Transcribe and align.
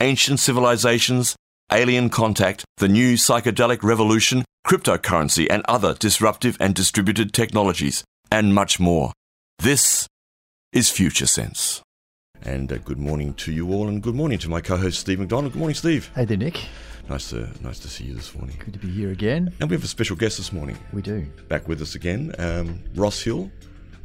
ancient 0.00 0.40
civilizations, 0.40 1.36
alien 1.72 2.10
contact, 2.10 2.64
the 2.76 2.88
new 2.88 3.14
psychedelic 3.14 3.82
revolution, 3.82 4.44
cryptocurrency, 4.66 5.46
and 5.50 5.62
other 5.68 5.94
disruptive 5.94 6.56
and 6.60 6.74
distributed 6.74 7.32
technologies, 7.32 8.04
and 8.30 8.54
much 8.54 8.78
more. 8.78 9.12
This 9.58 10.06
is 10.72 10.90
Future 10.90 11.26
Sense. 11.26 11.82
And 12.42 12.70
uh, 12.70 12.78
good 12.78 12.98
morning 12.98 13.34
to 13.34 13.52
you 13.52 13.72
all, 13.72 13.88
and 13.88 14.02
good 14.02 14.14
morning 14.14 14.38
to 14.40 14.50
my 14.50 14.60
co-host 14.60 15.00
Steve 15.00 15.18
McDonald. 15.18 15.54
Good 15.54 15.58
morning, 15.58 15.74
Steve. 15.74 16.10
Hey 16.14 16.26
there, 16.26 16.36
Nick. 16.36 16.66
Nice 17.08 17.30
to 17.30 17.48
nice 17.62 17.78
to 17.78 17.88
see 17.88 18.04
you 18.04 18.14
this 18.14 18.34
morning. 18.34 18.56
Good 18.58 18.74
to 18.74 18.80
be 18.80 18.90
here 18.90 19.12
again. 19.12 19.52
And 19.60 19.70
we 19.70 19.76
have 19.76 19.84
a 19.84 19.88
special 19.88 20.16
guest 20.16 20.36
this 20.36 20.52
morning. 20.52 20.76
We 20.92 21.02
do. 21.02 21.24
Back 21.48 21.68
with 21.68 21.80
us 21.80 21.94
again, 21.94 22.34
um, 22.38 22.82
Ross 22.94 23.22
Hill, 23.22 23.50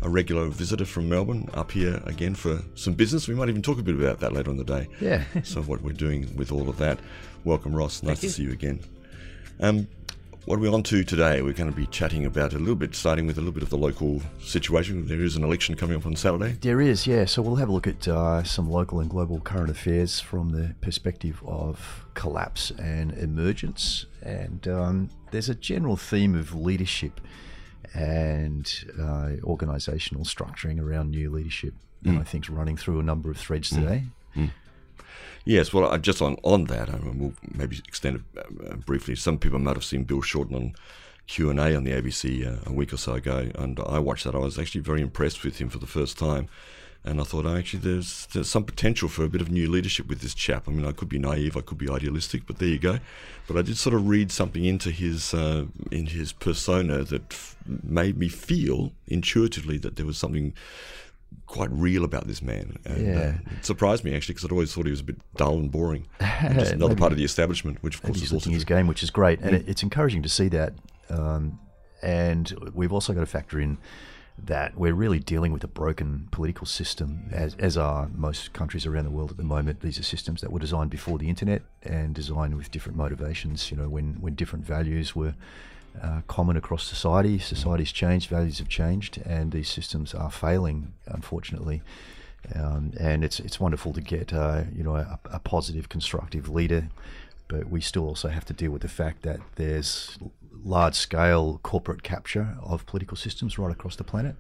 a 0.02 0.10
regular 0.10 0.48
visitor 0.48 0.86
from 0.86 1.10
Melbourne, 1.10 1.50
up 1.54 1.72
here 1.72 2.02
again 2.06 2.36
for 2.36 2.62
some 2.76 2.94
business. 2.94 3.28
We 3.28 3.36
might 3.36 3.50
even 3.50 3.62
talk 3.62 3.80
a 3.80 3.84
bit 3.84 3.96
about 3.96 4.20
that 4.20 4.34
later 4.34 4.52
in 4.52 4.58
the 4.58 4.64
day. 4.64 4.88
Yeah. 5.00 5.24
so 5.44 5.62
what 5.62 5.82
we're 5.82 5.94
doing 5.94 6.36
with 6.36 6.52
all 6.52 6.70
of 6.70 6.78
that. 6.78 7.00
Welcome, 7.44 7.76
Ross. 7.76 8.04
Nice 8.04 8.20
Thank 8.20 8.20
to 8.20 8.26
you. 8.26 8.32
see 8.32 8.44
you 8.44 8.52
again. 8.52 8.80
Um, 9.60 9.88
what 10.46 10.56
are 10.56 10.60
we 10.60 10.70
on 10.70 10.82
to 10.84 11.04
today? 11.04 11.44
We're 11.44 11.54
going 11.54 11.70
to 11.70 11.76
be 11.76 11.86
chatting 11.86 12.26
about 12.26 12.54
a 12.54 12.58
little 12.58 12.76
bit, 12.76 12.96
starting 12.96 13.28
with 13.28 13.38
a 13.38 13.42
little 13.42 13.54
bit 13.54 13.62
of 13.62 13.70
the 13.70 13.78
local 13.78 14.24
situation. 14.40 15.06
There 15.06 15.22
is 15.22 15.36
an 15.36 15.44
election 15.44 15.76
coming 15.76 15.96
up 15.96 16.08
on 16.08 16.16
Saturday. 16.16 16.58
There 16.62 16.82
is, 16.82 17.06
yeah. 17.06 17.26
So 17.26 17.44
we'll 17.44 17.58
have 17.58 17.70
a 17.70 17.72
look 17.72 17.86
at 17.86 18.08
uh, 18.08 18.44
some 18.44 18.68
local 18.68 19.00
and 19.00 19.10
global 19.10 19.40
current 19.40 19.70
affairs 19.70 20.20
from 20.20 20.50
the 20.50 20.74
perspective 20.82 21.44
of 21.46 22.06
collapse 22.16 22.72
and 22.72 23.12
emergence. 23.12 24.08
And 24.24 24.68
um, 24.68 25.10
there's 25.30 25.48
a 25.48 25.54
general 25.54 25.96
theme 25.96 26.34
of 26.34 26.56
leadership 26.56 27.22
and 27.94 28.86
uh, 28.98 29.38
organisational 29.44 30.26
structuring 30.26 30.80
around 30.80 31.12
new 31.12 31.30
leadership. 31.30 31.74
And 32.04 32.18
I 32.20 32.24
think 32.24 32.46
running 32.50 32.78
through 32.78 33.00
a 33.00 33.04
number 33.04 33.30
of 33.30 33.38
threads 33.38 33.70
today. 33.70 34.06
Yes, 35.46 35.74
well, 35.74 35.98
just 35.98 36.22
on, 36.22 36.38
on 36.44 36.66
that, 36.66 36.90
I 36.90 36.98
mean, 37.00 37.20
we'll 37.20 37.34
maybe 37.56 37.80
extend 37.88 38.24
it 38.36 38.46
uh, 38.70 38.76
briefly. 38.76 39.16
Some 39.16 39.40
people 39.40 39.60
might 39.60 39.76
have 39.76 39.84
seen 39.84 40.04
Bill 40.04 40.22
Shorten 40.22 40.56
on 40.56 40.74
Q 41.28 41.50
and 41.50 41.60
A 41.60 41.76
on 41.76 41.84
the 41.84 41.92
ABC 41.92 42.46
uh, 42.46 42.70
a 42.70 42.74
week 42.74 42.94
or 42.94 42.98
so 42.98 43.14
ago, 43.14 43.50
and 43.56 43.80
I 43.80 44.00
watched 44.00 44.26
that. 44.26 44.36
I 44.36 44.40
was 44.40 44.60
actually 44.60 44.82
very 44.82 45.02
impressed 45.02 45.44
with 45.44 45.58
him 45.58 45.70
for 45.70 45.80
the 45.80 45.88
first 45.88 46.18
time, 46.18 46.48
and 47.04 47.20
I 47.20 47.24
thought, 47.24 47.46
oh, 47.46 47.56
actually, 47.56 47.80
there's 47.80 48.28
there's 48.34 48.50
some 48.50 48.64
potential 48.64 49.10
for 49.10 49.24
a 49.24 49.30
bit 49.30 49.42
of 49.42 49.50
new 49.52 49.70
leadership 49.70 50.08
with 50.08 50.22
this 50.22 50.34
chap. 50.36 50.68
I 50.68 50.72
mean, 50.72 50.86
I 50.86 50.92
could 50.92 51.10
be 51.10 51.18
naive, 51.20 51.58
I 51.58 51.62
could 51.62 51.78
be 51.80 51.90
idealistic, 51.90 52.46
but 52.46 52.60
there 52.60 52.70
you 52.70 52.80
go. 52.80 53.00
But 53.48 53.58
I 53.58 53.62
did 53.64 53.78
sort 53.78 53.96
of 53.96 54.08
read 54.08 54.32
something 54.32 54.64
into 54.64 54.92
his 54.92 55.34
uh, 55.34 55.66
in 55.92 56.06
his 56.08 56.32
persona 56.32 57.04
that 57.04 57.24
f- 57.32 57.56
made 57.84 58.18
me 58.18 58.28
feel 58.30 58.92
intuitively 59.08 59.78
that 59.80 59.96
there 59.96 60.06
was 60.06 60.18
something 60.18 60.54
quite 61.48 61.72
real 61.72 62.04
about 62.04 62.28
this 62.28 62.42
man. 62.42 62.78
And, 62.86 63.06
Yeah. 63.08 63.20
uh, 63.20 63.58
it 63.58 63.66
surprised 63.66 64.04
me 64.04 64.14
actually 64.14 64.34
because 64.34 64.46
I'd 64.46 64.52
always 64.52 64.74
thought 64.74 64.86
he 64.86 64.92
was 64.92 65.00
a 65.00 65.06
bit 65.06 65.18
dull 65.38 65.58
and 65.58 65.72
boring. 65.72 66.06
And 66.20 66.60
just 66.60 66.74
another 66.74 66.90
Maybe- 66.90 67.00
part 67.00 67.12
of 67.14 67.18
the 67.18 67.24
establishment, 67.24 67.82
which 67.82 67.96
of 67.96 68.02
course 68.04 68.18
he's 68.20 68.28
is 68.30 68.34
also 68.34 68.50
his 68.52 68.64
game, 68.66 68.86
which 68.88 69.02
is 69.02 69.10
great, 69.10 69.40
and 69.42 69.56
it, 69.56 69.68
it's 69.68 69.82
encouraging 69.84 70.22
to 70.24 70.30
see 70.30 70.50
that. 70.50 70.74
Um, 71.10 71.60
and 72.04 72.52
we've 72.74 72.92
also 72.94 73.14
got 73.14 73.20
to 73.22 73.26
factor 73.26 73.60
in 73.60 73.78
that 74.46 74.76
we're 74.76 74.94
really 74.94 75.20
dealing 75.20 75.52
with 75.52 75.64
a 75.64 75.68
broken 75.68 76.28
political 76.32 76.66
system, 76.66 77.30
as, 77.32 77.56
as 77.60 77.78
are 77.78 78.10
most 78.16 78.54
countries 78.54 78.86
around 78.86 79.06
the 79.06 79.12
world 79.12 79.32
at 79.32 79.38
the 79.38 79.44
moment. 79.44 79.82
These 79.82 80.00
are 80.00 80.04
systems 80.04 80.42
that 80.42 80.52
were 80.52 80.60
designed 80.60 80.90
before 80.90 81.18
the 81.18 81.30
internet 81.30 81.62
and 81.84 82.16
designed 82.16 82.58
with 82.58 82.72
different 82.72 82.98
motivations. 82.98 83.70
You 83.72 83.78
know, 83.78 83.90
when 83.90 84.16
when 84.16 84.36
different 84.36 84.66
values 84.66 85.16
were 85.16 85.36
uh, 86.02 86.22
common 86.28 86.58
across 86.58 86.84
society, 86.84 87.38
society's 87.38 87.92
changed, 87.92 88.30
values 88.30 88.60
have 88.60 88.70
changed, 88.70 89.22
and 89.26 89.52
these 89.52 89.70
systems 89.70 90.14
are 90.14 90.32
failing, 90.32 90.94
unfortunately. 91.06 91.82
Um, 92.56 92.94
and 93.00 93.24
it's 93.24 93.40
it's 93.40 93.60
wonderful 93.60 93.94
to 93.94 94.02
get 94.02 94.34
uh, 94.34 94.64
you 94.76 94.84
know 94.84 94.96
a, 94.96 95.20
a 95.26 95.40
positive, 95.40 95.90
constructive 95.90 96.50
leader, 96.50 96.90
but 97.48 97.70
we 97.70 97.82
still 97.82 98.06
also 98.08 98.30
have 98.30 98.46
to 98.46 98.54
deal 98.54 98.72
with 98.72 98.82
the 98.82 98.88
fact 98.88 99.22
that 99.22 99.40
there's 99.56 100.18
large 100.64 100.96
scale 100.96 101.60
corporate 101.64 102.04
capture 102.04 102.58
of 102.62 102.86
political 102.86 103.18
systems 103.18 103.58
right 103.58 103.72
across 103.72 103.96
the 103.96 104.04
planet. 104.04 104.36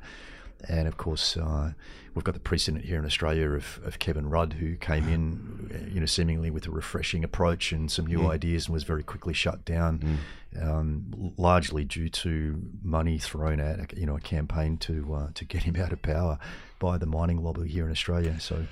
And 0.69 0.87
of 0.87 0.97
course, 0.97 1.37
uh, 1.37 1.73
we've 2.13 2.23
got 2.23 2.33
the 2.33 2.39
precedent 2.39 2.85
here 2.85 2.99
in 2.99 3.05
Australia 3.05 3.49
of, 3.51 3.79
of 3.83 3.99
Kevin 3.99 4.29
Rudd, 4.29 4.53
who 4.53 4.75
came 4.75 5.07
in, 5.09 5.71
uh, 5.73 5.91
you 5.93 5.99
know, 5.99 6.05
seemingly 6.05 6.49
with 6.51 6.67
a 6.67 6.71
refreshing 6.71 7.23
approach 7.23 7.71
and 7.71 7.91
some 7.91 8.05
new 8.05 8.27
ideas, 8.29 8.65
and 8.67 8.73
was 8.73 8.83
very 8.83 9.03
quickly 9.03 9.33
shut 9.33 9.65
down, 9.65 10.19
um, 10.61 11.33
largely 11.37 11.83
due 11.85 12.09
to 12.09 12.61
money 12.83 13.17
thrown 13.17 13.59
at, 13.59 13.97
you 13.97 14.05
know, 14.05 14.17
a 14.17 14.21
campaign 14.21 14.77
to 14.79 15.13
uh, 15.13 15.27
to 15.33 15.45
get 15.45 15.63
him 15.63 15.75
out 15.77 15.91
of 15.93 16.01
power 16.01 16.37
by 16.79 16.97
the 16.97 17.05
mining 17.05 17.41
lobby 17.43 17.67
here 17.67 17.85
in 17.85 17.91
Australia. 17.91 18.39
So, 18.39 18.65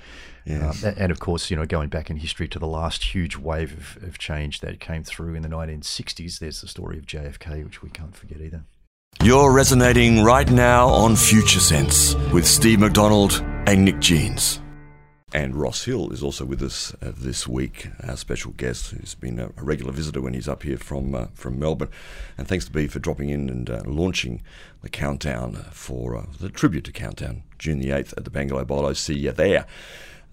Yes. 0.44 0.84
um, 0.84 0.94
and 0.96 1.12
of 1.12 1.20
course, 1.20 1.50
you 1.50 1.56
know, 1.56 1.64
going 1.66 1.88
back 1.90 2.10
in 2.10 2.16
history 2.16 2.48
to 2.48 2.58
the 2.58 2.66
last 2.66 3.14
huge 3.14 3.36
wave 3.36 3.72
of, 3.96 4.02
of 4.04 4.18
change 4.18 4.60
that 4.60 4.80
came 4.80 5.04
through 5.04 5.34
in 5.34 5.42
the 5.42 5.48
1960s, 5.48 6.38
there's 6.40 6.60
the 6.60 6.66
story 6.68 6.98
of 6.98 7.06
JFK, 7.06 7.64
which 7.64 7.82
we 7.82 7.90
can't 7.90 8.14
forget 8.16 8.40
either. 8.40 8.64
You're 9.22 9.52
resonating 9.52 10.24
right 10.24 10.50
now 10.50 10.88
on 10.88 11.14
Future 11.14 11.60
Sense 11.60 12.14
with 12.32 12.46
Steve 12.46 12.80
McDonald 12.80 13.44
and 13.66 13.84
Nick 13.84 14.00
Jeans. 14.00 14.62
And 15.34 15.54
Ross 15.54 15.84
Hill 15.84 16.10
is 16.10 16.22
also 16.22 16.46
with 16.46 16.62
us 16.62 16.94
uh, 17.02 17.12
this 17.14 17.46
week, 17.46 17.88
our 18.02 18.16
special 18.16 18.52
guest, 18.52 18.92
who's 18.92 19.14
been 19.14 19.38
a, 19.38 19.50
a 19.58 19.62
regular 19.62 19.92
visitor 19.92 20.22
when 20.22 20.32
he's 20.32 20.48
up 20.48 20.62
here 20.62 20.78
from 20.78 21.14
uh, 21.14 21.26
from 21.34 21.58
Melbourne. 21.58 21.90
And 22.38 22.48
thanks 22.48 22.64
to 22.64 22.72
B 22.72 22.86
for 22.86 22.98
dropping 22.98 23.28
in 23.28 23.50
and 23.50 23.68
uh, 23.68 23.82
launching 23.84 24.40
the 24.80 24.88
countdown 24.88 25.66
for 25.70 26.16
uh, 26.16 26.24
the 26.40 26.48
tribute 26.48 26.84
to 26.84 26.92
Countdown, 26.92 27.42
June 27.58 27.78
the 27.78 27.90
8th 27.90 28.14
at 28.16 28.24
the 28.24 28.30
Bangalow 28.30 28.64
Bowlo. 28.64 28.96
See 28.96 29.18
you 29.18 29.32
there. 29.32 29.66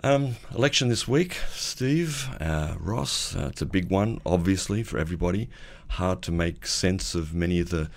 Um, 0.01 0.37
election 0.55 0.87
this 0.87 1.09
week, 1.09 1.37
Steve, 1.51 2.29
uh, 2.39 2.75
Ross. 2.79 3.35
Uh, 3.35 3.49
it's 3.51 3.61
a 3.61 3.66
big 3.66 3.89
one, 3.89 4.21
obviously, 4.25 4.81
for 4.81 4.97
everybody. 4.97 5.49
Hard 5.89 6.21
to 6.21 6.31
make 6.31 6.66
sense 6.66 7.16
of 7.16 7.33
many 7.33 7.59
of 7.59 7.69
the 7.69 7.89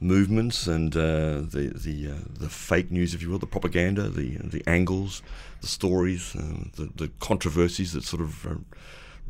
movements 0.00 0.66
and 0.66 0.96
uh, 0.96 1.40
the 1.40 1.72
the 1.74 2.12
uh, 2.12 2.24
the 2.38 2.48
fake 2.48 2.90
news, 2.90 3.14
if 3.14 3.22
you 3.22 3.30
will, 3.30 3.38
the 3.38 3.46
propaganda, 3.46 4.08
the 4.08 4.38
the 4.38 4.62
angles, 4.66 5.22
the 5.60 5.66
stories, 5.66 6.34
uh, 6.36 6.64
the 6.76 6.90
the 6.94 7.10
controversies 7.20 7.92
that 7.92 8.04
sort 8.04 8.22
of. 8.22 8.46
Uh, 8.46 8.54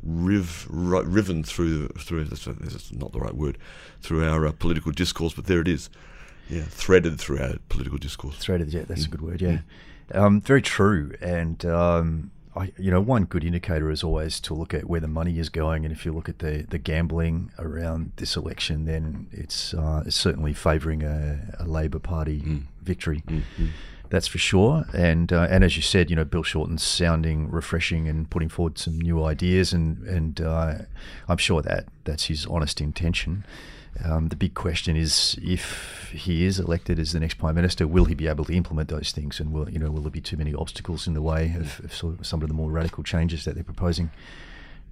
Riv, 0.04 0.68
ri- 0.70 1.02
riven 1.02 1.42
through 1.42 1.88
through 1.88 2.24
that's, 2.26 2.44
that's 2.44 2.92
not 2.92 3.10
the 3.10 3.18
right 3.18 3.34
word 3.34 3.58
through 4.00 4.24
our 4.24 4.46
uh, 4.46 4.52
political 4.52 4.92
discourse, 4.92 5.34
but 5.34 5.46
there 5.46 5.60
it 5.60 5.66
is, 5.66 5.90
yeah, 6.48 6.62
threaded 6.62 7.18
through 7.18 7.40
our 7.40 7.54
political 7.68 7.98
discourse. 7.98 8.38
Threaded, 8.38 8.72
yeah, 8.72 8.84
that's 8.86 9.06
a 9.06 9.08
good 9.08 9.20
word, 9.20 9.42
yeah. 9.42 9.58
Um, 10.12 10.40
very 10.40 10.62
true. 10.62 11.14
And, 11.20 11.64
um, 11.66 12.30
I, 12.58 12.72
you 12.78 12.90
know, 12.90 13.00
one 13.00 13.24
good 13.24 13.44
indicator 13.44 13.90
is 13.90 14.02
always 14.02 14.40
to 14.40 14.54
look 14.54 14.74
at 14.74 14.88
where 14.88 15.00
the 15.00 15.08
money 15.08 15.38
is 15.38 15.48
going. 15.48 15.84
And 15.84 15.92
if 15.92 16.04
you 16.04 16.12
look 16.12 16.28
at 16.28 16.40
the, 16.40 16.66
the 16.68 16.78
gambling 16.78 17.52
around 17.58 18.12
this 18.16 18.36
election, 18.36 18.84
then 18.84 19.28
it's, 19.30 19.74
uh, 19.74 20.02
it's 20.04 20.16
certainly 20.16 20.52
favouring 20.52 21.02
a, 21.02 21.54
a 21.58 21.64
Labor 21.64 21.98
Party 22.00 22.38
victory. 22.82 23.22
That's 24.10 24.26
for 24.26 24.38
sure. 24.38 24.86
And 24.94 25.32
uh, 25.32 25.48
and 25.50 25.62
as 25.62 25.76
you 25.76 25.82
said, 25.82 26.08
you 26.08 26.16
know, 26.16 26.24
Bill 26.24 26.42
Shorten's 26.42 26.82
sounding 26.82 27.50
refreshing 27.50 28.08
and 28.08 28.28
putting 28.30 28.48
forward 28.48 28.78
some 28.78 28.98
new 28.98 29.22
ideas, 29.22 29.74
and 29.74 29.98
and 30.08 30.40
uh, 30.40 30.74
I'm 31.28 31.36
sure 31.36 31.60
that 31.62 31.84
that's 32.04 32.24
his 32.24 32.46
honest 32.46 32.80
intention. 32.80 33.44
Um, 34.04 34.28
the 34.28 34.36
big 34.36 34.54
question 34.54 34.96
is, 34.96 35.36
if 35.42 36.10
he 36.14 36.44
is 36.44 36.60
elected 36.60 36.98
as 36.98 37.12
the 37.12 37.20
next 37.20 37.34
prime 37.34 37.54
minister, 37.56 37.86
will 37.86 38.04
he 38.04 38.14
be 38.14 38.28
able 38.28 38.44
to 38.44 38.52
implement 38.52 38.88
those 38.88 39.12
things, 39.12 39.40
and 39.40 39.52
will 39.52 39.68
you 39.68 39.78
know 39.78 39.90
will 39.90 40.02
there 40.02 40.10
be 40.10 40.20
too 40.20 40.36
many 40.36 40.54
obstacles 40.54 41.06
in 41.06 41.14
the 41.14 41.22
way 41.22 41.54
of, 41.58 41.80
of 41.80 41.94
sort 41.94 42.18
of 42.18 42.26
some 42.26 42.42
of 42.42 42.48
the 42.48 42.54
more 42.54 42.70
radical 42.70 43.02
changes 43.02 43.44
that 43.44 43.54
they're 43.54 43.64
proposing? 43.64 44.10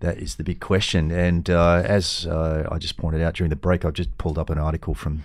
That 0.01 0.19
is 0.19 0.35
the 0.35 0.45
big 0.45 0.61
question. 0.61 1.11
And 1.11 1.49
uh, 1.49 1.83
as 1.85 2.27
uh, 2.27 2.69
I 2.71 2.79
just 2.79 2.97
pointed 2.97 3.23
out 3.23 3.35
during 3.35 3.51
the 3.51 3.57
break, 3.57 3.85
I've 3.85 3.95
just 3.95 4.19
pulled 4.19 4.39
up 4.39 4.51
an 4.51 4.59
article 4.59 4.95
from 4.95 5.23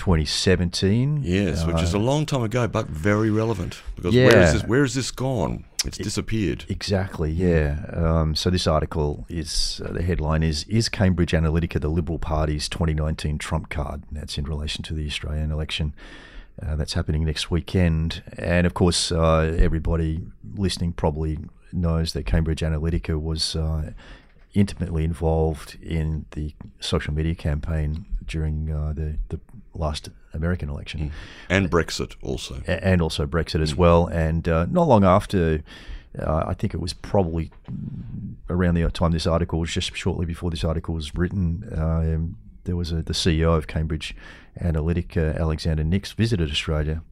2017. 0.00 1.20
Yes, 1.24 1.66
which 1.66 1.82
is 1.82 1.92
a 1.92 1.98
long 1.98 2.24
time 2.24 2.42
ago, 2.42 2.66
but 2.66 2.86
very 2.88 3.30
relevant 3.30 3.82
because 3.96 4.14
Yeah. 4.14 4.26
where 4.28 4.42
is 4.42 4.52
this? 4.54 4.64
Where 4.64 4.82
is 4.84 4.94
this 4.94 5.10
gone? 5.10 5.64
It's 5.84 5.98
disappeared. 5.98 6.64
Exactly, 6.68 7.30
yeah. 7.30 7.84
Um, 7.92 8.34
so 8.34 8.48
this 8.50 8.66
article 8.66 9.26
is 9.28 9.80
uh, 9.84 9.92
the 9.92 10.02
headline 10.02 10.42
is 10.42 10.64
"Is 10.68 10.88
Cambridge 10.88 11.32
Analytica 11.32 11.80
the 11.80 11.88
Liberal 11.88 12.18
Party's 12.18 12.66
2019 12.68 13.36
trump 13.38 13.68
card?" 13.68 14.02
That's 14.10 14.38
in 14.38 14.44
relation 14.44 14.82
to 14.84 14.94
the 14.94 15.06
Australian 15.06 15.50
election. 15.50 15.94
Uh, 16.62 16.76
that's 16.76 16.94
happening 16.94 17.24
next 17.24 17.50
weekend, 17.50 18.22
and 18.38 18.66
of 18.66 18.72
course, 18.74 19.12
uh, 19.12 19.54
everybody 19.58 20.20
listening 20.56 20.92
probably 20.92 21.38
knows 21.72 22.12
that 22.14 22.24
Cambridge 22.26 22.60
Analytica 22.60 23.20
was 23.20 23.54
uh, 23.56 23.92
intimately 24.54 25.04
involved 25.04 25.78
in 25.82 26.24
the 26.32 26.54
social 26.80 27.14
media 27.14 27.34
campaign 27.34 28.04
during 28.26 28.70
uh, 28.70 28.92
the, 28.92 29.16
the 29.28 29.40
last 29.74 30.08
American 30.32 30.68
election. 30.68 31.00
Mm. 31.00 31.10
And 31.48 31.70
Brexit 31.70 32.14
also. 32.22 32.62
And 32.66 33.00
also 33.00 33.26
Brexit 33.26 33.60
as 33.60 33.74
well. 33.74 34.06
And 34.06 34.48
uh, 34.48 34.66
not 34.70 34.88
long 34.88 35.04
after, 35.04 35.62
uh, 36.18 36.44
I 36.46 36.54
think 36.54 36.74
it 36.74 36.80
was 36.80 36.92
probably 36.92 37.50
around 38.48 38.74
the 38.74 38.88
time 38.90 39.12
this 39.12 39.26
article 39.26 39.60
was 39.60 39.70
just 39.70 39.94
shortly 39.96 40.26
before 40.26 40.50
this 40.50 40.64
article 40.64 40.94
was 40.94 41.14
written. 41.14 41.68
Um, 41.76 42.36
there 42.64 42.76
was 42.76 42.92
a, 42.92 43.02
the 43.02 43.12
CEO 43.12 43.56
of 43.56 43.66
Cambridge 43.66 44.14
Analytica, 44.60 45.38
Alexander 45.38 45.84
Nix, 45.84 46.12
visited 46.12 46.50
Australia 46.50 47.02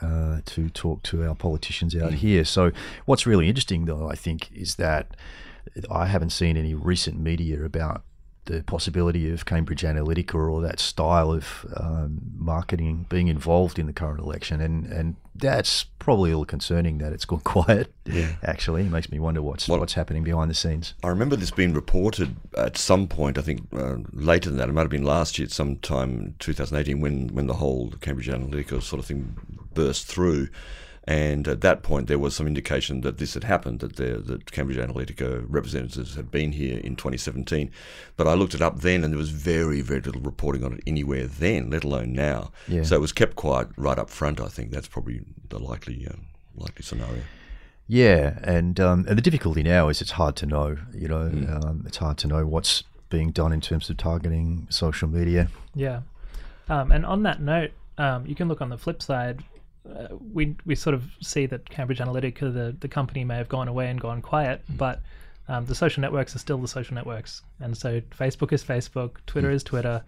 uh, 0.00 0.40
to 0.44 0.68
talk 0.70 1.02
to 1.04 1.24
our 1.26 1.34
politicians 1.34 1.94
out 1.96 2.12
mm. 2.12 2.16
here. 2.16 2.44
So, 2.44 2.72
what's 3.06 3.26
really 3.26 3.48
interesting, 3.48 3.84
though, 3.86 4.10
I 4.10 4.14
think, 4.14 4.50
is 4.52 4.76
that 4.76 5.16
I 5.90 6.06
haven't 6.06 6.30
seen 6.30 6.56
any 6.56 6.74
recent 6.74 7.18
media 7.20 7.64
about 7.64 8.02
the 8.46 8.62
possibility 8.64 9.30
of 9.30 9.46
Cambridge 9.46 9.82
Analytica 9.82 10.34
or 10.34 10.60
that 10.62 10.80
style 10.80 11.30
of 11.32 11.64
um, 11.76 12.20
marketing 12.36 13.06
being 13.08 13.28
involved 13.28 13.78
in 13.78 13.86
the 13.86 13.92
current 13.92 14.18
election, 14.18 14.60
and 14.60 14.86
and 14.86 15.16
that's 15.34 15.84
probably 15.98 16.30
a 16.30 16.32
little 16.34 16.44
concerning 16.44 16.98
that 16.98 17.12
it's 17.12 17.24
gone 17.24 17.40
quiet. 17.44 17.92
Yeah, 18.04 18.32
actually, 18.42 18.82
it 18.82 18.90
makes 18.90 19.10
me 19.10 19.18
wonder 19.20 19.42
what's 19.42 19.68
well, 19.68 19.78
what's 19.78 19.94
happening 19.94 20.24
behind 20.24 20.50
the 20.50 20.54
scenes. 20.54 20.94
I 21.02 21.08
remember 21.08 21.36
this 21.36 21.50
being 21.50 21.72
reported 21.72 22.34
at 22.56 22.76
some 22.76 23.06
point. 23.06 23.38
I 23.38 23.42
think 23.42 23.62
uh, 23.72 23.96
later 24.12 24.48
than 24.48 24.58
that, 24.58 24.68
it 24.68 24.72
might 24.72 24.82
have 24.82 24.90
been 24.90 25.04
last 25.04 25.38
year, 25.38 25.48
sometime 25.48 26.34
2018, 26.40 27.00
when 27.00 27.28
when 27.28 27.46
the 27.46 27.54
whole 27.54 27.92
Cambridge 28.00 28.28
Analytica 28.28 28.82
sort 28.82 28.98
of 28.98 29.06
thing 29.06 29.36
burst 29.74 30.06
through. 30.06 30.48
And 31.04 31.48
at 31.48 31.62
that 31.62 31.82
point, 31.82 32.06
there 32.06 32.18
was 32.18 32.36
some 32.36 32.46
indication 32.46 33.00
that 33.00 33.18
this 33.18 33.34
had 33.34 33.42
happened, 33.44 33.80
that 33.80 33.96
the 33.96 34.18
that 34.18 34.52
Cambridge 34.52 34.78
Analytica 34.78 35.44
representatives 35.48 36.14
had 36.14 36.30
been 36.30 36.52
here 36.52 36.78
in 36.78 36.94
2017. 36.94 37.70
But 38.16 38.28
I 38.28 38.34
looked 38.34 38.54
it 38.54 38.62
up 38.62 38.80
then, 38.80 39.02
and 39.02 39.12
there 39.12 39.18
was 39.18 39.30
very, 39.30 39.80
very 39.80 40.00
little 40.00 40.20
reporting 40.20 40.62
on 40.62 40.74
it 40.74 40.80
anywhere 40.86 41.26
then, 41.26 41.70
let 41.70 41.82
alone 41.82 42.12
now. 42.12 42.52
Yeah. 42.68 42.84
So 42.84 42.94
it 42.94 43.00
was 43.00 43.12
kept 43.12 43.34
quiet 43.34 43.68
right 43.76 43.98
up 43.98 44.10
front. 44.10 44.40
I 44.40 44.46
think 44.46 44.70
that's 44.70 44.86
probably 44.86 45.22
the 45.48 45.58
likely 45.58 46.06
uh, 46.06 46.14
likely 46.54 46.84
scenario. 46.84 47.22
Yeah, 47.88 48.38
and 48.42 48.78
um, 48.78 49.04
and 49.08 49.18
the 49.18 49.22
difficulty 49.22 49.64
now 49.64 49.88
is 49.88 50.00
it's 50.00 50.12
hard 50.12 50.36
to 50.36 50.46
know. 50.46 50.76
You 50.94 51.08
know, 51.08 51.30
mm. 51.30 51.64
um, 51.64 51.84
it's 51.84 51.96
hard 51.96 52.16
to 52.18 52.28
know 52.28 52.46
what's 52.46 52.84
being 53.08 53.32
done 53.32 53.52
in 53.52 53.60
terms 53.60 53.90
of 53.90 53.96
targeting 53.96 54.68
social 54.70 55.08
media. 55.08 55.48
Yeah, 55.74 56.02
um, 56.68 56.92
and 56.92 57.04
on 57.04 57.24
that 57.24 57.42
note, 57.42 57.72
um, 57.98 58.24
you 58.24 58.36
can 58.36 58.46
look 58.46 58.60
on 58.60 58.68
the 58.68 58.78
flip 58.78 59.02
side 59.02 59.42
uh, 59.88 60.08
we 60.32 60.56
we 60.64 60.74
sort 60.74 60.94
of 60.94 61.04
see 61.20 61.46
that 61.46 61.68
Cambridge 61.68 61.98
Analytica, 61.98 62.52
the 62.52 62.76
the 62.78 62.88
company, 62.88 63.24
may 63.24 63.36
have 63.36 63.48
gone 63.48 63.68
away 63.68 63.88
and 63.88 64.00
gone 64.00 64.22
quiet, 64.22 64.62
mm. 64.70 64.76
but 64.76 65.00
um, 65.48 65.66
the 65.66 65.74
social 65.74 66.00
networks 66.00 66.36
are 66.36 66.38
still 66.38 66.58
the 66.58 66.68
social 66.68 66.94
networks, 66.94 67.42
and 67.60 67.76
so 67.76 68.00
Facebook 68.16 68.52
is 68.52 68.62
Facebook, 68.62 69.16
Twitter 69.26 69.50
mm. 69.50 69.54
is 69.54 69.62
Twitter. 69.62 70.02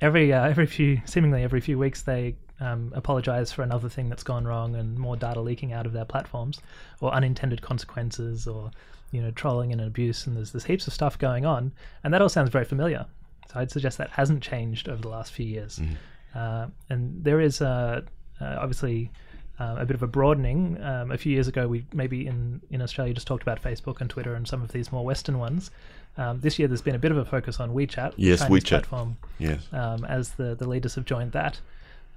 Every 0.00 0.32
uh, 0.32 0.46
every 0.46 0.66
few, 0.66 1.00
seemingly 1.06 1.42
every 1.42 1.60
few 1.60 1.78
weeks, 1.78 2.02
they 2.02 2.36
um, 2.60 2.92
apologize 2.94 3.52
for 3.52 3.62
another 3.62 3.88
thing 3.88 4.08
that's 4.08 4.22
gone 4.22 4.46
wrong 4.46 4.76
and 4.76 4.98
more 4.98 5.16
data 5.16 5.40
leaking 5.40 5.72
out 5.72 5.86
of 5.86 5.92
their 5.92 6.04
platforms, 6.04 6.60
or 7.00 7.12
unintended 7.12 7.62
consequences, 7.62 8.46
or 8.46 8.70
you 9.12 9.22
know 9.22 9.30
trolling 9.30 9.72
and 9.72 9.80
abuse, 9.80 10.26
and 10.26 10.36
there's 10.36 10.52
there's 10.52 10.64
heaps 10.64 10.86
of 10.86 10.92
stuff 10.92 11.18
going 11.18 11.46
on, 11.46 11.72
and 12.04 12.12
that 12.12 12.20
all 12.20 12.28
sounds 12.28 12.50
very 12.50 12.66
familiar. 12.66 13.06
So 13.50 13.60
I'd 13.60 13.70
suggest 13.70 13.96
that 13.96 14.10
hasn't 14.10 14.42
changed 14.42 14.88
over 14.90 15.00
the 15.00 15.08
last 15.08 15.32
few 15.32 15.46
years. 15.46 15.78
Mm. 15.78 15.96
Uh, 16.34 16.66
and 16.90 17.24
there 17.24 17.40
is 17.40 17.62
a 17.62 18.04
uh, 18.40 18.56
obviously 18.58 19.10
uh, 19.58 19.76
a 19.78 19.86
bit 19.86 19.94
of 19.94 20.02
a 20.02 20.06
broadening. 20.06 20.80
Um, 20.82 21.10
a 21.10 21.18
few 21.18 21.32
years 21.32 21.48
ago, 21.48 21.66
we 21.66 21.84
maybe 21.92 22.26
in, 22.26 22.60
in 22.70 22.82
Australia 22.82 23.14
just 23.14 23.26
talked 23.26 23.42
about 23.42 23.62
Facebook 23.62 24.00
and 24.00 24.10
Twitter 24.10 24.34
and 24.34 24.46
some 24.46 24.62
of 24.62 24.72
these 24.72 24.92
more 24.92 25.04
Western 25.04 25.38
ones. 25.38 25.70
Um, 26.18 26.40
this 26.40 26.58
year, 26.58 26.68
there's 26.68 26.82
been 26.82 26.94
a 26.94 26.98
bit 26.98 27.10
of 27.10 27.18
a 27.18 27.24
focus 27.24 27.60
on 27.60 27.72
WeChat, 27.72 28.14
yes, 28.16 28.40
Chinese 28.40 28.64
WeChat. 28.64 28.68
platform, 28.68 29.16
yes, 29.38 29.66
um, 29.72 30.04
as 30.04 30.30
the 30.30 30.54
the 30.54 30.68
leaders 30.68 30.94
have 30.94 31.04
joined 31.04 31.32
that, 31.32 31.60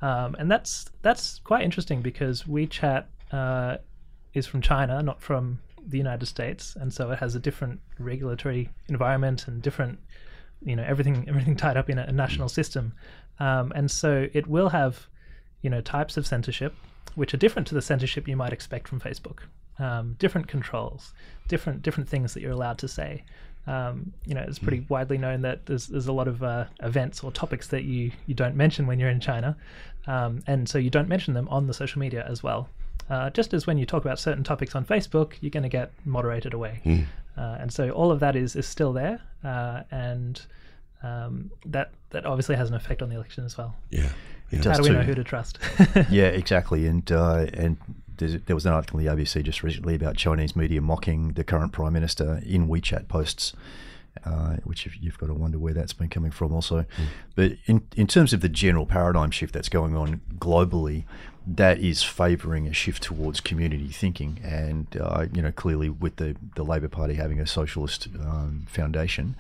um, 0.02 0.36
and 0.40 0.50
that's 0.50 0.90
that's 1.02 1.40
quite 1.44 1.64
interesting 1.64 2.02
because 2.02 2.44
WeChat 2.44 3.06
uh, 3.32 3.78
is 4.34 4.46
from 4.46 4.62
China, 4.62 5.02
not 5.04 5.22
from 5.22 5.60
the 5.86 5.98
United 5.98 6.26
States, 6.28 6.76
and 6.80 6.94
so 6.94 7.12
it 7.12 7.20
has 7.20 7.36
a 7.36 7.40
different 7.40 7.80
regulatory 7.98 8.70
environment 8.88 9.48
and 9.48 9.62
different, 9.62 10.00
you 10.64 10.76
know, 10.76 10.84
everything 10.84 11.26
everything 11.28 11.56
tied 11.56 11.78
up 11.78 11.90
in 11.90 11.98
a, 11.98 12.04
a 12.04 12.12
national 12.12 12.48
system, 12.48 12.94
um, 13.40 13.74
and 13.76 13.92
so 13.92 14.28
it 14.34 14.48
will 14.48 14.70
have 14.70 15.08
you 15.62 15.70
know 15.70 15.82
types 15.82 16.18
of 16.18 16.26
censorship 16.26 16.74
which 17.16 17.34
are 17.34 17.38
different 17.38 17.68
to 17.68 17.76
the 17.76 17.82
censorship 17.82 18.28
you 18.28 18.36
might 18.36 18.54
expect 18.54 18.88
from 18.88 19.00
Facebook. 19.00 19.40
Um, 19.78 20.16
different 20.20 20.48
controls, 20.48 21.14
different 21.48 21.82
different 21.82 22.10
things 22.10 22.34
that 22.34 22.42
you're 22.42 22.52
allowed 22.52 22.78
to 22.80 22.88
say. 22.88 23.24
Um, 23.68 24.14
you 24.26 24.34
know, 24.34 24.44
it's 24.46 24.60
pretty 24.60 24.80
mm. 24.80 24.90
widely 24.90 25.18
known 25.18 25.42
that 25.42 25.66
there's 25.66 25.88
there's 25.88 26.08
a 26.08 26.14
lot 26.14 26.28
of 26.28 26.44
uh, 26.44 26.66
events 26.82 27.24
or 27.24 27.32
topics 27.32 27.68
that 27.68 27.84
you 27.84 28.12
you 28.26 28.34
don't 28.34 28.56
mention 28.56 28.88
when 28.88 29.00
you're 29.00 29.10
in 29.10 29.20
China, 29.20 29.56
um, 30.08 30.42
and 30.48 30.68
so 30.68 30.78
you 30.78 30.90
don't 30.90 31.08
mention 31.08 31.34
them 31.34 31.48
on 31.50 31.68
the 31.68 31.74
social 31.74 32.00
media 32.00 32.26
as 32.28 32.44
well. 32.44 32.70
Uh, 33.10 33.30
just 33.30 33.54
as 33.54 33.66
when 33.66 33.78
you 33.78 33.86
talk 33.86 34.04
about 34.04 34.20
certain 34.20 34.44
topics 34.44 34.76
on 34.76 34.86
Facebook, 34.86 35.34
you're 35.42 35.50
going 35.50 35.64
to 35.64 35.70
get 35.70 35.92
moderated 36.06 36.54
away, 36.54 36.82
mm. 36.86 37.06
uh, 37.38 37.58
and 37.60 37.72
so 37.72 37.90
all 37.92 38.12
of 38.12 38.20
that 38.20 38.36
is 38.36 38.56
is 38.56 38.66
still 38.66 38.92
there, 38.92 39.22
uh, 39.46 39.84
and 39.92 40.42
um, 41.04 41.52
that 41.66 41.92
that 42.10 42.26
obviously 42.26 42.56
has 42.56 42.70
an 42.70 42.76
effect 42.76 43.02
on 43.02 43.10
the 43.10 43.16
election 43.16 43.46
as 43.46 43.58
well. 43.58 43.76
Yeah. 43.90 44.10
It 44.52 44.66
How 44.66 44.74
do 44.74 44.84
we 44.84 44.90
too. 44.90 44.96
know 44.96 45.04
who 45.04 45.16
to 45.16 45.24
trust? 45.24 45.60
yeah, 46.10 46.26
exactly. 46.26 46.88
And 46.88 47.10
uh, 47.12 47.48
and 47.54 47.78
there 48.18 48.56
was 48.56 48.66
an 48.66 48.74
article 48.74 49.00
in 49.00 49.06
the 49.06 49.12
ABC 49.12 49.44
just 49.44 49.64
recently 49.64 49.96
about 49.96 50.18
Chinese 50.18 50.56
media 50.56 50.82
mocking 50.82 51.34
the 51.34 51.44
current 51.44 51.72
prime 51.72 51.94
minister 51.94 52.42
in 52.46 52.68
WeChat 52.68 53.08
posts. 53.08 53.54
Uh, 54.26 54.58
which 54.66 54.90
you've 55.00 55.18
got 55.18 55.28
to 55.28 55.34
wonder 55.34 55.58
where 55.58 55.74
that's 55.74 55.94
been 55.94 56.10
coming 56.10 56.32
from, 56.32 56.52
also. 56.52 56.82
Mm. 56.82 56.86
But 57.36 57.52
in 57.68 57.88
in 57.96 58.08
terms 58.08 58.34
of 58.34 58.42
the 58.42 58.50
general 58.50 58.86
paradigm 58.86 59.32
shift 59.32 59.54
that's 59.54 59.70
going 59.70 59.96
on 59.96 60.20
globally, 60.40 61.06
that 61.48 61.80
is 61.80 62.04
favouring 62.04 62.68
a 62.68 62.74
shift 62.74 63.02
towards 63.04 63.40
community 63.40 63.88
thinking, 63.88 64.40
and 64.44 64.88
uh, 65.00 65.28
you 65.32 65.42
know 65.42 65.52
clearly 65.52 65.90
with 65.90 66.18
the 66.18 66.36
the 66.56 66.64
Labor 66.64 66.90
Party 66.90 67.14
having 67.14 67.40
a 67.40 67.48
socialist 67.48 68.08
um, 68.20 68.66
foundation, 68.68 69.36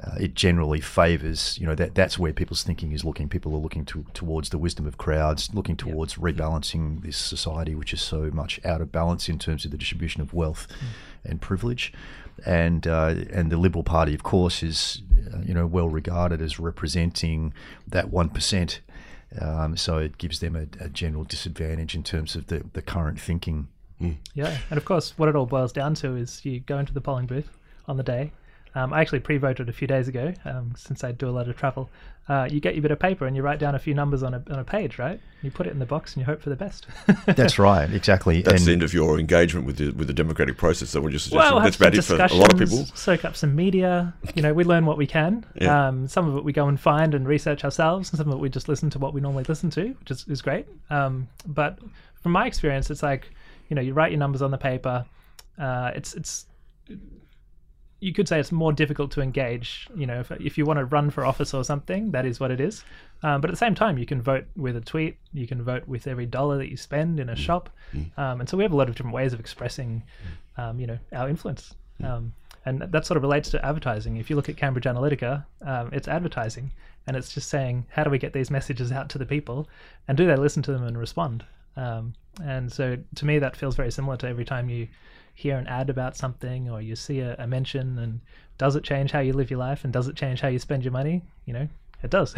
uh, 0.00 0.16
it 0.18 0.34
generally 0.34 0.80
favours, 0.80 1.58
you 1.58 1.66
know, 1.66 1.74
that 1.74 1.94
that's 1.94 2.18
where 2.18 2.32
people's 2.32 2.62
thinking 2.62 2.92
is 2.92 3.04
looking. 3.04 3.28
People 3.28 3.54
are 3.54 3.58
looking 3.58 3.84
to, 3.86 4.06
towards 4.14 4.48
the 4.48 4.56
wisdom 4.56 4.86
of 4.86 4.96
crowds, 4.96 5.50
looking 5.52 5.76
towards 5.76 6.16
yep. 6.16 6.24
rebalancing 6.24 7.02
this 7.02 7.16
society, 7.16 7.74
which 7.74 7.92
is 7.92 8.00
so 8.00 8.30
much 8.32 8.58
out 8.64 8.80
of 8.80 8.90
balance 8.90 9.28
in 9.28 9.38
terms 9.38 9.64
of 9.64 9.70
the 9.70 9.76
distribution 9.76 10.22
of 10.22 10.32
wealth 10.32 10.66
mm. 10.68 11.30
and 11.30 11.42
privilege. 11.42 11.92
And 12.46 12.86
uh, 12.86 13.16
and 13.30 13.52
the 13.52 13.58
Liberal 13.58 13.84
Party, 13.84 14.14
of 14.14 14.22
course, 14.22 14.62
is 14.62 15.02
uh, 15.32 15.40
you 15.44 15.52
know 15.52 15.66
well 15.66 15.90
regarded 15.90 16.40
as 16.40 16.58
representing 16.58 17.52
that 17.86 18.10
one 18.10 18.30
percent. 18.30 18.80
Um, 19.40 19.76
so 19.76 19.98
it 19.98 20.18
gives 20.18 20.40
them 20.40 20.56
a, 20.56 20.84
a, 20.84 20.90
general 20.90 21.24
disadvantage 21.24 21.94
in 21.94 22.02
terms 22.02 22.36
of 22.36 22.48
the, 22.48 22.66
the 22.74 22.82
current 22.82 23.18
thinking. 23.18 23.68
Mm. 23.98 24.16
Yeah, 24.34 24.58
and 24.68 24.76
of 24.76 24.84
course, 24.84 25.16
what 25.16 25.28
it 25.28 25.36
all 25.36 25.46
boils 25.46 25.72
down 25.72 25.94
to 25.96 26.16
is 26.16 26.44
you 26.44 26.60
go 26.60 26.78
into 26.78 26.92
the 26.92 27.00
polling 27.00 27.26
booth 27.26 27.48
on 27.86 27.96
the 27.96 28.02
day, 28.02 28.32
um, 28.74 28.92
I 28.92 29.00
actually 29.00 29.20
pre-voted 29.20 29.68
a 29.68 29.72
few 29.72 29.86
days 29.86 30.08
ago, 30.08 30.32
um, 30.44 30.72
since 30.76 31.04
I 31.04 31.12
do 31.12 31.28
a 31.28 31.30
lot 31.30 31.48
of 31.48 31.56
travel. 31.56 31.90
Uh, 32.28 32.48
you 32.50 32.60
get 32.60 32.74
your 32.74 32.82
bit 32.82 32.90
of 32.92 33.00
paper 33.00 33.26
and 33.26 33.34
you 33.34 33.42
write 33.42 33.58
down 33.58 33.74
a 33.74 33.78
few 33.78 33.94
numbers 33.94 34.22
on 34.22 34.32
a 34.32 34.42
on 34.48 34.60
a 34.60 34.64
page, 34.64 34.96
right? 34.98 35.20
You 35.42 35.50
put 35.50 35.66
it 35.66 35.70
in 35.70 35.80
the 35.80 35.86
box 35.86 36.14
and 36.14 36.20
you 36.20 36.24
hope 36.24 36.40
for 36.40 36.50
the 36.50 36.56
best. 36.56 36.86
That's 37.26 37.58
right, 37.58 37.92
exactly. 37.92 38.42
That's 38.42 38.60
and 38.62 38.66
the 38.68 38.72
end 38.72 38.82
of 38.84 38.94
your 38.94 39.18
engagement 39.18 39.66
with 39.66 39.76
the 39.76 39.90
with 39.90 40.06
the 40.06 40.14
democratic 40.14 40.56
process. 40.56 40.90
So 40.90 41.00
we're 41.00 41.10
just 41.10 41.26
suggesting 41.26 41.54
well, 41.54 41.64
that's 41.64 41.76
bad 41.76 42.04
for 42.04 42.14
a 42.14 42.34
lot 42.34 42.52
of 42.52 42.58
people. 42.58 42.86
Soak 42.94 43.24
up 43.24 43.36
some 43.36 43.56
media. 43.56 44.14
You 44.34 44.42
know, 44.42 44.54
we 44.54 44.62
learn 44.62 44.86
what 44.86 44.96
we 44.96 45.06
can. 45.06 45.44
Yeah. 45.60 45.88
Um, 45.88 46.06
some 46.06 46.28
of 46.28 46.36
it 46.36 46.44
we 46.44 46.52
go 46.52 46.68
and 46.68 46.78
find 46.78 47.12
and 47.14 47.26
research 47.26 47.64
ourselves, 47.64 48.10
and 48.10 48.18
some 48.18 48.28
of 48.28 48.34
it 48.34 48.40
we 48.40 48.48
just 48.48 48.68
listen 48.68 48.88
to 48.90 49.00
what 49.00 49.14
we 49.14 49.20
normally 49.20 49.44
listen 49.48 49.68
to, 49.70 49.88
which 49.88 50.12
is, 50.12 50.24
is 50.28 50.40
great. 50.40 50.66
Um, 50.90 51.28
but 51.44 51.80
from 52.22 52.32
my 52.32 52.46
experience, 52.46 52.88
it's 52.88 53.02
like 53.02 53.28
you 53.68 53.74
know, 53.74 53.82
you 53.82 53.94
write 53.94 54.12
your 54.12 54.20
numbers 54.20 54.42
on 54.42 54.52
the 54.52 54.58
paper. 54.58 55.04
Uh, 55.58 55.90
it's 55.94 56.14
it's 56.14 56.46
you 58.02 58.12
could 58.12 58.26
say 58.26 58.40
it's 58.40 58.50
more 58.50 58.72
difficult 58.72 59.12
to 59.12 59.20
engage. 59.20 59.88
You 59.94 60.06
know, 60.08 60.18
if, 60.18 60.32
if 60.32 60.58
you 60.58 60.66
want 60.66 60.80
to 60.80 60.84
run 60.84 61.08
for 61.10 61.24
office 61.24 61.54
or 61.54 61.62
something, 61.62 62.10
that 62.10 62.26
is 62.26 62.40
what 62.40 62.50
it 62.50 62.60
is. 62.60 62.84
Um, 63.22 63.40
but 63.40 63.48
at 63.48 63.52
the 63.52 63.58
same 63.58 63.76
time, 63.76 63.96
you 63.96 64.06
can 64.06 64.20
vote 64.20 64.44
with 64.56 64.74
a 64.76 64.80
tweet. 64.80 65.18
You 65.32 65.46
can 65.46 65.62
vote 65.62 65.86
with 65.86 66.08
every 66.08 66.26
dollar 66.26 66.58
that 66.58 66.68
you 66.68 66.76
spend 66.76 67.20
in 67.20 67.28
a 67.28 67.34
mm. 67.34 67.36
shop. 67.36 67.70
Mm. 67.94 68.18
Um, 68.18 68.40
and 68.40 68.48
so 68.48 68.56
we 68.56 68.64
have 68.64 68.72
a 68.72 68.76
lot 68.76 68.88
of 68.88 68.96
different 68.96 69.14
ways 69.14 69.32
of 69.32 69.38
expressing, 69.38 70.02
um, 70.56 70.80
you 70.80 70.88
know, 70.88 70.98
our 71.12 71.28
influence. 71.28 71.74
Mm. 72.00 72.10
Um, 72.10 72.32
and 72.66 72.80
that 72.80 73.06
sort 73.06 73.16
of 73.16 73.22
relates 73.22 73.50
to 73.50 73.64
advertising. 73.64 74.16
If 74.16 74.28
you 74.28 74.34
look 74.34 74.48
at 74.48 74.56
Cambridge 74.56 74.84
Analytica, 74.84 75.44
um, 75.64 75.90
it's 75.92 76.08
advertising, 76.08 76.72
and 77.06 77.16
it's 77.16 77.32
just 77.32 77.48
saying, 77.48 77.86
how 77.88 78.02
do 78.02 78.10
we 78.10 78.18
get 78.18 78.32
these 78.32 78.50
messages 78.50 78.90
out 78.90 79.08
to 79.10 79.18
the 79.18 79.26
people, 79.26 79.68
and 80.08 80.18
do 80.18 80.26
they 80.26 80.36
listen 80.36 80.62
to 80.64 80.72
them 80.72 80.84
and 80.84 80.98
respond? 80.98 81.44
Um, 81.76 82.14
and 82.42 82.72
so 82.72 82.98
to 83.14 83.24
me, 83.24 83.38
that 83.38 83.56
feels 83.56 83.76
very 83.76 83.92
similar 83.92 84.16
to 84.18 84.28
every 84.28 84.44
time 84.44 84.68
you 84.68 84.88
hear 85.34 85.56
an 85.56 85.66
ad 85.66 85.90
about 85.90 86.16
something 86.16 86.68
or 86.68 86.80
you 86.80 86.96
see 86.96 87.20
a, 87.20 87.34
a 87.38 87.46
mention 87.46 87.98
and 87.98 88.20
does 88.58 88.76
it 88.76 88.84
change 88.84 89.10
how 89.10 89.20
you 89.20 89.32
live 89.32 89.50
your 89.50 89.58
life 89.58 89.84
and 89.84 89.92
does 89.92 90.08
it 90.08 90.16
change 90.16 90.40
how 90.40 90.48
you 90.48 90.58
spend 90.58 90.84
your 90.84 90.92
money? 90.92 91.22
You 91.46 91.54
know, 91.54 91.68
it 92.02 92.10
does. 92.10 92.34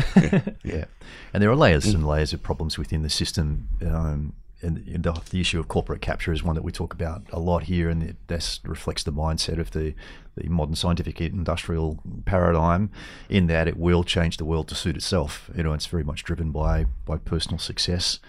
yeah. 0.63 0.85
And 1.33 1.43
there 1.43 1.51
are 1.51 1.57
layers 1.57 1.87
and 1.87 2.07
layers 2.07 2.33
of 2.33 2.43
problems 2.43 2.79
within 2.79 3.03
the 3.03 3.11
system. 3.11 3.69
Um, 3.85 4.35
and 4.63 4.85
the, 4.87 5.23
the, 5.31 5.41
issue 5.41 5.61
of 5.61 5.69
corporate 5.69 6.01
capture 6.01 6.33
is 6.33 6.43
one 6.43 6.55
that 6.55 6.63
we 6.63 6.73
talk 6.73 6.95
about 6.95 7.23
a 7.33 7.39
lot 7.39 7.65
here, 7.65 7.91
and 7.91 8.03
it, 8.03 8.17
this 8.29 8.61
reflects 8.65 9.03
the 9.03 9.13
mindset 9.13 9.59
of 9.59 9.73
the, 9.73 9.95
the 10.37 10.49
modern 10.49 10.75
scientific 10.75 11.21
industrial 11.21 12.01
paradigm, 12.25 12.91
in 13.29 13.47
that 13.49 13.69
it 13.69 13.77
will 13.77 14.05
change 14.05 14.39
the 14.39 14.45
world 14.45 14.69
to 14.69 14.75
suit 14.75 14.97
itself. 14.97 15.51
You 15.55 15.65
know, 15.65 15.73
it's 15.73 15.87
very 15.87 16.05
much 16.05 16.25
driven 16.25 16.51
by 16.51 16.87
by 17.05 17.19
personal 17.19 17.59
success, 17.59 18.21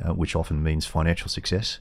uh, 0.00 0.14
which 0.14 0.36
often 0.36 0.62
means 0.62 0.86
financial 0.86 1.28
success. 1.28 1.80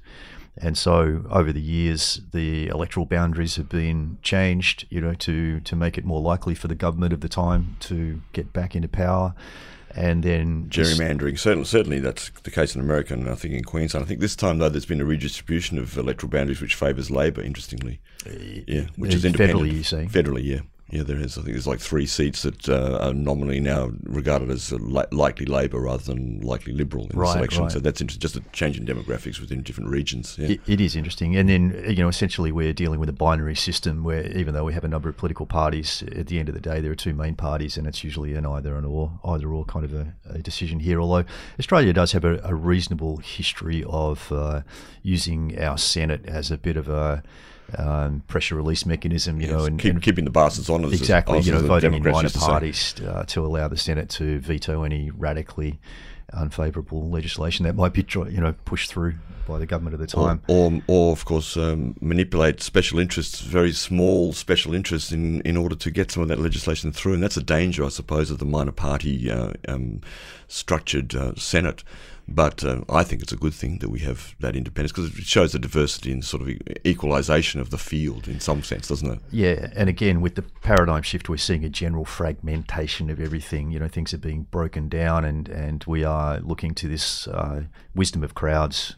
And 0.58 0.77
so, 0.77 1.24
over 1.29 1.53
the 1.53 1.62
years, 1.62 2.22
the 2.32 2.68
electoral 2.68 3.06
boundaries 3.06 3.56
have 3.56 3.70
been 3.70 4.18
changed, 4.22 4.86
you 4.89 5.00
know, 5.00 5.13
to 5.15 5.60
to 5.62 5.75
make 5.75 5.98
it 5.98 6.06
more 6.06 6.22
likely 6.22 6.56
for 6.56 6.68
the 6.68 6.75
government 6.75 7.13
of 7.13 7.22
the 7.22 7.29
time 7.29 7.77
to 7.82 8.22
get 8.34 8.51
back 8.51 8.75
into 8.75 8.88
power 8.88 9.34
and 9.96 10.24
then 10.24 10.70
gerrymandering. 10.70 11.38
Certainly, 11.38 11.65
certainly 11.65 12.00
that's 12.00 12.29
the 12.44 12.51
case 12.51 12.75
in 12.75 12.82
America, 12.82 13.13
and 13.13 13.29
I 13.29 13.36
think 13.36 13.53
in 13.53 13.63
Queensland. 13.63 14.06
I 14.06 14.08
think 14.08 14.20
this 14.20 14.36
time 14.36 14.60
though, 14.60 14.70
there's 14.70 14.86
been 14.86 15.01
a 15.01 15.06
redistribution 15.06 15.77
of 15.77 15.98
electoral 15.98 16.29
boundaries 16.29 16.62
which 16.62 16.75
favours 16.75 17.10
Labor. 17.10 17.41
Interestingly, 17.41 18.00
uh, 18.25 18.32
yeah, 18.68 18.86
which 18.96 19.13
uh, 19.13 19.18
is 19.18 19.25
independent. 19.25 19.60
Federally, 19.60 19.74
you 19.74 19.84
see. 19.84 20.06
Federally, 20.06 20.44
yeah. 20.44 20.60
Yeah, 20.91 21.03
there 21.03 21.19
is. 21.19 21.38
I 21.38 21.41
think 21.41 21.53
there's 21.53 21.67
like 21.67 21.79
three 21.79 22.05
seats 22.08 22.41
that 22.41 22.67
uh, 22.67 22.98
are 23.01 23.13
nominally 23.13 23.60
now 23.60 23.91
regarded 24.03 24.50
as 24.50 24.72
li- 24.72 25.03
likely 25.12 25.46
Labor 25.46 25.79
rather 25.79 26.03
than 26.03 26.41
likely 26.41 26.74
Liberal 26.74 27.08
in 27.08 27.17
right, 27.17 27.27
the 27.27 27.34
selection. 27.34 27.63
Right. 27.63 27.72
So 27.72 27.79
that's 27.79 28.01
inter- 28.01 28.17
just 28.17 28.36
a 28.36 28.41
change 28.53 28.79
in 28.79 28.86
demographics 28.86 29.39
within 29.39 29.62
different 29.62 29.89
regions. 29.89 30.36
Yeah. 30.39 30.50
It, 30.50 30.62
it 30.65 30.81
is 30.81 30.96
interesting. 30.96 31.36
And 31.36 31.48
then, 31.48 31.84
you 31.88 31.98
know, 31.98 32.08
essentially 32.08 32.51
we're 32.51 32.74
dealing 32.74 33.00
with 33.00 33.10
a 33.10 33.13
binary 33.13 33.55
system 33.55 34.03
where 34.03 34.25
even 34.36 34.53
though 34.53 34.63
we 34.63 34.74
have 34.74 34.84
a 34.84 34.88
number 34.88 35.10
of 35.10 35.17
political 35.17 35.46
parties, 35.46 36.03
at 36.15 36.27
the 36.27 36.39
end 36.39 36.50
of 36.50 36.55
the 36.55 36.62
day, 36.62 36.81
there 36.81 36.91
are 36.91 36.96
two 36.96 37.13
main 37.13 37.36
parties 37.36 37.77
and 37.77 37.86
it's 37.86 38.03
usually 38.03 38.34
an 38.34 38.46
either 38.46 38.75
and 38.75 38.86
or, 38.86 39.19
either 39.25 39.50
or 39.50 39.65
kind 39.65 39.86
of 39.86 39.93
a, 39.93 40.13
a 40.29 40.39
decision 40.39 40.79
here. 40.79 41.00
Although 41.00 41.25
Australia 41.60 41.93
does 41.93 42.13
have 42.13 42.25
a, 42.25 42.39
a 42.43 42.55
reasonable 42.55 43.17
history 43.17 43.84
of 43.88 44.31
uh, 44.31 44.62
using 45.03 45.60
our 45.60 45.77
Senate 45.77 46.25
as 46.25 46.50
a 46.50 46.58
bit 46.58 46.77
of 46.77 46.89
a 46.89 47.22
um, 47.77 48.21
pressure 48.27 48.55
release 48.55 48.85
mechanism, 48.85 49.39
you 49.39 49.47
yes, 49.47 49.55
know, 49.55 49.65
and, 49.65 49.79
keep, 49.79 49.93
and 49.93 50.01
keeping 50.01 50.25
the 50.25 50.31
bastards 50.31 50.69
on. 50.69 50.85
Exactly, 50.85 51.39
as, 51.39 51.47
you 51.47 51.53
know, 51.53 51.59
voting 51.59 51.93
in 51.93 52.03
minor 52.03 52.29
parties 52.29 52.95
uh, 53.05 53.23
to 53.25 53.45
allow 53.45 53.67
the 53.67 53.77
Senate 53.77 54.09
to 54.09 54.39
veto 54.39 54.83
any 54.83 55.11
radically 55.11 55.79
unfavourable 56.33 57.09
legislation 57.09 57.65
that 57.65 57.75
might 57.75 57.93
be, 57.93 58.05
you 58.13 58.41
know, 58.41 58.53
pushed 58.65 58.91
through 58.91 59.15
by 59.48 59.57
the 59.57 59.65
government 59.65 59.95
at 59.95 60.00
the 60.00 60.07
time. 60.07 60.41
Or, 60.48 60.71
or, 60.71 60.81
or 60.88 61.12
of 61.12 61.25
course, 61.25 61.57
um, 61.57 61.95
manipulate 62.01 62.62
special 62.62 63.00
interests, 63.00 63.41
very 63.41 63.71
small 63.71 64.31
special 64.33 64.74
interests, 64.74 65.12
in, 65.12 65.41
in 65.41 65.57
order 65.57 65.75
to 65.75 65.91
get 65.91 66.12
some 66.12 66.24
of 66.24 66.29
that 66.29 66.39
legislation 66.39 66.91
through. 66.91 67.15
And 67.15 67.24
that's 67.24 67.38
a 67.38 67.43
danger, 67.43 67.83
I 67.83 67.89
suppose, 67.89 68.31
of 68.31 68.38
the 68.38 68.45
minor 68.45 68.71
party 68.71 69.29
uh, 69.29 69.53
um, 69.67 70.01
structured 70.48 71.15
uh, 71.15 71.36
Senate. 71.36 71.83
But 72.31 72.63
uh, 72.63 72.81
I 72.89 73.03
think 73.03 73.24
it's 73.24 73.31
a 73.31 73.38
good 73.38 73.55
thing 73.55 73.79
that 73.79 73.89
we 73.89 74.01
have 74.01 74.36
that 74.39 74.55
independence 74.55 74.91
because 74.91 75.17
it 75.17 75.25
shows 75.25 75.53
the 75.53 75.59
diversity 75.59 76.12
and 76.12 76.24
sort 76.24 76.43
of 76.43 76.50
equalisation 76.86 77.59
of 77.59 77.71
the 77.71 77.77
field 77.77 78.27
in 78.27 78.39
some 78.39 78.62
sense, 78.62 78.88
doesn't 78.88 79.12
it? 79.12 79.19
Yeah, 79.31 79.71
and 79.75 79.89
again, 79.89 80.21
with 80.21 80.36
the 80.36 80.43
paradigm 80.43 81.01
shift, 81.01 81.27
we're 81.27 81.38
seeing 81.38 81.65
a 81.65 81.69
general 81.69 82.05
fragmentation 82.05 83.09
of 83.09 83.19
everything. 83.19 83.71
You 83.71 83.79
know, 83.79 83.88
things 83.88 84.13
are 84.13 84.19
being 84.19 84.43
broken 84.43 84.89
down, 84.89 85.25
and, 85.25 85.50
and 85.50 85.83
we 85.88 86.03
are 86.03 86.18
looking 86.43 86.73
to 86.75 86.88
this 86.88 87.27
uh, 87.27 87.63
wisdom 87.95 88.23
of 88.23 88.33
crowds 88.33 88.95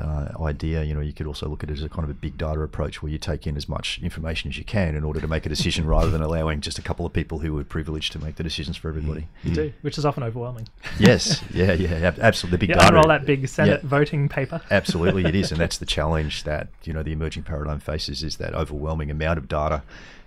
uh, 0.00 0.28
idea. 0.40 0.82
You 0.82 0.94
know, 0.94 1.00
you 1.00 1.12
could 1.12 1.26
also 1.26 1.48
look 1.48 1.62
at 1.62 1.70
it 1.70 1.74
as 1.74 1.82
a 1.82 1.88
kind 1.88 2.04
of 2.04 2.10
a 2.10 2.14
big 2.14 2.38
data 2.38 2.60
approach 2.60 3.02
where 3.02 3.12
you 3.12 3.18
take 3.18 3.46
in 3.46 3.56
as 3.56 3.68
much 3.68 4.00
information 4.02 4.50
as 4.50 4.56
you 4.56 4.64
can 4.64 4.94
in 4.94 5.04
order 5.04 5.20
to 5.20 5.28
make 5.28 5.44
a 5.46 5.48
decision 5.48 5.86
rather 5.86 6.10
than 6.10 6.22
allowing 6.22 6.60
just 6.60 6.78
a 6.78 6.82
couple 6.82 7.04
of 7.04 7.12
people 7.12 7.40
who 7.40 7.58
are 7.58 7.64
privileged 7.64 8.12
to 8.12 8.18
make 8.18 8.36
the 8.36 8.42
decisions 8.42 8.76
for 8.76 8.88
everybody. 8.88 9.28
You 9.44 9.54
do, 9.54 9.72
which 9.82 9.98
is 9.98 10.06
often 10.06 10.22
overwhelming. 10.22 10.68
yes, 10.98 11.42
yeah, 11.52 11.72
yeah, 11.72 12.12
absolutely. 12.20 12.56
The 12.56 12.58
big 12.58 12.68
yeah, 12.70 12.76
data. 12.76 12.88
Unroll 12.88 13.08
that 13.08 13.26
big 13.26 13.46
Senate 13.48 13.80
yeah, 13.82 13.88
voting 13.88 14.28
paper. 14.28 14.60
absolutely, 14.70 15.24
it 15.24 15.34
is, 15.34 15.52
and 15.52 15.60
that's 15.60 15.78
the 15.78 15.86
challenge 15.86 16.44
that 16.44 16.68
you 16.84 16.92
know 16.92 17.02
the 17.02 17.12
emerging 17.12 17.42
paradigm 17.42 17.80
faces 17.80 18.22
is 18.22 18.36
that 18.36 18.54
overwhelming 18.54 19.10
amount 19.10 19.38
of 19.38 19.48
data, 19.48 19.82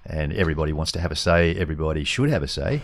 and 0.05 0.33
everybody 0.33 0.73
wants 0.73 0.91
to 0.93 0.99
have 0.99 1.11
a 1.11 1.15
say. 1.15 1.55
Everybody 1.55 2.03
should 2.03 2.29
have 2.29 2.43
a 2.43 2.47
say 2.47 2.77
uh, 2.77 2.81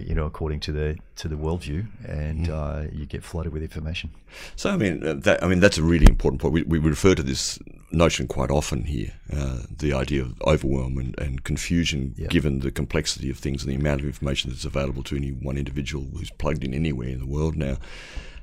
you 0.00 0.14
know, 0.14 0.26
according 0.26 0.60
to 0.60 0.72
the 0.72 0.96
to 1.16 1.28
the 1.28 1.36
worldview, 1.36 1.86
and 2.06 2.46
mm. 2.46 2.50
uh, 2.50 2.90
you 2.92 3.06
get 3.06 3.22
flooded 3.22 3.52
with 3.52 3.62
information. 3.62 4.10
So, 4.56 4.70
I 4.70 4.76
mean, 4.76 5.06
uh, 5.06 5.14
that, 5.14 5.42
I 5.42 5.48
mean, 5.48 5.60
that's 5.60 5.78
a 5.78 5.82
really 5.82 6.06
important 6.08 6.40
point. 6.40 6.54
We, 6.54 6.62
we 6.62 6.78
refer 6.78 7.14
to 7.14 7.22
this 7.22 7.58
notion 7.90 8.26
quite 8.26 8.50
often 8.50 8.84
here, 8.84 9.12
uh, 9.32 9.58
the 9.78 9.92
idea 9.92 10.22
of 10.22 10.40
overwhelm 10.42 10.98
and, 10.98 11.18
and 11.18 11.44
confusion, 11.44 12.14
given 12.28 12.60
the 12.60 12.70
complexity 12.70 13.30
of 13.30 13.38
things 13.38 13.62
and 13.62 13.70
the 13.70 13.76
amount 13.76 14.00
of 14.00 14.06
information 14.06 14.50
that's 14.50 14.64
available 14.64 15.02
to 15.02 15.16
any 15.16 15.30
one 15.30 15.58
individual 15.58 16.06
who's 16.16 16.30
plugged 16.30 16.64
in 16.64 16.72
anywhere 16.72 17.08
in 17.08 17.20
the 17.20 17.26
world 17.26 17.56
now. 17.56 17.76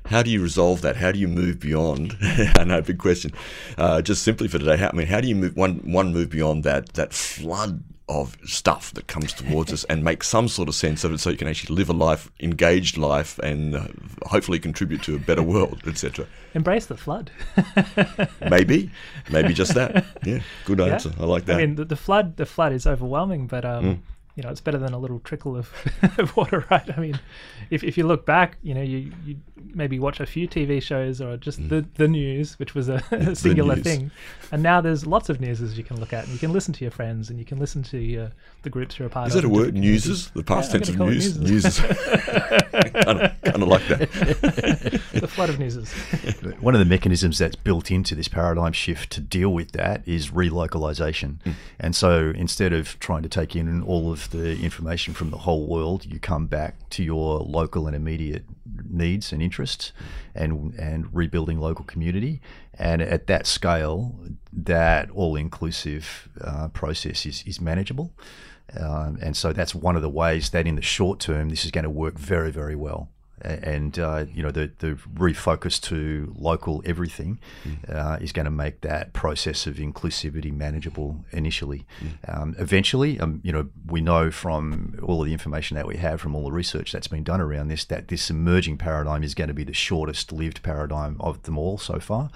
How 0.06 0.22
do 0.22 0.30
you 0.30 0.42
resolve 0.42 0.80
that? 0.80 0.96
How 0.96 1.12
do 1.12 1.18
you 1.18 1.28
move 1.28 1.60
beyond? 1.60 2.16
I 2.56 2.64
know, 2.64 2.80
big 2.80 2.98
question. 2.98 3.32
Uh, 3.76 4.00
just 4.00 4.22
simply 4.22 4.48
for 4.48 4.58
today, 4.58 4.76
how, 4.78 4.88
I 4.88 4.92
mean, 4.92 5.06
how 5.06 5.20
do 5.20 5.28
you 5.28 5.34
move 5.34 5.56
one 5.56 5.80
one 5.84 6.14
move 6.14 6.30
beyond 6.30 6.64
that 6.64 6.94
that 6.94 7.12
flood 7.12 7.84
of 8.10 8.36
stuff 8.44 8.92
that 8.94 9.06
comes 9.06 9.32
towards 9.32 9.72
us 9.72 9.84
and 9.84 10.02
make 10.02 10.24
some 10.24 10.48
sort 10.48 10.68
of 10.68 10.74
sense 10.74 11.04
of 11.04 11.12
it 11.12 11.20
so 11.20 11.30
you 11.30 11.36
can 11.36 11.46
actually 11.46 11.74
live 11.74 11.88
a 11.88 11.92
life, 11.92 12.30
engaged 12.40 12.98
life, 12.98 13.38
and 13.38 13.76
uh, 13.76 13.86
hopefully 14.26 14.58
contribute 14.58 15.02
to 15.04 15.14
a 15.14 15.18
better 15.18 15.42
world, 15.42 15.80
etc. 15.86 16.26
Embrace 16.54 16.86
the 16.86 16.96
flood. 16.96 17.30
maybe, 18.50 18.90
maybe 19.30 19.54
just 19.54 19.74
that. 19.74 20.04
Yeah, 20.24 20.40
good 20.64 20.80
answer. 20.80 21.12
Yeah. 21.16 21.22
I 21.22 21.26
like 21.26 21.44
that. 21.46 21.56
I 21.56 21.66
mean, 21.66 21.76
the, 21.76 21.84
the, 21.84 21.96
flood, 21.96 22.36
the 22.36 22.46
flood 22.46 22.72
is 22.72 22.86
overwhelming, 22.86 23.46
but 23.46 23.64
um, 23.64 23.84
mm 23.84 23.98
you 24.36 24.42
know, 24.42 24.48
it's 24.48 24.60
better 24.60 24.78
than 24.78 24.92
a 24.92 24.98
little 24.98 25.18
trickle 25.20 25.56
of, 25.56 25.72
of 26.18 26.36
water, 26.36 26.64
right? 26.70 26.96
I 26.96 27.00
mean, 27.00 27.18
if, 27.70 27.82
if 27.82 27.98
you 27.98 28.06
look 28.06 28.24
back, 28.24 28.58
you 28.62 28.74
know, 28.74 28.82
you, 28.82 29.12
you 29.24 29.36
maybe 29.74 29.98
watch 29.98 30.20
a 30.20 30.26
few 30.26 30.48
TV 30.48 30.82
shows 30.82 31.20
or 31.20 31.36
just 31.36 31.60
mm. 31.60 31.68
the, 31.68 31.84
the 31.94 32.08
news, 32.08 32.58
which 32.58 32.74
was 32.74 32.88
a, 32.88 33.02
a 33.10 33.34
singular 33.34 33.76
thing. 33.76 34.10
And 34.52 34.62
now 34.62 34.80
there's 34.80 35.06
lots 35.06 35.28
of 35.28 35.40
newses 35.40 35.76
you 35.76 35.84
can 35.84 35.98
look 35.98 36.12
at 36.12 36.24
and 36.24 36.32
you 36.32 36.38
can 36.38 36.52
listen 36.52 36.72
to 36.74 36.84
your 36.84 36.90
friends 36.90 37.30
and 37.30 37.38
you 37.38 37.44
can 37.44 37.58
listen 37.58 37.82
to 37.84 37.98
your, 37.98 38.30
the 38.62 38.70
groups 38.70 38.98
you're 38.98 39.08
a 39.08 39.10
part 39.10 39.28
Is 39.28 39.34
of. 39.34 39.38
Is 39.38 39.42
that 39.42 39.48
a 39.48 39.52
word? 39.52 39.74
Newses? 39.74 40.30
The 40.30 40.42
past 40.42 40.72
yeah, 40.72 40.78
tense 40.78 40.88
of 40.90 40.98
news? 40.98 41.38
Newses. 41.38 41.78
kind, 41.80 43.20
of, 43.20 43.42
kind 43.42 43.62
of 43.62 43.68
like 43.68 43.86
that. 43.88 44.10
the 45.12 45.28
flood 45.28 45.50
of 45.50 45.58
newses. 45.58 45.92
One 46.60 46.74
of 46.74 46.78
the 46.78 46.84
mechanisms 46.84 47.38
that's 47.38 47.56
built 47.56 47.90
into 47.90 48.14
this 48.14 48.28
paradigm 48.28 48.72
shift 48.72 49.10
to 49.12 49.20
deal 49.20 49.52
with 49.52 49.72
that 49.72 50.06
is 50.06 50.30
relocalization. 50.30 51.42
Mm. 51.42 51.54
And 51.78 51.96
so 51.96 52.32
instead 52.34 52.72
of 52.72 52.98
trying 53.00 53.22
to 53.22 53.28
take 53.28 53.56
in 53.56 53.82
all 53.82 54.12
of 54.12 54.19
the 54.28 54.60
information 54.60 55.14
from 55.14 55.30
the 55.30 55.38
whole 55.38 55.66
world, 55.66 56.04
you 56.04 56.18
come 56.18 56.46
back 56.46 56.88
to 56.90 57.02
your 57.02 57.40
local 57.40 57.86
and 57.86 57.96
immediate 57.96 58.44
needs 58.88 59.32
and 59.32 59.42
interests, 59.42 59.92
and 60.34 60.74
and 60.74 61.08
rebuilding 61.14 61.58
local 61.58 61.84
community. 61.84 62.40
And 62.74 63.02
at 63.02 63.26
that 63.26 63.46
scale, 63.46 64.18
that 64.52 65.10
all-inclusive 65.10 66.28
uh, 66.40 66.68
process 66.68 67.26
is 67.26 67.42
is 67.46 67.60
manageable. 67.60 68.12
Um, 68.78 69.18
and 69.20 69.36
so 69.36 69.52
that's 69.52 69.74
one 69.74 69.96
of 69.96 70.02
the 70.02 70.08
ways 70.08 70.50
that 70.50 70.66
in 70.66 70.76
the 70.76 70.82
short 70.82 71.18
term 71.18 71.48
this 71.48 71.64
is 71.64 71.72
going 71.72 71.84
to 71.84 71.90
work 71.90 72.16
very 72.16 72.52
very 72.52 72.76
well 72.76 73.08
and 73.42 73.98
uh, 73.98 74.24
you 74.32 74.42
know 74.42 74.50
the 74.50 74.70
the 74.78 74.98
refocus 75.14 75.80
to 75.80 76.34
local 76.38 76.82
everything 76.84 77.38
mm. 77.64 77.94
uh, 77.94 78.18
is 78.20 78.32
going 78.32 78.44
to 78.44 78.50
make 78.50 78.80
that 78.82 79.12
process 79.12 79.66
of 79.66 79.76
inclusivity 79.76 80.52
manageable 80.52 81.24
initially. 81.32 81.86
Mm. 82.00 82.40
Um, 82.40 82.54
eventually, 82.58 83.18
um, 83.20 83.40
you 83.42 83.52
know, 83.52 83.68
we 83.86 84.00
know 84.00 84.30
from 84.30 84.98
all 85.02 85.20
of 85.20 85.26
the 85.26 85.32
information 85.32 85.76
that 85.76 85.86
we 85.86 85.96
have 85.96 86.20
from 86.20 86.34
all 86.34 86.44
the 86.44 86.52
research 86.52 86.92
that's 86.92 87.08
been 87.08 87.24
done 87.24 87.40
around 87.40 87.68
this 87.68 87.84
that 87.86 88.08
this 88.08 88.30
emerging 88.30 88.78
paradigm 88.78 89.22
is 89.22 89.34
going 89.34 89.48
to 89.48 89.54
be 89.54 89.64
the 89.64 89.72
shortest 89.72 90.32
lived 90.32 90.62
paradigm 90.62 91.16
of 91.20 91.42
them 91.42 91.58
all 91.58 91.78
so 91.78 91.98
far 91.98 92.30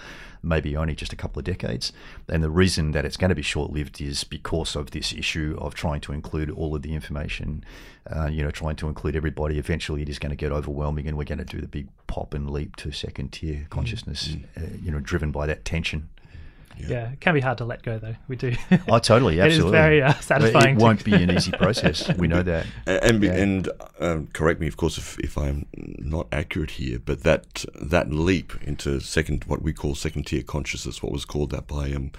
maybe 0.45 0.77
only 0.77 0.95
just 0.95 1.13
a 1.13 1.17
couple 1.17 1.41
of 1.41 1.45
decades. 1.45 1.93
And 2.29 2.43
the 2.43 2.51
reason 2.51 2.93
that 2.93 3.05
it's 3.05 3.17
going 3.17 3.31
to 3.31 3.35
be 3.35 3.43
short 3.43 3.73
lived 3.73 4.01
is 4.01 4.25
because 4.25 4.77
of 4.77 4.91
this 4.91 5.13
issue 5.13 5.57
of 5.59 5.75
trying 5.75 6.01
to 6.03 6.13
include 6.13 6.51
all 6.51 6.75
of 6.75 6.83
the 6.83 6.95
information, 6.95 7.65
uh, 8.15 8.27
you 8.27 8.43
know, 8.43 8.51
trying 8.51 8.77
to 8.77 8.89
include 8.89 9.17
everybody. 9.17 9.59
Eventually, 9.59 10.03
it 10.03 10.09
is 10.09 10.19
going 10.19 10.31
to 10.31 10.37
get 10.37 10.53
overwhelming, 10.53 11.09
and 11.09 11.17
we're 11.17 11.25
going 11.25 11.39
to 11.39 11.45
do 11.45 11.61
the 11.61 11.69
big 11.69 11.89
pop 12.07 12.35
and 12.35 12.51
leap 12.51 12.77
to 12.77 12.93
second 12.93 13.33
tier 13.33 13.67
consciousness, 13.71 14.29
mm-hmm. 14.29 14.65
uh, 14.65 14.77
you 14.83 14.91
know, 14.91 15.01
driven 15.01 15.31
by 15.31 15.47
that 15.47 15.65
tension. 15.65 16.09
Yeah. 16.79 16.87
yeah. 16.89 17.13
it 17.13 17.21
can 17.21 17.35
be 17.35 17.41
hard 17.41 17.59
to 17.59 17.65
let 17.65 17.83
go, 17.83 17.99
though. 17.99 18.15
We 18.29 18.37
do. 18.37 18.55
Oh, 18.89 18.99
totally, 18.99 19.41
absolutely. 19.41 19.45
it 19.45 19.65
is 19.67 19.71
very 19.71 20.03
uh, 20.03 20.15
satisfying. 20.15 20.77
It 20.77 20.83
won't 20.83 21.05
be 21.05 21.15
an 21.15 21.31
easy 21.37 21.53
process. 21.53 22.09
We 22.17 22.29
know 22.29 22.43
that. 22.43 22.67
And 22.87 23.05
and, 23.05 23.25
yeah. 23.25 23.33
and 23.33 23.69
um, 24.01 24.27
correct 24.33 24.61
me, 24.61 24.67
of 24.67 24.77
course, 24.77 24.99
if, 24.99 25.19
if 25.21 25.39
I'm 25.39 25.67
not 25.75 26.27
accurate 26.33 26.73
here, 26.73 26.99
but 26.99 27.23
that 27.23 27.65
that 27.81 28.11
leap 28.11 28.53
into 28.63 29.01
second, 29.01 29.45
what 29.45 29.63
we 29.63 29.73
call 29.73 29.95
second 29.95 30.27
tier 30.27 30.43
consciousness, 30.43 31.03
what 31.03 31.13
was 31.13 31.25
called 31.25 31.51
that 31.51 31.67
by 31.67 31.93
um, 31.93 32.13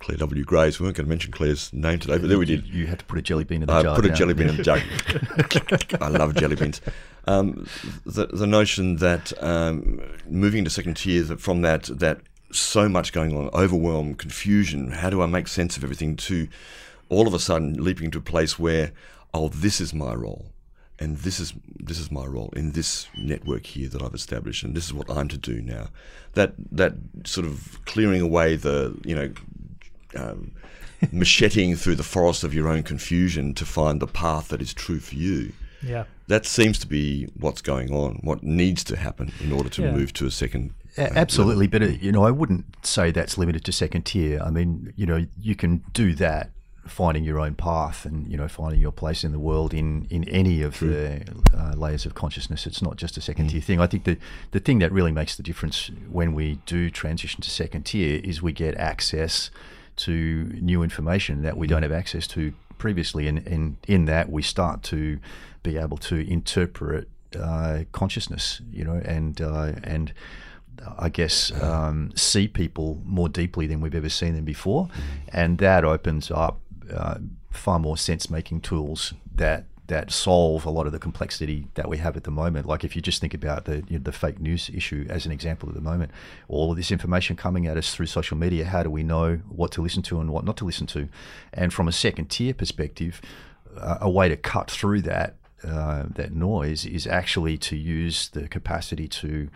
Clare 0.00 0.16
W. 0.18 0.44
Graves. 0.44 0.80
We 0.80 0.84
weren't 0.84 0.96
going 0.96 1.06
to 1.06 1.10
mention 1.10 1.30
Clare's 1.30 1.72
name 1.72 1.98
today, 1.98 2.18
but 2.18 2.28
there 2.28 2.38
we 2.38 2.46
did. 2.46 2.66
You, 2.66 2.86
had 2.86 3.00
to 3.00 3.04
put 3.04 3.18
a 3.18 3.22
jelly 3.22 3.44
bean 3.44 3.62
in 3.62 3.68
the 3.68 3.74
uh, 3.74 3.82
jar. 3.82 3.96
Put 3.96 4.06
a 4.06 4.10
jelly 4.10 4.34
bean 4.34 4.48
in 4.48 4.56
the 4.56 4.62
jug. 4.62 4.80
I 6.00 6.08
love 6.08 6.34
jelly 6.34 6.56
beans. 6.56 6.80
Um, 7.26 7.66
the, 8.06 8.26
the 8.26 8.46
notion 8.46 8.96
that 8.96 9.32
um, 9.42 10.00
moving 10.26 10.64
to 10.64 10.70
second 10.70 10.96
tier, 10.96 11.22
that 11.24 11.40
from 11.40 11.60
that 11.62 11.84
that 11.84 12.20
so 12.52 12.88
much 12.88 13.12
going 13.12 13.36
on, 13.36 13.50
overwhelm, 13.52 14.14
confusion. 14.14 14.92
How 14.92 15.10
do 15.10 15.22
I 15.22 15.26
make 15.26 15.48
sense 15.48 15.76
of 15.76 15.84
everything? 15.84 16.16
To 16.16 16.48
all 17.08 17.26
of 17.26 17.34
a 17.34 17.38
sudden 17.38 17.82
leaping 17.82 18.10
to 18.12 18.18
a 18.18 18.22
place 18.22 18.58
where, 18.58 18.92
oh, 19.34 19.48
this 19.48 19.80
is 19.80 19.92
my 19.94 20.14
role, 20.14 20.46
and 20.98 21.18
this 21.18 21.40
is 21.40 21.54
this 21.78 21.98
is 21.98 22.10
my 22.10 22.24
role 22.24 22.50
in 22.54 22.72
this 22.72 23.08
network 23.16 23.66
here 23.66 23.88
that 23.88 24.02
I've 24.02 24.14
established, 24.14 24.62
and 24.62 24.74
this 24.74 24.86
is 24.86 24.94
what 24.94 25.10
I'm 25.10 25.28
to 25.28 25.38
do 25.38 25.60
now. 25.60 25.88
That 26.34 26.54
that 26.72 26.94
sort 27.24 27.46
of 27.46 27.78
clearing 27.84 28.20
away 28.20 28.56
the 28.56 28.96
you 29.04 29.14
know. 29.14 29.32
Um, 30.16 30.52
macheting 31.12 31.76
through 31.76 31.94
the 31.94 32.02
forest 32.02 32.44
of 32.44 32.52
your 32.52 32.68
own 32.68 32.82
confusion 32.82 33.54
to 33.54 33.64
find 33.64 34.00
the 34.00 34.06
path 34.06 34.48
that 34.48 34.60
is 34.60 34.74
true 34.74 34.98
for 34.98 35.14
you. 35.14 35.50
Yeah. 35.82 36.04
That 36.28 36.46
seems 36.46 36.78
to 36.80 36.86
be 36.86 37.26
what's 37.38 37.62
going 37.62 37.92
on, 37.92 38.20
what 38.22 38.42
needs 38.42 38.84
to 38.84 38.96
happen 38.96 39.32
in 39.40 39.52
order 39.52 39.68
to 39.70 39.82
Yeah. 39.82 39.92
move 39.92 40.12
to 40.14 40.26
a 40.26 40.30
second. 40.30 40.70
uh, 40.98 41.02
A- 41.02 41.18
Absolutely, 41.18 41.66
but 41.68 41.82
uh, 41.82 41.86
you 41.86 42.12
know, 42.12 42.24
I 42.24 42.30
wouldn't 42.30 42.64
say 42.84 43.10
that's 43.10 43.38
limited 43.38 43.64
to 43.64 43.72
second 43.72 44.02
tier. 44.06 44.40
I 44.42 44.50
mean, 44.50 44.92
you 44.96 45.06
know, 45.06 45.26
you 45.40 45.54
can 45.54 45.82
do 45.92 46.14
that, 46.16 46.50
finding 46.86 47.22
your 47.24 47.38
own 47.38 47.54
path 47.54 48.04
and 48.04 48.26
you 48.30 48.36
know 48.36 48.48
finding 48.48 48.80
your 48.80 48.90
place 48.90 49.22
in 49.22 49.30
the 49.32 49.38
world 49.38 49.72
in 49.72 50.06
in 50.10 50.24
any 50.28 50.60
of 50.62 50.80
the 50.80 51.22
uh, 51.56 51.74
layers 51.76 52.04
of 52.06 52.14
consciousness. 52.14 52.66
It's 52.66 52.82
not 52.82 52.96
just 52.96 53.16
a 53.16 53.20
second 53.20 53.48
tier 53.50 53.60
thing. 53.60 53.80
I 53.80 53.86
think 53.86 54.04
the 54.04 54.16
the 54.50 54.60
thing 54.60 54.80
that 54.80 54.90
really 54.92 55.12
makes 55.12 55.36
the 55.36 55.42
difference 55.42 55.90
when 56.10 56.34
we 56.34 56.58
do 56.66 56.90
transition 56.90 57.40
to 57.42 57.50
second 57.50 57.84
tier 57.84 58.20
is 58.24 58.42
we 58.42 58.52
get 58.52 58.74
access 58.76 59.50
to 59.96 60.12
new 60.60 60.82
information 60.82 61.42
that 61.42 61.56
we 61.56 61.66
don't 61.66 61.82
have 61.82 61.92
access 61.92 62.26
to 62.28 62.52
previously, 62.78 63.28
and, 63.28 63.46
and 63.46 63.76
in 63.86 64.06
that 64.06 64.30
we 64.30 64.42
start 64.42 64.82
to 64.84 65.18
be 65.62 65.76
able 65.76 65.98
to 65.98 66.16
interpret 66.30 67.08
uh, 67.38 67.84
consciousness, 67.92 68.60
you 68.72 68.84
know, 68.84 69.00
and 69.04 69.40
uh, 69.40 69.72
and 69.84 70.12
I 70.98 71.08
guess 71.08 71.52
um, 71.62 72.12
see 72.14 72.48
people 72.48 73.00
more 73.04 73.28
deeply 73.28 73.66
than 73.66 73.80
we've 73.80 73.94
ever 73.94 74.08
seen 74.08 74.34
them 74.34 74.44
before, 74.44 74.88
and 75.28 75.58
that 75.58 75.84
opens 75.84 76.30
up 76.30 76.60
uh, 76.92 77.18
far 77.50 77.78
more 77.78 77.96
sense-making 77.96 78.62
tools 78.62 79.14
that 79.34 79.64
that 79.86 80.12
solve 80.12 80.64
a 80.64 80.70
lot 80.70 80.86
of 80.86 80.92
the 80.92 81.00
complexity 81.00 81.66
that 81.74 81.88
we 81.88 81.98
have 81.98 82.16
at 82.16 82.22
the 82.22 82.30
moment. 82.30 82.64
Like 82.64 82.84
if 82.84 82.94
you 82.94 83.02
just 83.02 83.20
think 83.20 83.34
about 83.34 83.64
the 83.64 83.82
you 83.88 83.98
know, 83.98 84.04
the 84.04 84.12
fake 84.12 84.38
news 84.38 84.70
issue 84.72 85.04
as 85.10 85.26
an 85.26 85.32
example 85.32 85.68
at 85.68 85.74
the 85.74 85.80
moment, 85.80 86.12
all 86.46 86.70
of 86.70 86.76
this 86.76 86.92
information 86.92 87.36
coming 87.36 87.66
at 87.66 87.76
us 87.76 87.92
through 87.92 88.06
social 88.06 88.36
media. 88.36 88.64
How 88.64 88.84
do 88.84 88.90
we 88.90 89.02
know 89.02 89.40
what 89.48 89.72
to 89.72 89.82
listen 89.82 90.02
to 90.04 90.20
and 90.20 90.30
what 90.30 90.44
not 90.44 90.56
to 90.58 90.64
listen 90.64 90.86
to? 90.88 91.08
And 91.52 91.72
from 91.72 91.88
a 91.88 91.92
second-tier 91.92 92.54
perspective, 92.54 93.20
uh, 93.76 93.98
a 94.00 94.08
way 94.08 94.28
to 94.28 94.36
cut 94.36 94.70
through 94.70 95.02
that 95.02 95.34
uh, 95.64 96.04
that 96.14 96.32
noise 96.32 96.86
is 96.86 97.06
actually 97.06 97.58
to 97.58 97.76
use 97.76 98.28
the 98.30 98.48
capacity 98.48 99.08
to 99.08 99.48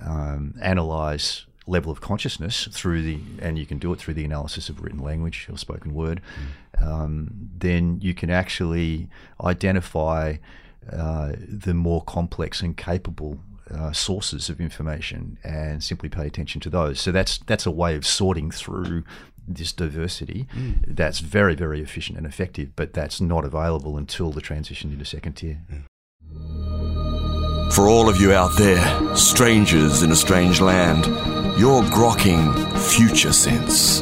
um, 0.00 0.54
analyze 0.60 1.46
level 1.66 1.92
of 1.92 2.00
consciousness 2.00 2.68
through 2.72 3.02
the 3.02 3.20
and 3.40 3.56
you 3.58 3.64
can 3.64 3.78
do 3.78 3.92
it 3.92 3.98
through 3.98 4.14
the 4.14 4.24
analysis 4.24 4.68
of 4.68 4.82
written 4.82 4.98
language 4.98 5.46
or 5.50 5.56
spoken 5.56 5.94
word. 5.94 6.20
Um, 6.80 7.50
then 7.56 8.00
you 8.00 8.14
can 8.14 8.30
actually 8.30 9.08
identify 9.40 10.36
uh, 10.90 11.32
the 11.48 11.74
more 11.74 12.02
complex 12.02 12.60
and 12.62 12.76
capable 12.76 13.38
uh, 13.70 13.92
sources 13.92 14.48
of 14.48 14.60
information 14.60 15.38
and 15.44 15.82
simply 15.82 16.08
pay 16.08 16.26
attention 16.26 16.60
to 16.60 16.70
those. 16.70 17.00
So 17.00 17.12
that's 17.12 17.38
that's 17.38 17.66
a 17.66 17.70
way 17.70 17.94
of 17.94 18.06
sorting 18.06 18.50
through 18.50 19.04
this 19.46 19.72
diversity 19.72 20.46
that's 20.86 21.18
very 21.18 21.54
very 21.54 21.80
efficient 21.80 22.16
and 22.16 22.26
effective 22.26 22.74
but 22.76 22.92
that's 22.92 23.20
not 23.20 23.44
available 23.44 23.96
until 23.96 24.30
the 24.30 24.40
transition 24.40 24.92
into 24.92 25.04
second 25.04 25.34
tier 25.34 25.60
For 27.72 27.88
all 27.88 28.06
of 28.10 28.20
you 28.20 28.34
out 28.34 28.54
there, 28.58 29.16
strangers 29.16 30.02
in 30.02 30.10
a 30.12 30.14
strange 30.14 30.60
land, 30.60 31.06
you're 31.58 31.82
grokking 31.84 32.52
Future 32.90 33.32
Sense 33.32 34.00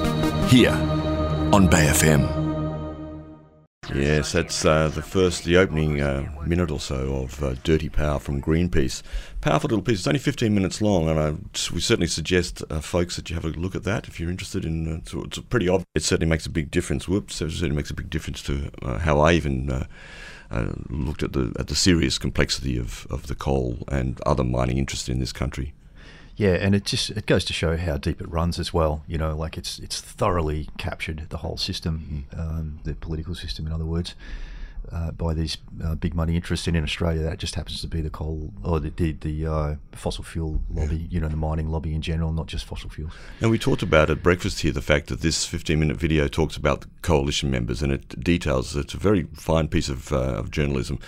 here 0.50 0.73
on 1.52 1.68
Bay 1.68 1.87
FM. 1.87 2.40
Yes, 3.94 4.32
that's 4.32 4.64
uh, 4.64 4.88
the 4.88 5.02
first, 5.02 5.44
the 5.44 5.56
opening 5.56 6.00
uh, 6.00 6.28
minute 6.47 6.70
or 6.70 6.80
so 6.80 7.23
of 7.23 7.42
uh, 7.42 7.54
Dirty 7.64 7.88
Power 7.88 8.18
from 8.18 8.40
Greenpeace. 8.40 9.02
Powerful 9.40 9.68
little 9.68 9.82
piece. 9.82 10.00
It's 10.00 10.06
only 10.06 10.18
15 10.18 10.54
minutes 10.54 10.82
long, 10.82 11.09
and 11.09 11.18
I, 11.18 11.30
we 11.73 11.80
certainly 11.80 12.09
suggest, 12.09 12.62
uh, 12.68 12.80
folks, 12.80 13.16
that 13.16 13.30
you 13.30 13.35
have 13.35 13.44
a 13.47 13.49
look 13.49 13.75
at 13.75 13.85
that 13.85 14.06
if 14.06 14.20
you're 14.20 14.28
interested 14.28 14.66
in. 14.66 14.87
Uh, 14.87 14.97
it's, 14.97 15.14
it's 15.14 15.38
pretty 15.38 15.66
obvious. 15.66 15.87
It 15.94 16.02
certainly 16.02 16.28
makes 16.28 16.44
a 16.44 16.50
big 16.50 16.70
difference. 16.70 17.09
Whoops! 17.09 17.40
It 17.40 17.50
certainly 17.52 17.76
makes 17.76 17.90
a 17.90 17.94
big 17.94 18.11
difference 18.11 18.42
to 18.42 18.70
uh, 18.82 18.99
how 18.99 19.20
I 19.20 19.32
even. 19.32 19.70
Uh, 19.70 19.87
uh, 20.52 20.73
looked 20.88 21.23
at 21.23 21.32
the 21.32 21.54
at 21.61 21.68
the 21.68 21.76
serious 21.76 22.18
complexity 22.18 22.76
of, 22.76 23.06
of 23.09 23.28
the 23.28 23.37
coal 23.37 23.79
and 23.87 24.20
other 24.22 24.42
mining 24.42 24.79
interests 24.79 25.09
in 25.09 25.20
this 25.20 25.33
country. 25.33 25.72
Yeah, 26.35 26.55
and 26.55 26.74
it 26.74 26.85
just 26.85 27.11
it 27.11 27.26
goes 27.26 27.44
to 27.44 27.53
show 27.53 27.76
how 27.76 27.98
deep 27.98 28.20
it 28.20 28.29
runs 28.29 28.59
as 28.59 28.72
well. 28.72 29.05
You 29.07 29.18
know, 29.18 29.37
like 29.37 29.57
it's 29.57 29.79
it's 29.79 30.00
thoroughly 30.00 30.68
captured 30.79 31.26
the 31.29 31.37
whole 31.37 31.57
system, 31.57 32.26
um, 32.37 32.81
the 32.83 32.94
political 32.94 33.35
system, 33.35 33.66
in 33.66 33.72
other 33.72 33.85
words, 33.85 34.14
uh, 34.93 35.11
by 35.12 35.35
these 35.35 35.59
uh, 35.85 35.95
big 35.95 36.14
money 36.14 36.37
interests. 36.37 36.66
And 36.66 36.77
in 36.77 36.85
Australia, 36.85 37.23
that 37.23 37.38
just 37.38 37.55
happens 37.55 37.81
to 37.81 37.88
be 37.88 38.01
the 38.01 38.11
coal 38.11 38.53
or 38.62 38.81
the 38.81 38.90
the, 38.90 39.12
the 39.12 39.47
uh, 39.47 39.77
fossil 39.93 40.25
fuel 40.25 40.61
lobby. 40.71 41.07
You 41.11 41.21
know, 41.21 41.29
the 41.29 41.37
mining 41.37 41.69
lobby 41.71 41.95
in 41.95 42.03
general, 42.03 42.33
not 42.33 42.47
just 42.47 42.64
fossil 42.64 42.90
fuels. 42.90 43.12
And 43.40 43.51
we 43.51 43.59
talked 43.59 43.83
about 43.83 44.11
at 44.11 44.23
breakfast 44.23 44.61
here 44.61 44.73
the 44.73 44.83
fact 44.83 45.09
that 45.09 45.21
this 45.21 45.45
15 45.45 45.79
minute 45.79 45.97
video 45.97 46.29
talks 46.29 46.57
about 46.57 46.83
the 46.83 46.88
coalition 47.03 47.51
members 47.51 47.83
and 47.83 47.93
it 47.93 48.23
details, 48.23 48.77
it's 48.77 48.95
a 48.95 48.99
very 48.99 49.25
fine 49.35 49.69
piece 49.69 49.88
of, 49.88 50.12
uh, 50.12 50.16
of 50.16 50.51
journalism, 50.51 50.99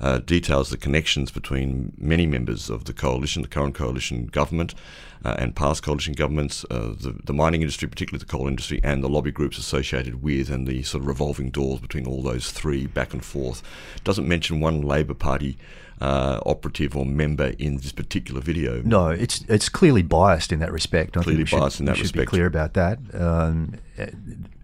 uh, 0.00 0.18
details 0.18 0.70
the 0.70 0.76
connections 0.76 1.30
between 1.30 1.92
many 1.98 2.26
members 2.26 2.70
of 2.70 2.84
the 2.84 2.92
coalition, 2.92 3.42
the 3.42 3.48
current 3.48 3.74
coalition 3.74 4.26
government. 4.26 4.74
Uh, 5.22 5.36
and 5.38 5.54
past 5.54 5.82
coalition 5.82 6.14
governments, 6.14 6.64
uh, 6.70 6.94
the, 6.98 7.14
the 7.24 7.34
mining 7.34 7.60
industry, 7.60 7.86
particularly 7.86 8.18
the 8.18 8.30
coal 8.30 8.48
industry, 8.48 8.80
and 8.82 9.04
the 9.04 9.08
lobby 9.08 9.30
groups 9.30 9.58
associated 9.58 10.22
with, 10.22 10.48
and 10.48 10.66
the 10.66 10.82
sort 10.82 11.02
of 11.02 11.06
revolving 11.06 11.50
doors 11.50 11.78
between 11.78 12.06
all 12.06 12.22
those 12.22 12.50
three 12.50 12.86
back 12.86 13.12
and 13.12 13.22
forth. 13.22 13.62
Doesn't 14.02 14.26
mention 14.26 14.60
one 14.60 14.80
Labor 14.80 15.12
Party 15.12 15.58
uh, 16.00 16.40
operative 16.46 16.96
or 16.96 17.04
member 17.04 17.52
in 17.58 17.76
this 17.76 17.92
particular 17.92 18.40
video. 18.40 18.80
No, 18.82 19.08
it's 19.10 19.44
it's 19.48 19.68
clearly 19.68 20.02
biased 20.02 20.52
in 20.52 20.60
that 20.60 20.72
respect. 20.72 21.16
I 21.16 21.22
Clearly 21.22 21.44
think 21.44 21.46
we 21.46 21.50
should, 21.50 21.60
biased 21.60 21.80
in 21.80 21.86
that 21.86 21.92
we 21.92 21.96
should 21.98 22.04
respect. 22.04 22.30
be 22.30 22.36
clear 22.36 22.46
about 22.46 22.74
that. 22.74 22.98
Um, 23.12 23.74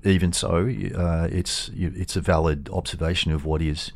even 0.04 0.32
so, 0.32 0.68
uh, 0.96 1.28
it's 1.30 1.70
it's 1.74 2.16
a 2.16 2.20
valid 2.20 2.70
observation 2.72 3.32
of 3.32 3.44
what 3.44 3.60
is, 3.60 3.92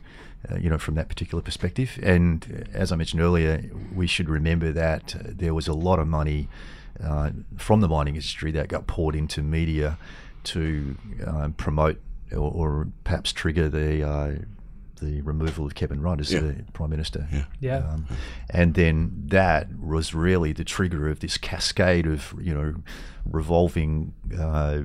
uh, 0.51 0.57
you 0.57 0.71
know, 0.71 0.79
from 0.79 0.95
that 0.95 1.09
particular 1.09 1.43
perspective. 1.43 1.99
And 2.03 2.67
uh, 2.75 2.79
as 2.79 2.93
I 2.93 2.97
mentioned 2.97 3.21
earlier, 3.23 3.65
we 3.95 4.07
should 4.07 4.29
remember 4.29 4.73
that 4.73 5.15
uh, 5.17 5.19
there 5.25 5.55
was 5.55 5.69
a 5.69 5.75
lot 5.75 5.99
of 5.99 6.07
money 6.09 6.49
uh, 7.03 7.31
from 7.57 7.81
the 7.81 7.89
mining 7.89 8.15
industry 8.15 8.51
that 8.53 8.69
got 8.69 8.87
poured 8.87 9.15
into 9.15 9.43
media 9.43 9.99
to 10.45 10.97
um, 11.27 11.53
promote 11.55 12.01
or, 12.33 12.39
or 12.53 12.89
perhaps 13.05 13.33
trigger 13.33 13.69
the. 13.69 14.03
Uh, 14.09 14.35
the 15.03 15.23
removal 15.23 15.65
of 15.65 15.75
Kevin 15.75 16.03
Rudd 16.03 16.21
as 16.21 16.31
Yeah. 16.31 16.41
the 16.41 16.57
prime 16.75 16.91
minister, 16.91 17.27
Yeah. 17.33 17.45
Yeah. 17.59 17.77
um, 17.79 18.07
and 18.51 18.75
then 18.75 19.23
that 19.29 19.75
was 19.81 20.13
really 20.15 20.53
the 20.53 20.63
trigger 20.63 21.09
of 21.09 21.21
this 21.21 21.39
cascade 21.39 22.07
of 22.07 22.35
you 22.39 22.53
know 22.53 22.75
revolving 23.25 24.13
uh, 24.39 24.81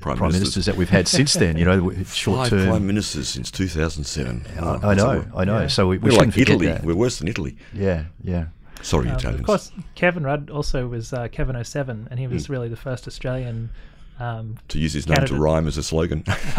Prime, 0.00 0.16
prime 0.16 0.32
ministers 0.32 0.64
that 0.66 0.76
we've 0.76 0.88
had 0.88 1.06
since 1.06 1.34
then. 1.34 1.56
You 1.56 1.64
know, 1.64 1.92
short 2.04 2.48
term 2.48 2.68
prime 2.68 2.86
ministers 2.86 3.28
since 3.28 3.50
2007. 3.50 4.46
I, 4.58 4.60
Wow, 4.62 4.80
I 4.82 4.94
know, 4.94 5.04
lot. 5.06 5.26
I 5.36 5.44
know. 5.44 5.60
Yeah. 5.60 5.66
So 5.68 5.86
we, 5.88 5.98
we 5.98 6.10
We're 6.10 6.16
like 6.18 6.36
Italy. 6.38 6.66
that. 6.66 6.82
We're 6.84 6.94
worse 6.96 7.18
than 7.18 7.28
Italy. 7.28 7.56
Yeah, 7.72 8.04
yeah. 8.22 8.46
Sorry, 8.82 9.08
Um, 9.10 9.16
Italians. 9.16 9.40
of 9.40 9.46
course, 9.46 9.72
Kevin 9.94 10.22
Rudd 10.24 10.48
also 10.50 10.86
was 10.88 11.12
uh, 11.12 11.28
Kevin 11.28 11.62
07, 11.62 12.08
and 12.10 12.18
he 12.18 12.26
was 12.26 12.46
Hmm. 12.46 12.52
really 12.52 12.68
the 12.68 12.76
first 12.76 13.06
Australian. 13.06 13.70
Um, 14.18 14.56
to 14.68 14.78
use 14.78 14.92
his 14.92 15.06
name 15.08 15.24
to 15.26 15.34
rhyme 15.34 15.66
as 15.66 15.76
a 15.78 15.82
slogan. 15.82 16.24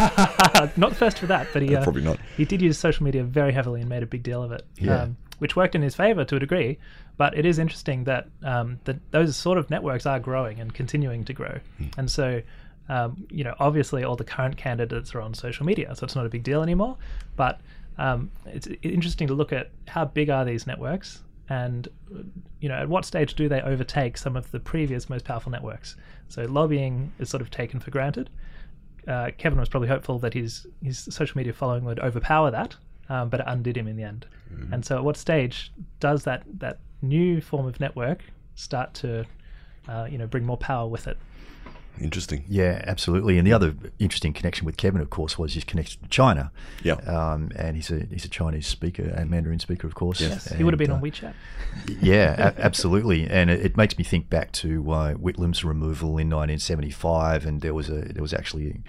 not 0.76 0.90
the 0.90 0.94
first 0.96 1.18
for 1.18 1.26
that, 1.26 1.48
but 1.52 1.62
he 1.62 1.74
uh, 1.76 1.82
Probably 1.82 2.02
not. 2.02 2.18
He 2.36 2.44
did 2.44 2.60
use 2.62 2.78
social 2.78 3.04
media 3.04 3.22
very 3.24 3.52
heavily 3.52 3.80
and 3.80 3.88
made 3.88 4.02
a 4.02 4.06
big 4.06 4.22
deal 4.22 4.42
of 4.42 4.52
it, 4.52 4.64
Yeah. 4.78 5.02
um, 5.02 5.16
which 5.38 5.54
worked 5.56 5.74
in 5.74 5.82
his 5.82 5.94
favor 5.94 6.24
to 6.24 6.36
a 6.36 6.40
degree. 6.40 6.78
But 7.18 7.36
it 7.36 7.44
is 7.44 7.58
interesting 7.58 8.04
that 8.04 8.28
um, 8.42 8.78
that 8.84 8.96
those 9.12 9.36
sort 9.36 9.58
of 9.58 9.68
networks 9.70 10.06
are 10.06 10.18
growing 10.18 10.58
and 10.60 10.72
continuing 10.74 11.24
to 11.24 11.32
grow, 11.32 11.58
Hmm. 11.78 11.84
and 11.98 12.10
so. 12.10 12.42
Um, 12.92 13.26
you 13.30 13.42
know, 13.42 13.54
obviously, 13.58 14.04
all 14.04 14.16
the 14.16 14.24
current 14.24 14.58
candidates 14.58 15.14
are 15.14 15.22
on 15.22 15.32
social 15.32 15.64
media, 15.64 15.94
so 15.96 16.04
it's 16.04 16.14
not 16.14 16.26
a 16.26 16.28
big 16.28 16.42
deal 16.42 16.62
anymore. 16.62 16.98
But 17.36 17.60
um, 17.96 18.30
it's 18.44 18.68
interesting 18.82 19.26
to 19.28 19.34
look 19.34 19.50
at 19.50 19.70
how 19.88 20.04
big 20.04 20.28
are 20.28 20.44
these 20.44 20.66
networks, 20.66 21.22
and 21.48 21.88
you 22.60 22.68
know, 22.68 22.74
at 22.74 22.88
what 22.90 23.06
stage 23.06 23.34
do 23.34 23.48
they 23.48 23.62
overtake 23.62 24.18
some 24.18 24.36
of 24.36 24.50
the 24.50 24.60
previous 24.60 25.08
most 25.08 25.24
powerful 25.24 25.50
networks? 25.50 25.96
So 26.28 26.42
lobbying 26.44 27.10
is 27.18 27.30
sort 27.30 27.40
of 27.40 27.50
taken 27.50 27.80
for 27.80 27.90
granted. 27.90 28.28
Uh, 29.08 29.30
Kevin 29.38 29.58
was 29.58 29.70
probably 29.70 29.88
hopeful 29.88 30.18
that 30.18 30.34
his 30.34 30.66
his 30.82 30.98
social 30.98 31.38
media 31.38 31.54
following 31.54 31.84
would 31.86 31.98
overpower 31.98 32.50
that, 32.50 32.76
um, 33.08 33.30
but 33.30 33.40
it 33.40 33.46
undid 33.48 33.74
him 33.74 33.88
in 33.88 33.96
the 33.96 34.04
end. 34.04 34.26
And 34.70 34.84
so, 34.84 34.96
at 34.96 35.04
what 35.04 35.16
stage 35.16 35.72
does 35.98 36.24
that 36.24 36.42
that 36.58 36.78
new 37.00 37.40
form 37.40 37.66
of 37.66 37.80
network 37.80 38.20
start 38.54 38.92
to, 38.94 39.24
uh, 39.88 40.06
you 40.10 40.18
know, 40.18 40.26
bring 40.26 40.44
more 40.44 40.58
power 40.58 40.86
with 40.86 41.08
it? 41.08 41.16
Interesting. 42.00 42.44
Yeah, 42.48 42.82
absolutely. 42.86 43.38
And 43.38 43.46
the 43.46 43.52
other 43.52 43.74
interesting 43.98 44.32
connection 44.32 44.64
with 44.66 44.76
Kevin, 44.76 45.00
of 45.00 45.10
course, 45.10 45.38
was 45.38 45.54
his 45.54 45.62
connection 45.64 46.02
to 46.02 46.08
China. 46.08 46.50
Yeah. 46.82 46.94
Um, 46.94 47.50
and 47.54 47.76
he's 47.76 47.90
a 47.90 48.06
he's 48.10 48.24
a 48.24 48.28
Chinese 48.28 48.66
speaker 48.66 49.02
and 49.04 49.30
Mandarin 49.30 49.58
speaker, 49.58 49.86
of 49.86 49.94
course. 49.94 50.20
Yes, 50.20 50.50
he 50.52 50.64
would 50.64 50.72
have 50.74 50.80
And, 50.80 50.88
been 50.88 50.96
on 50.96 51.00
uh, 51.00 51.02
WeChat. 51.02 51.34
yeah, 52.02 52.34
a- 52.56 52.60
absolutely, 52.60 53.28
and 53.28 53.50
it, 53.50 53.64
it 53.66 53.76
makes 53.76 53.96
me 53.98 54.04
think 54.04 54.30
back 54.30 54.52
to 54.52 54.90
uh, 54.90 55.12
Whitlam's 55.14 55.64
removal 55.64 56.08
in 56.18 56.28
1975, 56.30 57.46
and 57.46 57.60
there 57.60 57.74
was 57.74 57.88
a 57.88 58.00
there 58.12 58.22
was 58.22 58.32
actually 58.34 58.80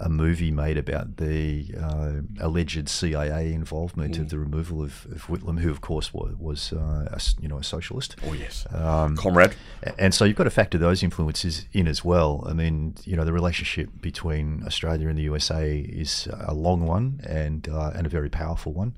a 0.00 0.08
movie 0.08 0.50
made 0.50 0.78
about 0.78 1.16
the 1.16 1.66
uh, 1.80 2.12
alleged 2.40 2.88
CIA 2.88 3.52
involvement 3.52 4.18
of 4.18 4.30
the 4.30 4.38
removal 4.38 4.82
of, 4.82 5.06
of 5.12 5.26
Whitlam, 5.26 5.60
who 5.60 5.70
of 5.70 5.80
course 5.80 6.12
was, 6.12 6.34
was 6.38 6.72
uh, 6.72 7.08
a, 7.12 7.20
you 7.40 7.48
know 7.48 7.58
a 7.58 7.64
socialist. 7.64 8.16
Oh 8.26 8.32
yes, 8.32 8.66
Um, 8.72 9.16
comrade. 9.16 9.54
And 9.98 10.14
so 10.14 10.24
you've 10.24 10.36
got 10.36 10.44
to 10.44 10.50
factor 10.50 10.78
those 10.78 11.02
influences 11.02 11.66
in 11.72 11.86
as 11.86 12.04
well. 12.04 12.44
I 12.48 12.52
mean, 12.52 12.94
you 13.04 13.16
know, 13.16 13.24
the 13.24 13.32
relationship 13.32 13.90
between 14.00 14.62
Australia 14.66 15.08
and 15.08 15.18
the 15.18 15.22
USA 15.22 15.78
is 15.78 16.28
a 16.32 16.54
long 16.54 16.86
one 16.86 17.20
and 17.26 17.68
uh, 17.68 17.92
and 17.94 18.06
a 18.06 18.10
very 18.10 18.30
powerful 18.30 18.72
one. 18.72 18.94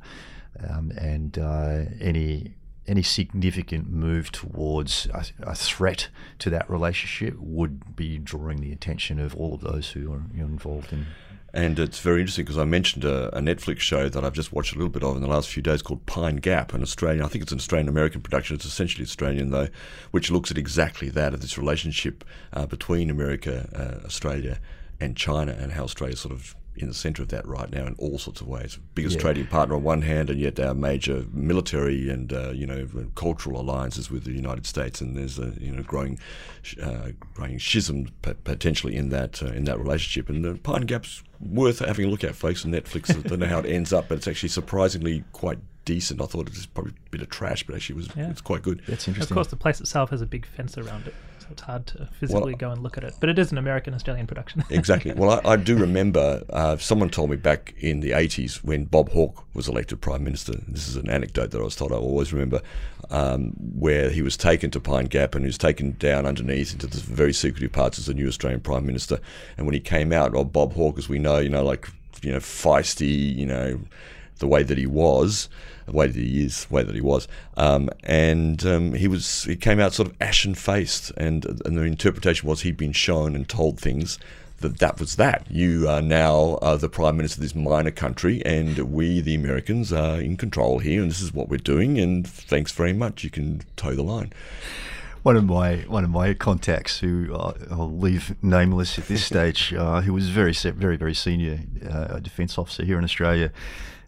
Um, 0.69 0.93
and 0.97 1.37
uh, 1.39 1.83
any 2.01 2.55
any 2.87 3.03
significant 3.03 3.89
move 3.91 4.31
towards 4.31 5.07
a, 5.07 5.25
a 5.43 5.55
threat 5.55 6.09
to 6.39 6.51
that 6.51 6.69
relationship 6.69 7.35
would 7.39 7.97
be 7.97 8.19
drawing 8.19 8.61
the 8.61 8.73
attention 8.73 9.19
of 9.19 9.35
all 9.37 9.55
of 9.55 9.61
those 9.61 9.91
who 9.91 10.13
are 10.13 10.23
involved 10.37 10.93
in. 10.93 11.07
And 11.55 11.79
it's 11.79 12.01
very 12.01 12.21
interesting 12.21 12.45
because 12.45 12.59
I 12.59 12.65
mentioned 12.65 13.05
a, 13.05 13.35
a 13.37 13.41
Netflix 13.41 13.79
show 13.79 14.09
that 14.09 14.25
I've 14.25 14.33
just 14.33 14.53
watched 14.53 14.75
a 14.75 14.77
little 14.77 14.91
bit 14.91 15.05
of 15.05 15.15
in 15.15 15.23
the 15.23 15.29
last 15.29 15.49
few 15.49 15.63
days 15.63 15.83
called 15.83 16.05
Pine 16.05 16.37
Gap, 16.37 16.75
an 16.75 16.83
Australian, 16.83 17.25
I 17.25 17.29
think 17.29 17.43
it's 17.43 17.53
an 17.53 17.59
Australian 17.59 17.89
American 17.89 18.21
production. 18.23 18.57
It's 18.57 18.65
essentially 18.65 19.05
Australian 19.05 19.51
though, 19.51 19.69
which 20.11 20.33
looks 20.33 20.51
at 20.51 20.59
exactly 20.59 21.11
that, 21.11 21.33
of 21.33 21.43
this 21.43 21.57
relationship 21.57 22.25
uh, 22.53 22.67
between 22.67 23.09
America, 23.09 23.69
uh, 23.73 24.05
Australia, 24.05 24.59
and 24.99 25.17
China, 25.17 25.53
and 25.53 25.73
how 25.73 25.85
Australia 25.85 26.17
sort 26.17 26.35
of 26.35 26.57
in 26.77 26.89
the 26.89 26.95
centre 26.95 27.23
of 27.23 27.29
that 27.29 27.47
right 27.47 27.71
now 27.71 27.87
in 27.87 27.95
all 27.99 28.19
sorts 28.19 28.41
of 28.41 28.49
ways. 28.49 28.79
Biggest 28.95 29.17
Yeah. 29.17 29.23
trading 29.23 29.47
partner 29.47 29.77
on 29.77 29.83
one 29.83 30.03
hand, 30.03 30.31
and 30.31 30.41
yet 30.41 30.59
our 30.59 30.75
major 30.75 31.25
military 31.33 32.09
and 32.11 32.33
uh, 32.33 32.51
you 32.51 32.67
know 32.67 32.89
cultural 33.15 33.61
alliances 33.61 34.11
with 34.11 34.25
the 34.25 34.33
United 34.33 34.67
States, 34.67 35.01
and 35.01 35.17
there's 35.17 35.39
a 35.39 35.53
you 35.61 35.71
know 35.75 35.83
growing 35.83 36.19
uh, 36.83 37.09
growing 37.35 37.59
schism 37.59 38.09
p- 38.23 38.33
potentially 38.45 38.97
in 38.97 39.11
that 39.11 39.43
uh, 39.43 39.47
in 39.47 39.65
that 39.65 39.79
relationship. 39.79 40.29
And 40.29 40.45
the 40.45 40.55
Pine 40.55 40.83
Gap's 40.83 41.23
worth 41.41 41.79
having 41.81 42.07
a 42.07 42.09
look 42.09 42.25
at, 42.25 42.35
folks. 42.35 42.65
And 42.65 42.75
Netflix, 42.75 43.11
I 43.17 43.21
don't 43.29 43.39
know 43.41 43.47
how 43.47 43.61
it 43.61 43.67
ends 43.67 43.93
up, 43.93 44.09
but 44.09 44.19
it's 44.19 44.29
actually 44.29 44.49
surprisingly 44.49 45.25
quite 45.33 45.59
decent. 45.85 46.21
I 46.21 46.27
thought 46.27 46.49
it 46.49 46.55
was 46.55 46.67
probably 46.67 46.93
a 47.07 47.11
bit 47.11 47.21
of 47.23 47.31
trash, 47.31 47.65
but 47.67 47.75
actually 47.77 47.95
it 47.95 47.99
was 47.99 48.09
Yeah. 48.17 48.31
it's 48.31 48.41
quite 48.41 48.63
good. 48.63 48.83
That's 48.89 49.07
interesting. 49.09 49.33
Of 49.33 49.37
course, 49.37 49.49
the 49.49 49.57
place 49.57 49.81
itself 49.81 50.11
has 50.11 50.21
a 50.23 50.27
big 50.27 50.47
fence 50.47 50.77
around 50.79 51.07
it, 51.07 51.15
so 51.39 51.47
it's 51.51 51.63
hard 51.63 51.87
to 51.89 52.09
physically 52.19 52.55
go 52.55 52.71
and 52.71 52.83
look 52.83 52.97
at 52.97 53.05
it. 53.05 53.15
But 53.21 53.29
it 53.29 53.39
is 53.39 53.53
an 53.53 53.59
American 53.59 53.95
Australian 53.95 54.27
production. 54.27 54.65
Exactly. 54.71 55.13
Well, 55.13 55.41
I, 55.45 55.53
I 55.53 55.57
do 55.57 55.77
remember 55.77 56.43
uh, 56.51 56.77
someone 56.79 57.11
told 57.11 57.31
me 57.31 57.37
back 57.37 57.75
in 57.79 58.01
the 58.01 58.11
80s 58.13 58.57
when 58.65 58.85
Bob 58.85 59.11
Hawke 59.11 59.45
was 59.55 59.69
elected 59.69 60.01
Prime 60.01 60.25
Minister. 60.25 60.55
This 60.69 60.89
is 60.89 60.97
an 60.97 61.09
anecdote 61.11 61.51
that 61.53 61.61
I 61.61 61.65
was 61.65 61.77
told 61.77 61.93
I 61.93 61.97
always 61.97 62.33
remember, 62.33 62.61
um, 63.11 63.53
where 63.79 64.09
he 64.11 64.23
was 64.23 64.37
taken 64.37 64.71
to 64.73 64.81
Pine 64.81 65.05
Gap 65.07 65.35
and 65.35 65.45
he 65.45 65.49
was 65.49 65.59
taken 65.59 65.93
down 65.99 66.25
underneath 66.27 66.73
into 66.73 66.87
the 66.87 66.99
very 66.99 67.33
secretive 67.35 67.73
parts 67.73 67.99
as 67.99 68.07
the 68.07 68.15
new 68.15 68.27
Australian 68.29 68.61
Prime 68.61 68.87
Minister. 68.87 69.21
And 69.59 69.67
when 69.67 69.75
he 69.75 69.81
came 69.81 70.13
out, 70.13 70.33
well, 70.33 70.45
Bob 70.45 70.73
Hawke, 70.73 70.99
as 70.99 71.09
we 71.09 71.19
know, 71.19 71.39
you 71.39 71.51
know, 71.51 71.63
like, 71.65 71.89
you 72.23 72.33
know, 72.33 72.39
feisty, 72.39 73.37
you 73.37 73.45
know, 73.45 73.79
the 74.39 74.47
way 74.47 74.63
that 74.63 74.79
he 74.79 74.87
was, 74.87 75.49
the 75.87 75.93
way 75.93 76.07
that 76.07 76.17
he 76.17 76.45
is, 76.45 76.65
the 76.65 76.75
way 76.75 76.83
that 76.83 76.95
he 76.95 77.01
was, 77.01 77.29
um, 77.57 77.91
and 78.03 78.65
um, 78.67 78.95
he 78.95 79.09
was 79.09 79.45
he 79.45 79.57
came 79.57 79.81
out 79.81 79.93
sort 79.93 80.09
of 80.09 80.17
ashen 80.21 80.55
faced, 80.55 81.13
and 81.17 81.45
and 81.65 81.77
the 81.77 81.83
interpretation 81.83 82.49
was 82.49 82.63
he'd 82.63 82.77
been 82.77 82.93
shown 82.93 83.35
and 83.35 83.49
told 83.49 83.79
things 83.79 84.19
that 84.65 84.79
that 84.79 84.99
was 84.99 85.17
that. 85.17 85.47
You 85.51 85.89
are 85.89 86.03
now 86.03 86.59
uh, 86.63 86.77
the 86.77 86.89
prime 86.89 87.17
minister 87.17 87.39
of 87.39 87.43
this 87.43 87.55
minor 87.55 87.91
country, 87.91 88.43
and 88.45 88.79
we, 88.93 89.21
the 89.21 89.35
Americans, 89.35 89.93
are 89.93 90.21
in 90.21 90.37
control 90.37 90.79
here, 90.79 91.03
and 91.03 91.11
this 91.11 91.21
is 91.21 91.33
what 91.33 91.49
we're 91.49 91.59
doing. 91.59 91.99
And 91.99 92.27
thanks 92.27 92.73
very 92.73 92.93
much. 92.93 93.25
You 93.25 93.31
can 93.31 93.63
toe 93.77 93.95
the 93.95 94.03
line. 94.03 94.33
One 95.23 95.37
of 95.37 95.45
my 95.45 95.77
one 95.89 96.05
of 96.05 96.11
my 96.11 96.35
contacts, 96.35 96.99
who 96.99 97.35
uh, 97.35 97.55
I'll 97.71 97.97
leave 97.97 98.35
nameless 98.43 98.99
at 98.99 99.07
this 99.07 99.25
stage, 99.25 99.73
uh, 99.73 100.03
who 100.03 100.13
was 100.13 100.29
very 100.29 100.53
very 100.53 100.97
very 100.97 101.15
senior 101.15 101.61
uh, 101.89 102.19
defence 102.19 102.59
officer 102.59 102.85
here 102.85 102.99
in 102.99 103.05
Australia, 103.05 103.51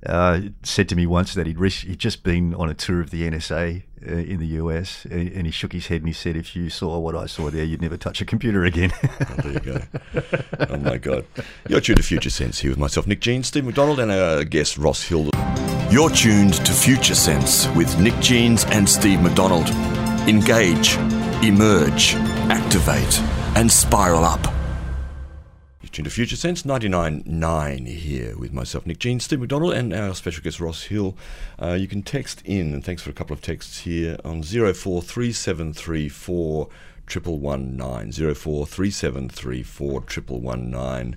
uh, 0.04 0.40
said 0.62 0.88
to 0.90 0.96
me 0.96 1.06
once 1.06 1.34
that 1.34 1.46
he'd, 1.46 1.58
re- 1.58 1.70
he'd 1.70 1.98
just 1.98 2.22
been 2.22 2.54
on 2.54 2.68
a 2.68 2.74
tour 2.74 3.00
of 3.00 3.10
the 3.10 3.28
NSA 3.28 3.82
uh, 4.06 4.12
in 4.12 4.38
the 4.38 4.46
US, 4.46 5.04
and, 5.06 5.28
and 5.32 5.46
he 5.46 5.50
shook 5.50 5.72
his 5.72 5.86
head 5.86 6.02
and 6.02 6.08
he 6.08 6.12
said, 6.12 6.36
"If 6.36 6.54
you 6.54 6.68
saw 6.70 6.98
what 6.98 7.14
I 7.14 7.26
saw 7.26 7.50
there, 7.50 7.64
you'd 7.64 7.80
never 7.82 7.96
touch 7.96 8.20
a 8.20 8.24
computer 8.24 8.64
again." 8.64 8.92
Oh, 9.28 9.42
there 9.42 9.52
you 9.52 9.60
go. 9.60 9.80
oh 10.70 10.76
my 10.78 10.98
God. 10.98 11.24
You're 11.68 11.80
tuned 11.80 11.96
to 11.98 12.02
Future 12.02 12.30
Sense 12.30 12.60
here 12.60 12.70
with 12.70 12.78
myself, 12.78 13.06
Nick 13.06 13.20
Jean, 13.20 13.42
Steve 13.42 13.64
McDonald, 13.64 13.98
and 14.00 14.10
our 14.10 14.44
guest 14.44 14.78
Ross 14.78 15.02
Hill. 15.02 15.30
You're 15.90 16.10
tuned 16.10 16.54
to 16.54 16.72
Future 16.72 17.14
Sense 17.14 17.68
with 17.70 17.98
Nick 17.98 18.18
Jeans 18.20 18.64
and 18.66 18.88
Steve 18.88 19.20
McDonald. 19.20 19.68
Engage, 20.28 20.96
emerge, 21.42 22.14
activate, 22.50 23.20
and 23.56 23.70
spiral 23.70 24.24
up. 24.24 24.55
You're 25.96 26.04
to 26.04 26.10
Future 26.10 26.36
Sense 26.36 26.64
99.9 26.64 27.86
here 27.86 28.36
with 28.36 28.52
myself, 28.52 28.84
Nick 28.84 28.98
Jean, 28.98 29.18
Steve 29.18 29.40
McDonald, 29.40 29.72
and 29.72 29.94
our 29.94 30.14
special 30.14 30.42
guest 30.42 30.60
Ross 30.60 30.82
Hill. 30.82 31.16
Uh, 31.58 31.72
you 31.72 31.88
can 31.88 32.02
text 32.02 32.42
in, 32.44 32.74
and 32.74 32.84
thanks 32.84 33.00
for 33.00 33.08
a 33.08 33.14
couple 33.14 33.32
of 33.32 33.40
texts 33.40 33.78
here 33.78 34.18
on 34.22 34.42
043734 34.42 36.68
triple 37.06 37.38
one 37.38 37.78
nine 37.78 38.12
zero 38.12 38.34
four 38.34 38.66
three 38.66 38.90
seven 38.90 39.30
three 39.30 39.62
four 39.62 40.02
triple 40.02 40.38
one 40.38 40.70
nine. 40.70 41.16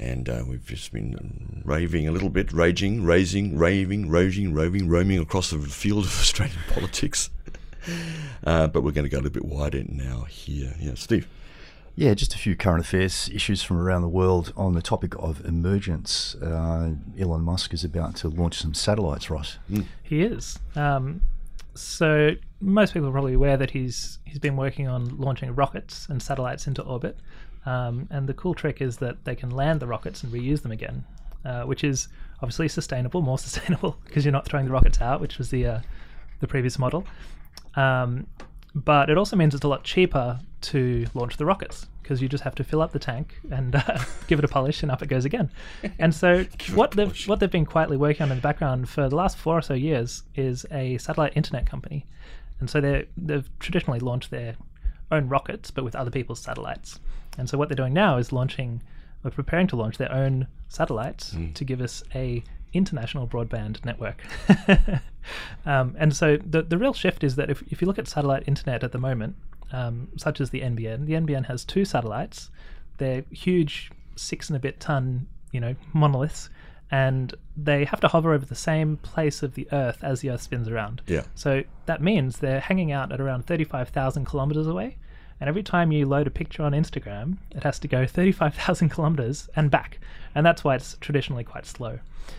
And 0.00 0.28
uh, 0.28 0.42
we've 0.48 0.66
just 0.66 0.92
been 0.92 1.62
raving 1.64 2.08
a 2.08 2.12
little 2.12 2.30
bit, 2.30 2.52
raging, 2.52 3.04
raising, 3.04 3.56
raving, 3.56 4.10
raging, 4.10 4.52
roving, 4.52 4.88
roaming 4.88 5.20
across 5.20 5.50
the 5.50 5.60
field 5.60 6.06
of 6.06 6.10
Australian 6.20 6.58
politics. 6.68 7.30
Uh, 8.44 8.68
but 8.68 8.82
we're 8.82 8.92
going 8.92 9.04
to 9.04 9.08
go 9.08 9.16
a 9.16 9.22
little 9.22 9.30
bit 9.30 9.44
wider 9.44 9.84
now 9.88 10.22
here. 10.22 10.74
Yeah, 10.80 10.94
Steve. 10.94 11.28
Yeah, 11.94 12.14
just 12.14 12.34
a 12.34 12.38
few 12.38 12.56
current 12.56 12.80
affairs 12.80 13.28
issues 13.32 13.62
from 13.62 13.78
around 13.78 14.02
the 14.02 14.08
world 14.08 14.52
on 14.56 14.72
the 14.72 14.80
topic 14.80 15.14
of 15.18 15.44
emergence. 15.44 16.34
Uh, 16.36 16.92
Elon 17.18 17.42
Musk 17.42 17.74
is 17.74 17.84
about 17.84 18.16
to 18.16 18.28
launch 18.28 18.54
some 18.54 18.72
satellites, 18.72 19.28
Ross. 19.28 19.58
He 20.02 20.22
is. 20.22 20.58
Um, 20.74 21.20
so 21.74 22.30
most 22.60 22.94
people 22.94 23.08
are 23.08 23.12
probably 23.12 23.34
aware 23.34 23.56
that 23.56 23.70
he's 23.70 24.18
he's 24.24 24.38
been 24.38 24.56
working 24.56 24.88
on 24.88 25.18
launching 25.18 25.54
rockets 25.54 26.06
and 26.08 26.22
satellites 26.22 26.66
into 26.66 26.82
orbit. 26.82 27.18
Um, 27.66 28.08
and 28.10 28.26
the 28.26 28.34
cool 28.34 28.54
trick 28.54 28.80
is 28.80 28.96
that 28.98 29.24
they 29.24 29.36
can 29.36 29.50
land 29.50 29.80
the 29.80 29.86
rockets 29.86 30.22
and 30.22 30.32
reuse 30.32 30.62
them 30.62 30.72
again, 30.72 31.04
uh, 31.44 31.62
which 31.62 31.84
is 31.84 32.08
obviously 32.36 32.68
sustainable, 32.68 33.20
more 33.20 33.38
sustainable 33.38 33.98
because 34.04 34.24
you're 34.24 34.32
not 34.32 34.46
throwing 34.46 34.64
the 34.64 34.72
rockets 34.72 35.00
out, 35.00 35.20
which 35.20 35.38
was 35.38 35.50
the 35.50 35.66
uh, 35.66 35.80
the 36.40 36.46
previous 36.46 36.78
model. 36.78 37.06
Um, 37.74 38.26
but 38.74 39.10
it 39.10 39.18
also 39.18 39.36
means 39.36 39.54
it's 39.54 39.64
a 39.64 39.68
lot 39.68 39.84
cheaper 39.84 40.40
to 40.62 41.06
launch 41.14 41.36
the 41.36 41.44
rockets 41.44 41.86
because 42.02 42.20
you 42.20 42.28
just 42.28 42.44
have 42.44 42.54
to 42.54 42.64
fill 42.64 42.82
up 42.82 42.92
the 42.92 42.98
tank 42.98 43.38
and 43.50 43.74
uh, 43.74 43.98
give 44.26 44.38
it 44.38 44.44
a 44.44 44.48
polish, 44.48 44.82
and 44.82 44.90
up 44.90 45.02
it 45.02 45.08
goes 45.08 45.24
again. 45.24 45.50
And 45.98 46.14
so, 46.14 46.44
what 46.74 46.92
they've 46.92 47.26
what 47.26 47.40
they've 47.40 47.50
been 47.50 47.66
quietly 47.66 47.96
working 47.96 48.24
on 48.24 48.30
in 48.30 48.38
the 48.38 48.42
background 48.42 48.88
for 48.88 49.08
the 49.08 49.16
last 49.16 49.36
four 49.36 49.58
or 49.58 49.62
so 49.62 49.74
years 49.74 50.22
is 50.34 50.66
a 50.70 50.98
satellite 50.98 51.36
internet 51.36 51.66
company, 51.66 52.06
and 52.60 52.68
so 52.68 52.80
they 52.80 53.06
they've 53.16 53.48
traditionally 53.58 54.00
launched 54.00 54.30
their 54.30 54.56
own 55.10 55.28
rockets, 55.28 55.70
but 55.70 55.84
with 55.84 55.94
other 55.94 56.10
people's 56.10 56.40
satellites. 56.40 56.98
And 57.38 57.48
so, 57.48 57.58
what 57.58 57.68
they're 57.68 57.76
doing 57.76 57.92
now 57.94 58.18
is 58.18 58.32
launching, 58.32 58.82
or 59.24 59.30
preparing 59.30 59.66
to 59.68 59.76
launch 59.76 59.98
their 59.98 60.12
own 60.12 60.46
satellites 60.68 61.34
to 61.54 61.64
give 61.64 61.80
us 61.80 62.02
a 62.14 62.42
international 62.72 63.26
broadband 63.26 63.84
network. 63.84 64.22
um, 65.66 65.94
and 65.98 66.14
so 66.14 66.36
the 66.38 66.62
the 66.62 66.78
real 66.78 66.92
shift 66.92 67.24
is 67.24 67.36
that 67.36 67.50
if, 67.50 67.62
if 67.70 67.80
you 67.80 67.86
look 67.86 67.98
at 67.98 68.08
satellite 68.08 68.44
internet 68.46 68.82
at 68.82 68.92
the 68.92 68.98
moment, 68.98 69.36
um, 69.72 70.08
such 70.16 70.40
as 70.40 70.50
the 70.50 70.60
NBN, 70.60 71.06
the 71.06 71.14
NBN 71.14 71.46
has 71.46 71.64
two 71.64 71.84
satellites. 71.84 72.50
They're 72.98 73.24
huge, 73.30 73.90
six 74.16 74.48
and 74.48 74.56
a 74.56 74.60
bit 74.60 74.80
ton, 74.80 75.26
you 75.50 75.60
know, 75.60 75.74
monoliths, 75.92 76.50
and 76.90 77.34
they 77.56 77.84
have 77.84 78.00
to 78.00 78.08
hover 78.08 78.32
over 78.34 78.44
the 78.44 78.54
same 78.54 78.98
place 78.98 79.42
of 79.42 79.54
the 79.54 79.66
Earth 79.72 79.98
as 80.02 80.20
the 80.20 80.30
Earth 80.30 80.42
spins 80.42 80.68
around. 80.68 81.02
Yeah. 81.06 81.24
So 81.34 81.64
that 81.86 82.02
means 82.02 82.38
they're 82.38 82.60
hanging 82.60 82.92
out 82.92 83.12
at 83.12 83.20
around 83.20 83.46
thirty-five 83.46 83.88
thousand 83.88 84.26
kilometers 84.26 84.66
away. 84.66 84.98
And 85.42 85.48
every 85.48 85.64
time 85.64 85.90
you 85.90 86.06
load 86.06 86.28
a 86.28 86.30
picture 86.30 86.62
on 86.62 86.70
Instagram, 86.70 87.36
it 87.50 87.64
has 87.64 87.80
to 87.80 87.88
go 87.88 88.06
35,000 88.06 88.88
kilometers 88.94 89.48
and 89.56 89.72
back. 89.72 89.98
And 90.36 90.46
that's 90.46 90.62
why 90.62 90.76
it's 90.76 90.96
traditionally 91.00 91.42
quite 91.42 91.66
slow. 91.66 91.98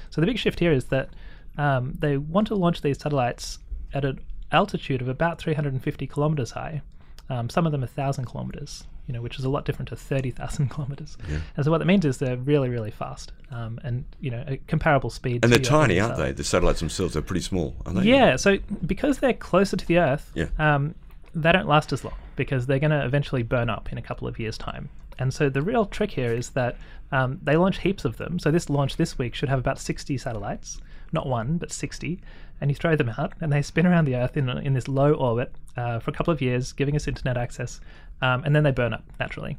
So 0.10 0.22
the 0.22 0.28
big 0.28 0.38
shift 0.38 0.58
here 0.58 0.72
is 0.72 0.86
that 0.86 1.10
um, 1.58 1.98
they 2.00 2.16
want 2.16 2.48
to 2.48 2.56
launch 2.56 2.82
these 2.82 2.98
satellites 2.98 3.60
at 3.94 4.06
an 4.06 4.22
altitude 4.54 5.02
of 5.02 5.10
about 5.10 5.38
350 5.38 6.08
kilometers 6.08 6.52
high. 6.52 6.82
Um, 7.30 7.50
some 7.50 7.66
of 7.66 7.74
them 7.74 7.82
1,000 7.82 8.24
kilometers, 8.24 8.86
you 9.06 9.14
know, 9.14 9.22
which 9.22 9.38
is 9.38 9.44
a 9.44 9.50
lot 9.50 9.66
different 9.66 9.90
to 9.90 9.98
30,000 9.98 10.70
kilometers. 10.70 11.18
And 11.58 11.66
so 11.66 11.72
what 11.72 11.80
that 11.80 11.86
means 11.86 12.06
is 12.06 12.20
they're 12.20 12.38
really, 12.38 12.70
really 12.70 12.92
fast 12.92 13.34
um, 13.52 13.82
and, 13.84 14.06
you 14.22 14.32
know, 14.32 14.46
a 14.48 14.56
comparable 14.68 15.10
speed. 15.10 15.44
And 15.44 15.52
they're 15.52 15.60
tiny, 15.60 16.00
aren't 16.00 16.16
they? 16.16 16.32
The 16.32 16.46
satellites 16.46 16.80
themselves 16.80 17.18
are 17.18 17.22
pretty 17.22 17.42
small, 17.42 17.76
aren't 17.86 18.00
they? 18.00 18.06
Yeah, 18.06 18.38
so 18.38 18.60
because 18.86 19.18
they're 19.18 19.34
closer 19.34 19.76
to 19.76 19.86
the 19.86 19.98
Earth, 20.00 20.32
Yeah. 20.36 20.48
um, 20.58 20.96
they 21.36 21.52
don't 21.52 21.68
last 21.68 21.92
as 21.94 22.04
long 22.04 22.16
because 22.36 22.66
they're 22.66 22.80
going 22.80 22.92
to 22.92 23.06
eventually 23.06 23.44
burn 23.44 23.70
up 23.70 23.92
in 23.92 23.98
a 23.98 24.02
couple 24.02 24.28
of 24.28 24.40
years' 24.40 24.58
time. 24.58 24.90
And 25.20 25.34
so 25.34 25.50
the 25.50 25.62
real 25.62 25.86
trick 25.86 26.12
here 26.12 26.34
is 26.34 26.52
that 26.52 26.78
um, 27.12 27.40
they 27.44 27.56
launch 27.56 27.80
heaps 27.80 28.06
of 28.06 28.18
them. 28.18 28.40
So 28.40 28.52
this 28.52 28.70
launch 28.70 28.98
this 28.98 29.18
week 29.18 29.36
should 29.36 29.50
have 29.50 29.60
about 29.60 29.80
60 29.80 30.18
satellites, 30.18 30.82
not 31.12 31.28
one, 31.28 31.58
but 31.58 31.72
60. 31.72 32.20
And 32.62 32.72
you 32.72 32.76
throw 32.76 32.96
them 32.96 33.10
out, 33.18 33.34
and 33.42 33.52
they 33.52 33.62
spin 33.62 33.86
around 33.86 34.06
the 34.06 34.16
Earth 34.16 34.38
in, 34.38 34.50
in 34.50 34.74
this 34.74 34.88
low 34.88 35.14
orbit 35.14 35.54
uh, 35.76 36.00
for 36.00 36.12
a 36.12 36.14
couple 36.14 36.34
of 36.34 36.42
years, 36.42 36.72
giving 36.72 36.96
us 36.96 37.08
internet 37.08 37.38
access, 37.38 37.82
um, 38.22 38.44
and 38.46 38.56
then 38.56 38.64
they 38.64 38.72
burn 38.72 38.94
up 38.94 39.04
naturally. 39.20 39.58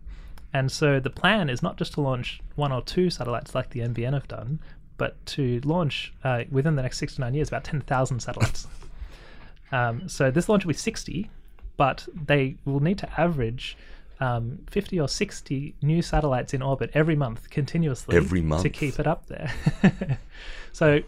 And 0.53 0.71
so 0.71 1.01
the 1.01 1.11
plan 1.11 1.51
is 1.51 1.63
not 1.63 1.77
just 1.77 1.95
to 1.95 2.01
launch 2.01 2.41
one 2.55 2.73
or 2.73 2.81
two 2.83 3.11
satellites 3.11 3.55
like 3.55 3.71
the 3.71 3.81
NBN 3.81 4.15
have 4.15 4.29
done, 4.29 4.61
but 4.97 5.25
to 5.27 5.61
launch 5.65 6.15
uh, 6.23 6.45
within 6.51 6.77
the 6.77 6.83
next 6.83 6.99
six 6.99 7.17
to 7.17 7.21
nine 7.21 7.35
years 7.35 7.49
about 7.49 7.65
10,000 7.65 8.21
satellites. 8.21 8.67
um, 9.73 10.09
so 10.09 10.31
this 10.31 10.49
launch 10.49 10.65
will 10.65 10.73
be 10.73 10.79
60, 10.79 11.29
but 11.77 12.07
they 12.15 12.57
will 12.65 12.81
need 12.81 12.99
to 12.99 13.21
average 13.21 13.77
um, 14.21 14.61
50 14.71 15.01
or 15.01 15.09
60 15.09 15.75
new 15.83 16.01
satellites 16.03 16.55
in 16.55 16.63
orbit 16.63 16.91
every 16.95 17.17
month 17.17 17.51
continuously 17.51 18.17
Every 18.17 18.41
month? 18.43 18.63
to 18.63 18.71
keep 18.71 18.99
it 19.01 19.07
up 19.07 19.27
there. 19.27 19.53
so 20.73 21.01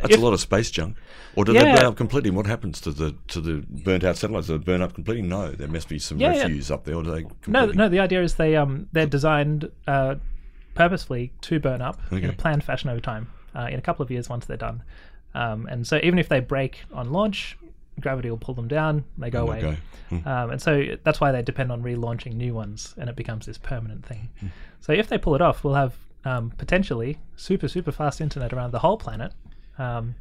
That's 0.00 0.14
if- 0.14 0.18
a 0.18 0.22
lot 0.22 0.32
of 0.32 0.40
space 0.40 0.70
junk. 0.70 0.96
Or 1.34 1.46
do 1.46 1.54
they 1.54 1.60
burn 1.60 1.86
up 1.86 1.96
completely? 1.96 2.30
What 2.30 2.46
happens 2.46 2.78
to 2.82 2.90
the 2.90 3.14
to 3.28 3.40
the 3.40 3.64
burnt 3.66 4.04
out 4.04 4.18
satellites? 4.18 4.48
Do 4.48 4.58
they 4.58 4.64
burn 4.64 4.82
up 4.82 4.92
completely? 4.92 5.22
No, 5.22 5.50
there 5.52 5.66
must 5.66 5.88
be 5.88 5.98
some 5.98 6.18
Yeah, 6.20 6.34
yeah. 6.34 6.42
refuse 6.42 6.70
up 6.70 6.84
there. 6.84 6.94
Or 6.96 7.02
do 7.02 7.10
they 7.10 7.24
No, 7.46 7.66
no. 7.66 7.88
The 7.88 8.00
idea 8.00 8.22
is 8.22 8.34
they 8.34 8.54
um 8.54 8.86
they're 8.92 9.06
designed 9.06 9.70
uh, 9.86 10.16
purposefully 10.74 11.32
to 11.42 11.58
burn 11.58 11.80
up 11.80 11.98
in 12.12 12.24
a 12.28 12.32
planned 12.34 12.64
fashion 12.64 12.90
over 12.90 13.00
time. 13.00 13.28
Uh, 13.54 13.68
in 13.70 13.78
a 13.78 13.82
couple 13.82 14.02
of 14.02 14.10
years, 14.10 14.28
once 14.28 14.44
they're 14.44 14.58
done, 14.58 14.82
um, 15.34 15.66
and 15.70 15.86
so 15.86 15.98
even 16.02 16.18
if 16.18 16.28
they 16.28 16.40
break 16.40 16.80
on 16.92 17.12
launch, 17.12 17.56
gravity 18.00 18.30
will 18.30 18.38
pull 18.38 18.54
them 18.54 18.68
down. 18.68 19.04
They 19.18 19.30
go 19.30 19.42
away, 19.42 19.60
go. 19.60 19.76
um, 20.26 20.50
and 20.50 20.62
so 20.62 20.96
that's 21.04 21.20
why 21.20 21.32
they 21.32 21.42
depend 21.42 21.70
on 21.72 21.82
relaunching 21.82 22.34
new 22.34 22.54
ones, 22.54 22.94
and 22.98 23.08
it 23.08 23.16
becomes 23.16 23.46
this 23.46 23.58
permanent 23.58 24.04
thing. 24.04 24.28
Hmm. 24.40 24.46
So 24.80 24.92
if 24.92 25.08
they 25.08 25.18
pull 25.18 25.34
it 25.34 25.42
off, 25.42 25.64
we'll 25.64 25.74
have 25.74 25.96
um, 26.24 26.50
potentially 26.50 27.18
super 27.36 27.68
super 27.68 27.92
fast 27.92 28.20
internet 28.20 28.52
around 28.52 28.72
the 28.72 28.78
whole 28.80 28.96
planet. 28.96 29.32
Um, 29.78 30.14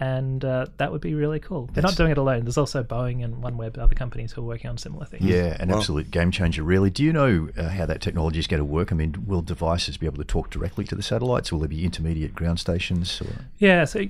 and 0.00 0.44
uh, 0.44 0.66
that 0.76 0.92
would 0.92 1.00
be 1.00 1.14
really 1.14 1.40
cool. 1.40 1.68
They're 1.72 1.82
not 1.82 1.96
doing 1.96 2.10
it 2.12 2.18
alone. 2.18 2.44
There's 2.44 2.56
also 2.58 2.82
Boeing 2.82 3.24
and 3.24 3.42
OneWeb, 3.42 3.78
other 3.78 3.94
companies 3.94 4.32
who 4.32 4.42
are 4.42 4.44
working 4.44 4.70
on 4.70 4.78
similar 4.78 5.04
things. 5.06 5.24
Yeah, 5.24 5.56
an 5.60 5.68
Wow. 5.70 5.78
absolute 5.78 6.10
game 6.10 6.30
changer, 6.30 6.62
really. 6.62 6.90
Do 6.90 7.02
you 7.02 7.12
know 7.12 7.48
uh, 7.56 7.68
how 7.68 7.86
that 7.86 8.00
technology 8.00 8.38
is 8.38 8.46
going 8.46 8.58
to 8.60 8.64
work? 8.64 8.92
I 8.92 8.94
mean, 8.94 9.24
will 9.26 9.42
devices 9.42 9.96
be 9.96 10.06
able 10.06 10.18
to 10.18 10.24
talk 10.24 10.50
directly 10.50 10.84
to 10.84 10.94
the 10.94 11.02
satellites? 11.02 11.50
Will 11.50 11.58
there 11.60 11.68
be 11.68 11.84
intermediate 11.84 12.34
ground 12.34 12.60
stations? 12.60 13.20
Or? 13.20 13.44
Yeah, 13.58 13.84
so 13.84 14.04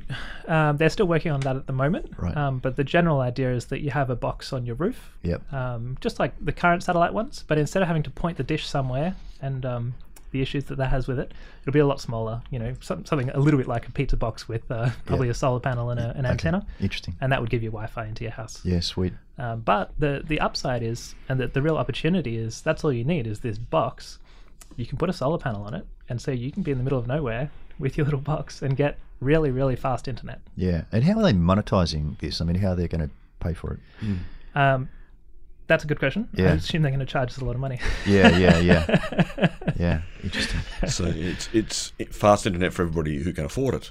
um, 0.47 0.77
they're 0.77 0.91
still 0.91 1.07
working 1.09 1.33
on 1.33 1.41
that 1.41 1.57
at 1.57 1.67
the 1.67 1.73
moment. 1.73 2.13
Right. 2.19 2.37
Um, 2.37 2.59
but 2.59 2.77
the 2.77 2.85
general 2.85 3.21
idea 3.21 3.53
is 3.55 3.67
that 3.67 3.81
you 3.81 3.91
have 3.91 4.11
a 4.11 4.17
box 4.17 4.53
on 4.53 4.67
your 4.67 4.75
roof, 4.77 5.17
Yep. 5.23 5.53
um, 5.53 5.97
just 6.01 6.19
like 6.19 6.35
the 6.45 6.53
current 6.53 6.83
satellite 6.83 7.15
ones, 7.15 7.45
but 7.47 7.57
instead 7.59 7.81
of 7.83 7.89
having 7.89 8.03
to 8.03 8.11
point 8.11 8.37
the 8.37 8.43
dish 8.45 8.67
somewhere 8.67 9.15
and 9.41 9.65
um, 9.65 9.95
the 10.31 10.43
issues 10.43 10.65
that 10.65 10.77
that 10.79 10.91
has 10.91 11.07
with 11.07 11.19
it, 11.19 11.33
it'll 11.63 11.73
be 11.73 11.79
a 11.79 11.87
lot 11.87 12.01
smaller. 12.01 12.43
You 12.51 12.59
know, 12.59 12.75
some, 12.81 13.05
something 13.05 13.31
a 13.31 13.39
little 13.39 13.59
bit 13.59 13.67
like 13.69 13.87
a 13.89 13.91
pizza 13.93 14.17
box 14.17 14.49
with 14.49 14.71
uh, 14.71 14.91
probably 15.07 15.29
Yeah. 15.29 15.33
a 15.33 15.35
solar 15.35 15.61
panel 15.61 15.91
and 15.91 15.99
a, 16.01 16.11
an 16.11 16.21
Okay, 16.27 16.29
antenna, 16.31 16.67
Interesting. 16.81 17.15
and 17.21 17.33
that 17.33 17.41
would 17.41 17.51
give 17.51 17.63
you 17.63 17.71
Wi-Fi 17.71 18.07
into 18.07 18.25
your 18.25 18.33
house. 18.33 18.61
Yeah, 18.65 18.81
sweet. 18.81 19.13
Um, 19.39 19.61
but 19.61 19.93
the 19.99 20.23
the 20.27 20.41
upside 20.41 20.83
is, 20.83 21.15
and 21.29 21.39
the, 21.41 21.47
the 21.49 21.63
real 21.63 21.77
opportunity 21.77 22.37
is, 22.37 22.61
that's 22.63 22.85
all 22.85 22.93
you 22.93 23.05
need 23.05 23.27
is 23.27 23.41
this 23.41 23.59
box. 23.59 24.19
You 24.77 24.87
can 24.87 24.99
put 24.99 25.09
a 25.11 25.13
solar 25.13 25.39
panel 25.39 25.63
on 25.65 25.75
it, 25.75 25.87
and 26.09 26.21
so 26.21 26.31
you 26.31 26.51
can 26.53 26.63
be 26.63 26.71
in 26.73 26.79
the 26.79 26.85
middle 26.85 26.99
of 26.99 27.07
nowhere 27.07 27.51
with 27.79 27.97
your 27.97 28.05
little 28.05 28.21
box 28.21 28.61
and 28.63 28.77
get 28.77 28.99
really, 29.21 29.51
really 29.51 29.77
fast 29.77 30.07
internet. 30.09 30.41
Yeah. 30.57 30.83
And 30.93 31.03
how 31.05 31.17
are 31.19 31.23
they 31.23 31.33
monetizing 31.33 32.19
this? 32.19 32.41
I 32.41 32.45
mean, 32.45 32.57
how 32.57 32.71
are 32.71 32.77
they 32.77 32.87
going 32.89 33.09
to 33.09 33.11
pay 33.41 33.55
for 33.55 33.73
it? 33.75 33.81
Um, 34.55 34.89
that's 35.69 35.85
a 35.85 35.87
good 35.87 35.99
question. 35.99 36.29
Yeah. 36.33 36.47
I 36.47 36.55
assume 36.55 36.83
they're 36.83 36.91
going 36.91 37.01
to 37.01 37.07
charge 37.07 37.31
us 37.31 37.39
a 37.39 37.45
lot 37.45 37.55
of 37.55 37.61
money. 37.61 37.79
Yeah, 38.07 38.37
yeah, 38.39 38.59
yeah. 38.59 39.49
yeah, 39.79 40.01
interesting. 40.29 40.61
So 40.89 41.05
it's 41.07 41.49
it's 41.53 41.93
fast 42.11 42.47
internet 42.47 42.73
for 42.73 42.83
everybody 42.83 43.19
who 43.19 43.33
can 43.33 43.45
afford 43.45 43.75
it. 43.75 43.91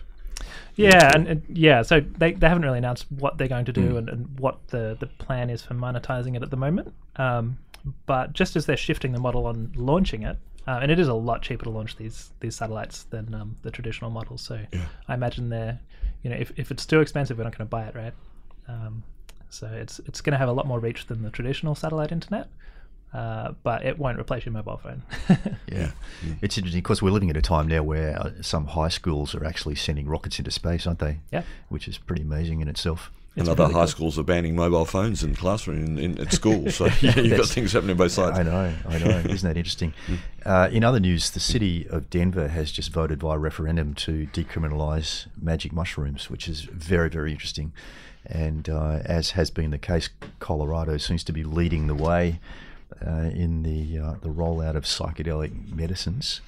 yeah, 0.75 1.11
and, 1.15 1.27
and 1.27 1.43
yeah, 1.49 1.81
so 1.81 1.99
they, 1.99 2.33
they 2.33 2.47
haven't 2.47 2.63
really 2.63 2.77
announced 2.77 3.05
what 3.11 3.37
they're 3.37 3.47
going 3.47 3.65
to 3.65 3.73
do 3.73 3.97
and, 3.97 4.09
and 4.09 4.39
what 4.39 4.67
the, 4.67 4.95
the 4.99 5.07
plan 5.07 5.49
is 5.49 5.61
for 5.63 5.73
monetizing 5.73 6.35
it 6.35 6.43
at 6.43 6.51
the 6.51 6.57
moment. 6.57 6.93
Um, 7.15 7.57
but 8.05 8.33
just 8.33 8.55
as 8.55 8.65
they're 8.65 8.77
shifting 8.77 9.11
the 9.11 9.19
model 9.19 9.47
on 9.47 9.71
launching 9.75 10.23
it, 10.23 10.37
uh, 10.67 10.79
and 10.81 10.91
it 10.91 10.99
is 10.99 11.07
a 11.07 11.13
lot 11.13 11.41
cheaper 11.41 11.63
to 11.63 11.69
launch 11.69 11.95
these 11.95 12.31
these 12.41 12.55
satellites 12.55 13.03
than 13.03 13.33
um, 13.33 13.55
the 13.61 13.71
traditional 13.71 14.11
models. 14.11 14.41
So 14.41 14.59
I 15.07 15.13
imagine 15.13 15.49
they're, 15.49 15.79
you 16.23 16.29
know, 16.29 16.35
if, 16.35 16.51
if 16.57 16.71
it's 16.71 16.85
too 16.85 16.99
expensive, 16.99 17.37
we're 17.37 17.45
not 17.45 17.57
going 17.57 17.67
to 17.67 17.69
buy 17.69 17.85
it, 17.85 17.95
right? 17.95 18.13
Um, 18.67 19.03
so 19.49 19.67
it's 19.67 19.99
it's 19.99 20.19
going 20.21 20.33
to 20.33 20.37
have 20.37 20.49
a 20.49 20.51
lot 20.51 20.67
more 20.67 20.79
reach 20.79 21.07
than 21.07 21.23
the 21.23 21.29
traditional 21.29 21.73
satellite 21.73 22.11
internet, 22.11 22.49
uh, 23.13 23.53
but 23.63 23.85
it 23.85 23.97
won't 23.97 24.19
replace 24.19 24.45
your 24.45 24.53
mobile 24.53 24.77
phone. 24.77 25.03
Yeah. 25.71 25.91
It's 26.41 26.57
interesting 26.57 26.81
because 26.81 27.01
we're 27.01 27.11
living 27.11 27.29
at 27.29 27.37
a 27.37 27.41
time 27.41 27.67
now 27.67 27.83
where 27.83 28.17
uh, 28.17 28.31
some 28.41 28.67
high 28.67 28.87
schools 28.87 29.35
are 29.35 29.45
actually 29.45 29.75
sending 29.75 30.07
rockets 30.07 30.39
into 30.39 30.49
space, 30.49 30.87
aren't 30.87 30.99
they? 30.99 31.19
Yeah. 31.31 31.43
Which 31.69 31.87
is 31.87 31.97
pretty 31.97 32.21
amazing 32.21 32.61
in 32.61 32.67
itself. 32.67 33.11
And 33.35 33.47
other 33.47 33.63
really 33.63 33.73
high 33.73 33.79
cool. 33.81 33.87
schools 33.87 34.19
are 34.19 34.23
banning 34.23 34.55
mobile 34.55 34.85
phones 34.85 35.23
in 35.23 35.35
classroom 35.35 35.83
in, 35.83 35.99
in, 35.99 36.19
at 36.19 36.33
school. 36.33 36.71
So 36.71 36.85
yeah, 37.01 37.19
you've 37.19 37.37
got 37.37 37.47
things 37.47 37.73
happening 37.73 37.95
both 37.95 38.13
sides. 38.13 38.39
I 38.39 38.43
know, 38.43 38.73
I 38.87 38.97
know. 38.97 39.19
Isn't 39.19 39.47
that 39.47 39.57
interesting? 39.57 39.93
Uh, 40.43 40.69
in 40.71 40.83
other 40.83 40.99
news, 40.99 41.29
the 41.29 41.39
city 41.39 41.85
of 41.89 42.09
Denver 42.09 42.47
has 42.47 42.71
just 42.71 42.91
voted 42.91 43.19
via 43.19 43.37
referendum 43.37 43.93
to 43.95 44.27
decriminalise 44.33 45.27
magic 45.39 45.71
mushrooms, 45.71 46.29
which 46.29 46.47
is 46.47 46.61
very, 46.61 47.09
very 47.09 47.31
interesting. 47.31 47.73
And 48.25 48.67
uh, 48.69 49.01
as 49.05 49.31
has 49.31 49.51
been 49.51 49.71
the 49.71 49.77
case, 49.77 50.09
Colorado 50.39 50.97
seems 50.97 51.23
to 51.25 51.31
be 51.31 51.43
leading 51.43 51.87
the 51.87 51.95
way 51.95 52.39
uh, 53.05 53.29
in 53.33 53.63
the 53.63 53.99
uh, 53.99 54.13
the 54.21 54.29
rollout 54.29 54.75
of 54.75 54.83
psychedelic 54.83 55.73
medicines. 55.73 56.41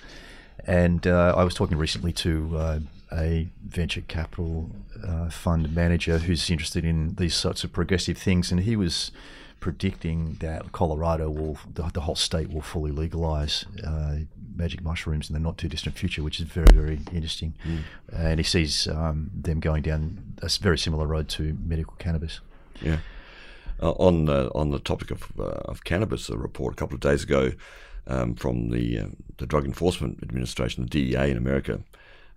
And 0.66 1.08
uh, 1.08 1.34
I 1.36 1.44
was 1.44 1.54
talking 1.54 1.78
recently 1.78 2.12
to 2.14 2.58
uh, 2.58 2.80
a 3.12 3.48
venture 3.68 4.02
capital 4.02 4.70
uh, 5.06 5.30
fund 5.30 5.74
manager 5.74 6.20
who's 6.20 6.50
interested 6.50 6.86
in 6.86 7.16
these 7.16 7.34
sorts 7.34 7.64
of 7.64 7.72
progressive 7.72 8.18
things, 8.18 8.52
and 8.52 8.62
he 8.62 8.76
was 8.76 9.12
predicting 9.60 10.38
that 10.40 10.72
Colorado 10.72 11.30
will, 11.30 11.58
the, 11.74 11.84
the 11.94 12.02
whole 12.02 12.16
state 12.16 12.52
will 12.52 12.62
fully 12.62 12.92
legalize 12.92 13.66
uh, 13.86 14.18
magic 14.56 14.82
mushrooms 14.82 15.30
in 15.30 15.34
the 15.34 15.40
not 15.40 15.58
too 15.58 15.68
distant 15.68 15.98
future, 15.98 16.24
which 16.24 16.40
is 16.40 16.46
very, 16.46 16.72
very 16.74 17.00
interesting. 17.12 17.54
And 18.14 18.40
he 18.40 18.44
sees 18.44 18.88
um, 18.88 19.32
them 19.34 19.60
going 19.60 19.82
down 19.82 20.36
a 20.42 20.50
very 20.62 20.78
similar 20.78 21.06
road 21.06 21.28
to 21.30 21.58
medical 21.66 21.96
cannabis. 22.00 22.40
Yeah. 22.82 23.00
Uh, 23.82 23.92
on 23.92 24.28
uh, 24.28 24.50
on 24.54 24.72
the 24.72 24.80
topic 24.80 25.10
of 25.10 25.32
uh, 25.40 25.44
of 25.44 25.86
cannabis, 25.86 26.30
a 26.30 26.38
report 26.38 26.74
a 26.74 26.76
couple 26.76 26.96
of 26.96 27.00
days 27.00 27.24
ago 27.24 27.54
um, 28.08 28.36
from 28.36 28.72
the 28.72 29.00
uh, 29.00 29.06
the 29.38 29.46
Drug 29.46 29.66
Enforcement 29.66 30.20
Administration, 30.22 30.84
the 30.84 30.90
DEA 30.90 31.32
in 31.32 31.38
America, 31.38 31.80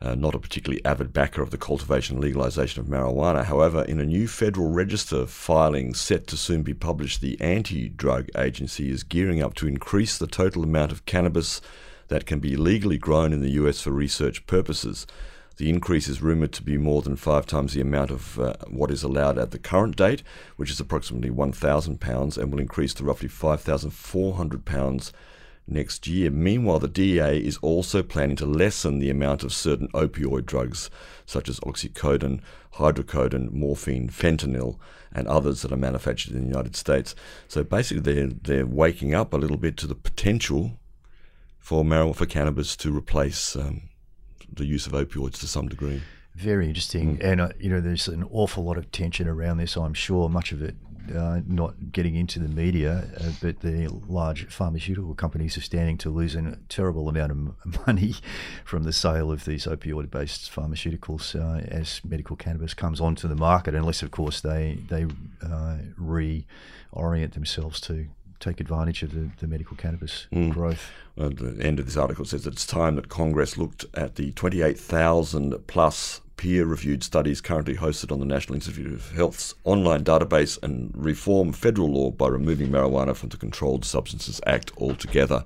uh, 0.00 0.14
not 0.14 0.34
a 0.36 0.38
particularly 0.38 0.84
avid 0.84 1.12
backer 1.12 1.42
of 1.42 1.50
the 1.50 1.58
cultivation 1.58 2.16
and 2.16 2.24
legalization 2.24 2.80
of 2.80 2.86
marijuana. 2.86 3.44
However, 3.44 3.82
in 3.82 3.98
a 3.98 4.04
new 4.04 4.28
federal 4.28 4.70
register 4.70 5.26
filing 5.26 5.94
set 5.94 6.26
to 6.28 6.36
soon 6.36 6.62
be 6.62 6.74
published, 6.74 7.20
the 7.20 7.40
anti-drug 7.40 8.28
agency 8.36 8.90
is 8.90 9.02
gearing 9.02 9.42
up 9.42 9.54
to 9.54 9.66
increase 9.66 10.18
the 10.18 10.28
total 10.28 10.62
amount 10.62 10.92
of 10.92 11.06
cannabis 11.06 11.60
that 12.08 12.26
can 12.26 12.38
be 12.40 12.56
legally 12.56 12.98
grown 12.98 13.32
in 13.32 13.40
the 13.40 13.52
US 13.52 13.80
for 13.80 13.90
research 13.90 14.46
purposes. 14.46 15.06
The 15.56 15.68
increase 15.68 16.08
is 16.08 16.22
rumoured 16.22 16.52
to 16.52 16.62
be 16.62 16.78
more 16.78 17.02
than 17.02 17.16
five 17.16 17.46
times 17.46 17.74
the 17.74 17.80
amount 17.80 18.10
of 18.10 18.38
uh, 18.38 18.54
what 18.68 18.90
is 18.90 19.02
allowed 19.02 19.38
at 19.38 19.50
the 19.50 19.58
current 19.58 19.96
date, 19.96 20.22
which 20.56 20.70
is 20.70 20.80
approximately 20.80 21.30
£1,000, 21.30 22.38
and 22.38 22.52
will 22.52 22.60
increase 22.60 22.94
to 22.94 23.04
roughly 23.04 23.28
£5,400 23.28 25.12
next 25.66 26.06
year. 26.06 26.30
Meanwhile, 26.30 26.80
the 26.80 26.88
DEA 26.88 27.38
is 27.38 27.58
also 27.58 28.02
planning 28.02 28.36
to 28.36 28.46
lessen 28.46 28.98
the 28.98 29.10
amount 29.10 29.42
of 29.44 29.52
certain 29.52 29.88
opioid 29.88 30.46
drugs, 30.46 30.90
such 31.26 31.48
as 31.48 31.60
oxycodone, 31.60 32.40
hydrocodone, 32.74 33.52
morphine, 33.52 34.08
fentanyl, 34.08 34.78
and 35.12 35.28
others 35.28 35.62
that 35.62 35.72
are 35.72 35.76
manufactured 35.76 36.34
in 36.34 36.42
the 36.42 36.48
United 36.48 36.76
States. 36.76 37.14
So 37.48 37.62
basically, 37.62 38.02
they're, 38.02 38.28
they're 38.28 38.66
waking 38.66 39.14
up 39.14 39.32
a 39.32 39.38
little 39.38 39.58
bit 39.58 39.76
to 39.78 39.86
the 39.86 39.94
potential 39.94 40.78
for 41.58 41.84
marijuana, 41.84 42.16
for 42.16 42.26
cannabis 42.26 42.76
to 42.76 42.96
replace 42.96 43.54
um, 43.54 43.82
the 44.54 44.64
use 44.64 44.86
of 44.86 44.92
opioids 44.92 45.38
to 45.40 45.46
some 45.46 45.68
degree. 45.68 46.02
Very 46.34 46.66
interesting, 46.66 47.18
and 47.20 47.40
uh, 47.40 47.50
you 47.58 47.68
know, 47.68 47.80
there's 47.80 48.08
an 48.08 48.26
awful 48.30 48.64
lot 48.64 48.78
of 48.78 48.90
tension 48.90 49.28
around 49.28 49.58
this. 49.58 49.76
I'm 49.76 49.94
sure 49.94 50.28
much 50.28 50.52
of 50.52 50.62
it 50.62 50.76
uh, 51.14 51.40
not 51.46 51.92
getting 51.92 52.14
into 52.14 52.38
the 52.38 52.48
media, 52.48 53.04
uh, 53.18 53.32
but 53.40 53.60
the 53.60 53.88
large 54.08 54.46
pharmaceutical 54.46 55.14
companies 55.14 55.58
are 55.58 55.62
standing 55.62 55.98
to 55.98 56.10
lose 56.10 56.34
a 56.34 56.56
terrible 56.68 57.08
amount 57.08 57.32
of 57.32 57.86
money 57.86 58.14
from 58.64 58.84
the 58.84 58.92
sale 58.92 59.32
of 59.32 59.44
these 59.44 59.66
opioid-based 59.66 60.50
pharmaceuticals 60.50 61.34
uh, 61.34 61.64
as 61.68 62.00
medical 62.04 62.36
cannabis 62.36 62.74
comes 62.74 63.00
onto 63.00 63.28
the 63.28 63.36
market, 63.36 63.74
unless, 63.74 64.02
of 64.02 64.10
course, 64.10 64.40
they 64.40 64.78
they 64.88 65.04
uh, 65.42 65.78
reorient 66.00 67.32
themselves 67.32 67.80
to 67.80 68.06
take 68.42 68.60
advantage 68.60 69.02
of 69.02 69.14
the, 69.14 69.30
the 69.38 69.46
medical 69.46 69.76
cannabis 69.76 70.26
growth. 70.50 70.90
Uh, 71.16 71.28
the 71.28 71.56
end 71.60 71.78
of 71.78 71.86
this 71.86 71.96
article 71.96 72.24
says 72.24 72.44
that 72.44 72.54
it's 72.54 72.66
time 72.66 72.96
that 72.96 73.08
Congress 73.08 73.56
looked 73.56 73.84
at 73.94 74.16
the 74.16 74.32
28,000 74.32 75.66
plus 75.66 76.20
peer 76.36 76.64
reviewed 76.64 77.04
studies 77.04 77.40
currently 77.40 77.76
hosted 77.76 78.10
on 78.10 78.18
the 78.18 78.26
National 78.26 78.56
Institute 78.56 78.92
of 78.92 79.12
Health's 79.12 79.54
online 79.64 80.02
database 80.02 80.60
and 80.62 80.90
reform 80.94 81.52
federal 81.52 81.88
law 81.92 82.10
by 82.10 82.26
removing 82.28 82.68
marijuana 82.68 83.14
from 83.14 83.28
the 83.28 83.36
Controlled 83.36 83.84
Substances 83.84 84.40
Act 84.46 84.72
altogether. 84.76 85.44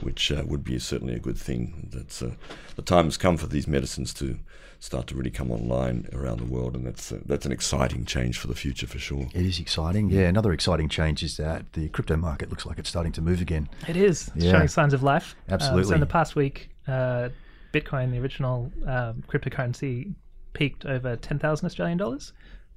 which 0.00 0.32
uh, 0.32 0.42
would 0.44 0.64
be 0.64 0.78
certainly 0.80 1.14
a 1.14 1.20
good 1.20 1.38
thing. 1.38 1.88
That's 1.92 2.22
uh, 2.22 2.32
the 2.74 2.82
time 2.82 3.04
has 3.04 3.16
come 3.16 3.36
for 3.36 3.46
these 3.46 3.68
medicines 3.68 4.12
to 4.14 4.38
start 4.82 5.06
to 5.06 5.14
really 5.14 5.30
come 5.30 5.52
online 5.52 6.08
around 6.12 6.38
the 6.40 6.44
world, 6.44 6.74
and 6.74 6.84
that's 6.84 7.12
uh, 7.12 7.20
that's 7.24 7.46
an 7.46 7.52
exciting 7.52 8.04
change 8.04 8.36
for 8.36 8.48
the 8.48 8.54
future 8.54 8.86
for 8.86 8.98
sure. 8.98 9.28
It 9.32 9.46
is 9.46 9.60
exciting. 9.60 10.10
Yeah, 10.10 10.26
another 10.28 10.52
exciting 10.52 10.88
change 10.88 11.22
is 11.22 11.36
that 11.36 11.72
the 11.74 11.88
crypto 11.90 12.16
market 12.16 12.50
looks 12.50 12.66
like 12.66 12.78
it's 12.80 12.88
starting 12.88 13.12
to 13.12 13.22
move 13.22 13.40
again. 13.40 13.68
It 13.88 13.96
is 13.96 14.30
Yeah. 14.34 14.50
showing 14.52 14.68
signs 14.68 14.92
of 14.92 15.02
life. 15.04 15.36
So 15.48 15.54
Absolutely. 15.54 15.94
in 15.94 16.00
the 16.00 16.06
past 16.06 16.34
week, 16.34 16.70
uh, 16.88 17.28
Bitcoin, 17.72 18.10
the 18.10 18.18
original 18.18 18.72
um, 18.86 19.22
cryptocurrency, 19.28 20.14
peaked 20.52 20.84
over 20.84 21.14
ten 21.16 21.38
thousand 21.38 21.66
Australian 21.66 21.98
dollars, 21.98 22.32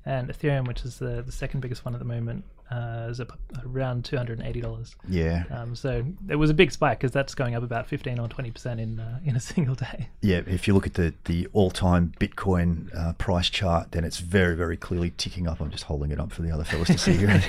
and 0.05 0.29
Ethereum, 0.29 0.67
which 0.67 0.85
is 0.85 0.99
the, 0.99 1.23
the 1.25 1.31
second 1.31 1.61
biggest 1.61 1.85
one 1.85 1.95
at 1.95 1.99
the 1.99 2.05
moment, 2.05 2.45
uh, 2.71 3.07
is 3.09 3.21
around 3.65 4.05
two 4.05 4.17
hundred 4.17 4.39
and 4.39 4.47
eighty 4.47 4.59
dollars. 4.61 4.95
Yeah, 5.07 5.43
Um, 5.51 5.75
so 5.75 6.03
it 6.29 6.35
was 6.35 6.49
a 6.49 6.53
big 6.53 6.71
spike 6.71 6.99
because 6.99 7.11
that's 7.11 7.35
going 7.35 7.53
up 7.55 7.63
about 7.63 7.87
fifteen 7.87 8.17
or 8.19 8.27
twenty 8.27 8.51
percent 8.51 8.79
in 8.79 8.99
uh, 8.99 9.19
in 9.25 9.35
a 9.35 9.39
single 9.39 9.75
day. 9.75 10.09
yeah. 10.21 10.41
If 10.47 10.67
you 10.67 10.73
look 10.73 10.87
at 10.87 10.95
the 10.95 11.13
the 11.25 11.47
all 11.53 11.69
time 11.71 12.13
Bitcoin 12.19 12.89
uh, 12.97 13.13
price 13.13 13.49
chart, 13.49 13.91
then 13.91 14.03
it's 14.03 14.17
very 14.17 14.55
very 14.55 14.77
clearly 14.77 15.11
ticking 15.17 15.47
up. 15.47 15.61
I'm 15.61 15.69
just 15.71 15.83
holding 15.83 16.11
it 16.11 16.19
up 16.19 16.31
for 16.31 16.41
the 16.41 16.51
other 16.51 16.63
fellas 16.63 16.87
to 16.87 16.97
see 16.97 17.13
here. 17.13 17.27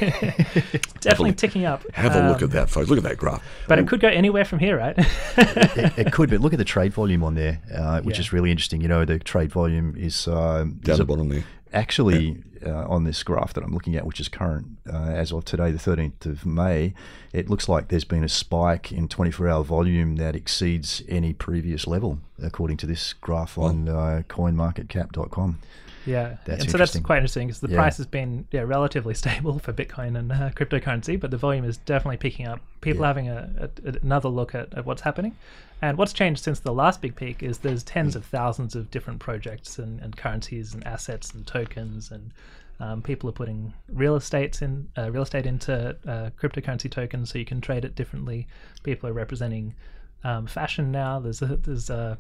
Definitely 1.01 1.31
look- 1.31 1.37
ticking 1.37 1.65
up. 1.65 1.83
Have 1.95 2.15
a 2.15 2.29
look 2.29 2.39
Um, 2.39 2.45
at 2.45 2.51
that, 2.53 2.71
folks. 2.71 2.89
Look 2.89 2.99
at 2.99 3.05
that 3.05 3.17
graph. 3.17 3.43
But 3.69 3.79
it 3.79 3.89
could 3.89 4.01
go 4.01 4.09
anywhere 4.09 4.45
from 4.45 4.59
here, 4.59 4.77
right? 4.79 4.95
it, 4.99 5.99
it 5.99 6.13
could, 6.13 6.31
but 6.31 6.41
look 6.41 6.53
at 6.53 6.59
the 6.59 6.65
trade 6.65 6.93
volume 6.93 7.23
on 7.25 7.35
there, 7.35 7.61
uh, 7.75 8.01
which 8.03 8.17
Yeah. 8.17 8.21
is 8.21 8.33
really 8.33 8.51
interesting. 8.51 8.81
You 8.81 8.89
know, 8.89 9.05
the 9.05 9.19
trade 9.19 9.51
volume 9.53 9.95
is 9.97 10.29
um, 10.29 10.75
Down 10.83 10.93
is 10.93 10.99
the 10.99 11.03
a- 11.03 11.07
bottom 11.07 11.29
there. 11.29 11.45
Actually 11.77 12.43
uh, 12.65 12.87
on 12.89 13.05
this 13.05 13.23
graph 13.23 13.53
that 13.55 13.63
I'm 13.63 13.73
looking 13.73 13.97
at, 13.97 14.07
which 14.07 14.19
is 14.19 14.29
current 14.29 14.79
uh, 14.91 14.97
as 14.97 15.31
of 15.31 15.45
today, 15.45 15.71
the 15.71 15.79
13th 15.79 16.25
of 16.25 16.47
May, 16.47 16.95
it 17.33 17.51
looks 17.51 17.69
like 17.69 17.89
there's 17.89 18.05
been 18.05 18.25
a 18.25 18.29
spike 18.29 18.91
in 18.91 19.09
24-hour 19.09 19.63
volume 19.63 20.17
that 20.17 20.35
exceeds 20.35 21.03
any 21.07 21.33
previous 21.35 21.87
level, 21.87 22.19
according 22.43 22.79
to 22.79 22.87
this 22.87 23.13
graph 23.13 23.59
on 23.59 23.89
uh, 23.89 24.23
CoinMarketCap.com. 24.29 25.59
Yeah, 26.07 26.37
That's 26.45 26.63
and 26.63 26.71
so 26.71 26.79
that's 26.79 26.99
quite 27.01 27.17
interesting 27.19 27.49
because 27.49 27.61
the 27.61 27.69
Yeah. 27.69 27.77
price 27.77 27.97
has 27.99 28.07
been 28.07 28.47
yeah 28.53 28.61
relatively 28.63 29.13
stable 29.23 29.59
for 29.59 29.73
Bitcoin 29.73 30.17
and 30.19 30.31
uh, 30.33 30.51
cryptocurrency, 30.51 31.19
but 31.19 31.31
the 31.31 31.37
volume 31.37 31.65
is 31.65 31.77
definitely 31.79 32.17
picking 32.19 32.47
up. 32.47 32.61
People 32.81 33.03
Yeah. 33.03 33.07
having 33.09 33.29
a, 33.29 33.71
a, 33.85 33.93
another 34.03 34.29
look 34.29 34.55
at, 34.55 34.73
at 34.75 34.87
what's 34.87 35.03
happening, 35.03 35.35
and 35.83 35.99
what's 35.99 36.13
changed 36.13 36.43
since 36.43 36.61
the 36.61 36.73
last 36.73 37.03
big 37.03 37.17
peak 37.17 37.43
is 37.43 37.59
there's 37.59 37.83
tens 37.83 38.17
of 38.17 38.25
thousands 38.25 38.75
of 38.77 38.91
different 38.91 39.19
projects 39.21 39.79
and, 39.79 40.01
and 40.01 40.17
currencies 40.17 40.73
and 40.75 40.87
assets 40.87 41.33
and 41.35 41.47
tokens 41.47 42.11
and 42.11 42.31
um, 42.79 43.01
people 43.03 43.29
are 43.29 43.33
putting 43.33 43.73
real 43.89 44.17
estates 44.17 44.61
in 44.63 44.87
uh, 44.99 45.11
real 45.11 45.23
estate 45.23 45.47
into 45.47 45.97
uh, 46.07 46.31
cryptocurrency 46.39 46.91
tokens 46.91 47.31
so 47.31 47.39
you 47.39 47.45
can 47.47 47.61
trade 47.61 47.85
it 47.87 47.95
differently. 47.95 48.47
People 48.83 49.09
are 49.09 49.15
representing 49.15 49.75
um, 50.25 50.47
fashion 50.47 50.93
now. 50.93 51.19
There's 51.19 51.41
a, 51.43 51.57
there's 51.57 51.89
a 51.91 52.19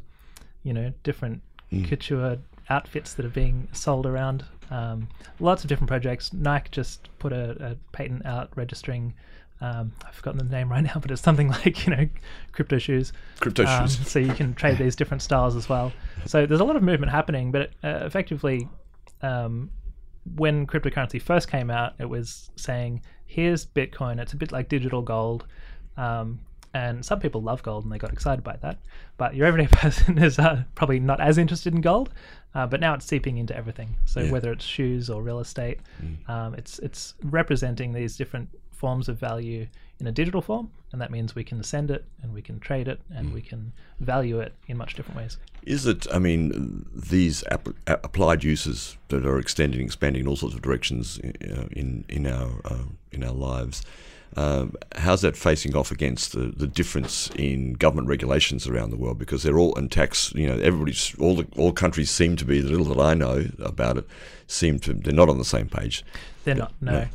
you 0.62 0.72
know 0.72 0.92
different 1.02 1.42
couture 1.84 2.38
outfits 2.70 3.14
that 3.14 3.24
are 3.26 3.30
being 3.30 3.68
sold 3.72 4.06
around. 4.06 4.44
Um, 4.70 5.08
lots 5.38 5.62
of 5.62 5.68
different 5.68 5.88
projects. 5.88 6.32
Nike 6.32 6.68
just 6.72 7.08
put 7.18 7.32
a, 7.32 7.50
a 7.72 7.76
patent 7.92 8.26
out 8.26 8.50
registering. 8.56 9.14
Um, 9.60 9.92
I've 10.06 10.14
forgotten 10.14 10.38
the 10.38 10.52
name 10.56 10.70
right 10.70 10.82
now, 10.84 10.94
but 11.00 11.10
it's 11.10 11.22
something 11.22 11.48
like 11.48 11.86
you 11.86 11.94
know 11.96 12.08
crypto 12.52 12.78
shoes. 12.78 13.12
Crypto 13.40 13.64
Um, 13.64 13.86
shoes. 13.86 14.06
so 14.08 14.18
you 14.18 14.34
can 14.34 14.54
trade 14.54 14.78
these 14.78 14.96
different 14.96 15.22
styles 15.22 15.54
as 15.56 15.68
well. 15.68 15.92
So 16.26 16.46
there's 16.46 16.60
a 16.60 16.64
lot 16.64 16.76
of 16.76 16.82
movement 16.82 17.12
happening, 17.12 17.52
but 17.52 17.70
uh, 17.84 18.00
effectively, 18.04 18.68
um, 19.22 19.70
when 20.34 20.66
cryptocurrency 20.66 21.22
first 21.22 21.48
came 21.50 21.70
out, 21.70 21.94
it 21.98 22.08
was 22.08 22.50
saying, 22.56 23.02
"Here's 23.26 23.64
Bitcoin. 23.64 24.18
It's 24.20 24.32
a 24.32 24.36
bit 24.36 24.52
like 24.52 24.68
digital 24.68 25.00
gold." 25.02 25.46
Um, 25.96 26.40
and 26.74 27.02
some 27.02 27.20
people 27.20 27.40
love 27.40 27.62
gold 27.62 27.84
and 27.84 27.92
they 27.92 27.96
got 27.96 28.12
excited 28.12 28.44
by 28.44 28.56
that, 28.60 28.78
but 29.16 29.34
your 29.34 29.46
everyday 29.46 29.66
person 29.72 30.18
is 30.18 30.38
uh, 30.38 30.64
probably 30.74 31.00
not 31.00 31.20
as 31.22 31.38
interested 31.38 31.72
in 31.74 31.80
gold. 31.80 32.10
Uh, 32.54 32.66
but 32.66 32.80
now 32.80 32.94
it's 32.94 33.04
seeping 33.06 33.36
into 33.36 33.54
everything. 33.56 33.96
So 34.06 34.20
Yeah. 34.20 34.30
whether 34.32 34.50
it's 34.52 34.64
shoes 34.64 35.10
or 35.10 35.22
real 35.22 35.40
estate, 35.40 35.80
um, 36.28 36.54
it's 36.54 36.78
it's 36.78 37.14
representing 37.22 37.92
these 37.92 38.16
different 38.16 38.48
forms 38.72 39.08
of 39.08 39.18
value 39.18 39.66
in 40.00 40.06
a 40.06 40.12
digital 40.12 40.42
form, 40.42 40.70
and 40.92 41.00
that 41.00 41.10
means 41.10 41.34
we 41.34 41.44
can 41.44 41.62
send 41.62 41.90
it 41.90 42.04
and 42.22 42.32
we 42.34 42.42
can 42.42 42.60
trade 42.60 42.86
it 42.88 43.00
and 43.10 43.32
we 43.32 43.40
can 43.40 43.72
value 44.00 44.38
it 44.40 44.54
in 44.68 44.76
much 44.76 44.94
different 44.94 45.16
ways. 45.18 45.38
Is 45.62 45.86
it? 45.86 46.06
I 46.12 46.18
mean, 46.18 46.84
these 46.94 47.42
app- 47.50 47.68
applied 47.86 48.44
uses 48.44 48.96
that 49.08 49.24
are 49.26 49.38
extending, 49.38 49.80
expanding 49.80 50.22
in 50.22 50.28
all 50.28 50.36
sorts 50.36 50.54
of 50.54 50.62
directions 50.62 51.18
uh, 51.18 51.66
in 51.72 52.04
in 52.08 52.26
our 52.26 52.60
uh, 52.64 52.84
in 53.12 53.22
our 53.24 53.32
lives. 53.34 53.82
Um, 54.36 54.74
how's 54.96 55.22
that 55.22 55.36
facing 55.36 55.74
off 55.74 55.90
against 55.90 56.32
the, 56.32 56.52
the 56.54 56.66
difference 56.66 57.30
in 57.36 57.72
government 57.74 58.08
regulations 58.08 58.66
around 58.66 58.90
the 58.90 58.96
world? 58.96 59.18
Because 59.18 59.42
they're 59.42 59.58
all 59.58 59.74
and 59.76 59.90
tax. 59.90 60.32
You 60.34 60.46
know, 60.46 60.58
everybody's 60.58 61.14
all 61.18 61.36
the, 61.36 61.46
all 61.56 61.72
countries 61.72 62.10
seem 62.10 62.36
to 62.36 62.44
be. 62.44 62.60
The 62.60 62.68
little 62.68 62.94
that 62.94 63.00
I 63.00 63.14
know 63.14 63.46
about 63.58 63.96
it 63.98 64.06
seem 64.46 64.78
to 64.80 64.92
they're 64.92 65.14
not 65.14 65.28
on 65.28 65.38
the 65.38 65.44
same 65.44 65.68
page. 65.68 66.04
They're 66.44 66.54
not, 66.54 66.72
no. 66.80 67.06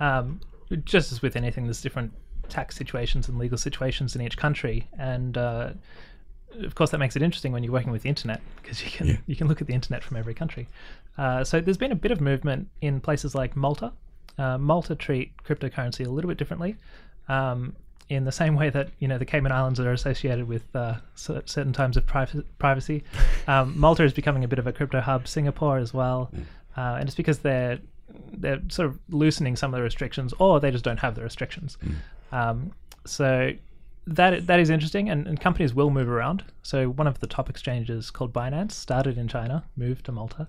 Um, 0.00 0.40
just 0.84 1.12
as 1.12 1.22
with 1.22 1.36
anything, 1.36 1.64
there's 1.64 1.80
different 1.80 2.12
tax 2.48 2.76
situations 2.76 3.28
and 3.28 3.38
legal 3.38 3.58
situations 3.58 4.14
in 4.14 4.22
each 4.22 4.36
country, 4.36 4.88
and 4.98 5.36
uh, 5.38 5.70
of 6.62 6.74
course 6.74 6.90
that 6.90 6.98
makes 6.98 7.16
it 7.16 7.22
interesting 7.22 7.52
when 7.52 7.62
you're 7.62 7.72
working 7.72 7.92
with 7.92 8.02
the 8.02 8.08
internet 8.08 8.40
because 8.62 8.84
you 8.84 8.90
can 8.90 9.22
you 9.26 9.36
can 9.36 9.48
look 9.48 9.60
at 9.60 9.66
the 9.66 9.74
internet 9.74 10.02
from 10.02 10.16
every 10.16 10.34
country. 10.34 10.68
Uh, 11.18 11.44
so 11.44 11.60
there's 11.60 11.78
been 11.78 11.92
a 11.92 11.96
bit 11.96 12.10
of 12.10 12.20
movement 12.20 12.68
in 12.80 13.00
places 13.00 13.34
like 13.34 13.56
Malta. 13.56 13.92
Uh, 14.38 14.58
Malta 14.58 14.94
treat 14.94 15.32
cryptocurrency 15.44 16.06
a 16.06 16.10
little 16.10 16.28
bit 16.28 16.38
differently. 16.38 16.76
Um, 17.28 17.74
in 18.08 18.24
the 18.24 18.32
same 18.32 18.54
way 18.54 18.70
that 18.70 18.90
you 19.00 19.08
know 19.08 19.18
the 19.18 19.24
Cayman 19.24 19.50
Islands 19.50 19.80
are 19.80 19.92
associated 19.92 20.46
with 20.46 20.64
uh, 20.76 20.96
certain 21.14 21.72
times 21.72 21.96
of 21.96 22.06
priv- 22.06 22.44
privacy, 22.58 23.02
um, 23.48 23.78
Malta 23.78 24.04
is 24.04 24.12
becoming 24.12 24.44
a 24.44 24.48
bit 24.48 24.58
of 24.58 24.66
a 24.66 24.72
crypto 24.72 25.00
hub. 25.00 25.26
Singapore 25.26 25.78
as 25.78 25.92
well, 25.92 26.30
uh, 26.76 26.96
and 26.98 27.08
it's 27.08 27.16
because 27.16 27.38
they're 27.40 27.78
they're 28.32 28.60
sort 28.68 28.88
of 28.88 28.98
loosening 29.10 29.56
some 29.56 29.74
of 29.74 29.78
the 29.78 29.82
restrictions, 29.82 30.32
or 30.38 30.60
they 30.60 30.70
just 30.70 30.84
don't 30.84 31.00
have 31.00 31.14
the 31.14 31.22
restrictions. 31.22 31.78
Um, 32.32 32.72
so 33.04 33.52
that 34.06 34.46
that 34.46 34.60
is 34.60 34.70
interesting, 34.70 35.10
and, 35.10 35.26
and 35.26 35.40
companies 35.40 35.74
will 35.74 35.90
move 35.90 36.08
around. 36.08 36.44
So 36.62 36.88
one 36.88 37.08
of 37.08 37.18
the 37.18 37.26
top 37.26 37.50
exchanges 37.50 38.10
called 38.10 38.32
Binance 38.32 38.72
started 38.72 39.18
in 39.18 39.26
China, 39.26 39.64
moved 39.76 40.06
to 40.06 40.12
Malta. 40.12 40.46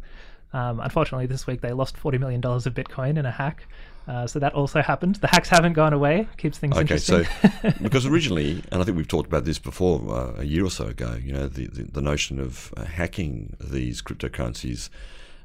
Um, 0.54 0.80
unfortunately, 0.80 1.26
this 1.26 1.46
week 1.46 1.62
they 1.62 1.74
lost 1.74 1.98
forty 1.98 2.18
million 2.18 2.42
dollars 2.42 2.66
of 2.66 2.74
Bitcoin 2.74 3.18
in 3.18 3.26
a 3.26 3.32
hack. 3.32 3.68
Uh, 4.08 4.26
so 4.26 4.40
that 4.40 4.54
also 4.54 4.82
happened. 4.82 5.16
The 5.16 5.28
hacks 5.28 5.50
haven't 5.50 5.74
gone 5.74 5.92
away. 5.92 6.30
Keeps 6.38 6.58
things 6.58 6.74
Okay, 6.74 6.82
interesting. 6.82 7.26
so 7.26 7.74
because 7.82 8.06
originally, 8.06 8.64
and 8.72 8.82
I 8.82 8.86
think 8.86 8.96
we've 8.96 9.08
talked 9.08 9.28
about 9.28 9.44
this 9.44 9.60
before 9.60 10.02
uh, 10.10 10.34
a 10.38 10.46
year 10.46 10.64
or 10.64 10.70
so 10.72 10.86
ago, 10.86 11.18
you 11.22 11.34
know, 11.34 11.48
the, 11.48 11.68
the, 11.68 11.84
the 11.84 12.02
notion 12.02 12.40
of 12.40 12.74
uh, 12.78 12.86
hacking 12.86 13.58
these 13.60 14.02
cryptocurrencies 14.02 14.90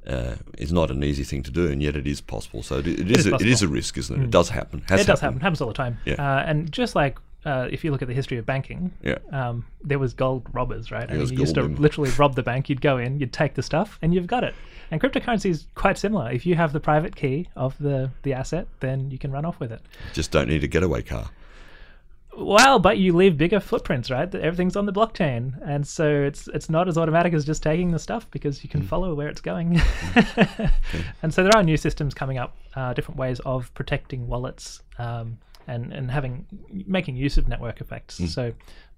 uh, 0.07 0.37
is 0.59 0.73
not 0.73 0.93
an 0.93 1.03
easy 1.03 1.25
thing 1.25 1.43
to 1.43 1.51
do, 1.51 1.67
and 1.67 1.83
yet 1.83 1.97
it 1.97 2.07
is 2.07 2.21
possible. 2.21 2.63
So 2.63 2.79
it, 2.79 2.87
it, 2.87 3.11
is, 3.11 3.27
is 3.27 3.33
a, 3.33 3.35
it 3.35 3.43
is 3.43 3.63
a. 3.63 3.67
Mm. 3.67 3.73
risk, 3.73 3.99
isn't 3.99 4.21
it? 4.21 4.25
It 4.25 4.31
does 4.31 4.49
happen. 4.49 4.85
Has 4.89 5.01
it 5.01 5.07
does 5.07 5.21
happen. 5.21 5.35
happened. 5.35 5.43
Happens 5.43 5.61
all 5.61 5.69
the 5.69 5.75
time. 5.75 5.99
Yeah. 6.05 6.15
Uh, 6.15 6.45
and 6.47 6.71
just 6.71 6.95
like 6.95 7.19
uh, 7.45 7.69
if 7.71 7.85
you 7.85 7.91
look 7.91 8.03
at 8.03 8.09
the 8.09 8.15
history 8.15 8.39
of 8.39 8.47
banking, 8.47 8.93
Yeah. 9.03 9.19
um, 9.33 9.65
there 9.83 9.99
was 9.99 10.15
gold 10.15 10.47
robbers, 10.53 10.91
right? 10.91 11.11
I 11.11 11.15
mean, 11.15 11.29
you 11.29 11.39
used 11.39 11.55
to 11.57 11.63
literally 11.63 12.11
rob 12.19 12.35
the 12.37 12.43
bank. 12.43 12.69
You'd 12.69 12.81
go 12.81 12.99
in, 12.99 13.19
you'd 13.19 13.33
take 13.33 13.55
the 13.55 13.63
stuff, 13.63 13.99
and 14.03 14.15
you've 14.15 14.27
got 14.29 14.45
it. 14.45 14.55
And 14.91 15.01
cryptocurrency 15.01 15.51
is 15.51 15.67
quite 15.75 15.99
similar. 15.99 16.31
If 16.31 16.45
you 16.47 16.55
have 16.55 16.73
the 16.73 16.81
private 16.81 17.17
key 17.17 17.49
of 17.57 17.77
the 17.79 18.11
the 18.23 18.35
asset, 18.35 18.69
then 18.81 19.11
you 19.11 19.19
can 19.19 19.33
run 19.33 19.45
off 19.45 19.59
with 19.59 19.73
it. 19.73 19.81
Just 20.13 20.31
don't 20.31 20.49
need 20.49 20.63
a 20.65 20.69
getaway 20.69 21.03
car. 21.03 21.31
Well, 22.35 22.79
but 22.79 22.97
you 22.97 23.15
leave 23.15 23.37
bigger 23.37 23.61
footprints, 23.61 24.11
right? 24.11 24.35
Everything's 24.35 24.75
on 24.75 24.87
the 24.87 24.93
blockchain, 24.93 25.55
and 25.67 25.87
so 25.87 26.09
it's 26.23 26.49
it's 26.49 26.71
not 26.71 26.89
as 26.89 26.97
automatic 26.97 27.35
as 27.35 27.45
just 27.45 27.63
taking 27.63 27.91
the 27.91 27.99
stuff 27.99 28.31
because 28.31 28.63
you 28.65 28.71
can 28.71 28.83
follow 28.83 29.15
where 29.15 29.29
it's 29.29 29.41
going. 29.43 29.79
and 31.23 31.33
so 31.33 31.43
there 31.43 31.55
are 31.55 31.63
new 31.63 31.77
systems 31.77 32.15
coming 32.15 32.39
up, 32.39 32.57
uh, 32.75 32.95
different 32.95 33.19
ways 33.19 33.41
of 33.41 33.73
protecting 33.75 34.27
wallets 34.29 34.83
um, 34.99 35.37
and 35.67 35.93
and 35.93 36.11
having 36.11 36.47
making 36.87 37.17
use 37.17 37.39
of 37.39 37.49
network 37.49 37.81
effects. 37.81 38.21
So 38.33 38.53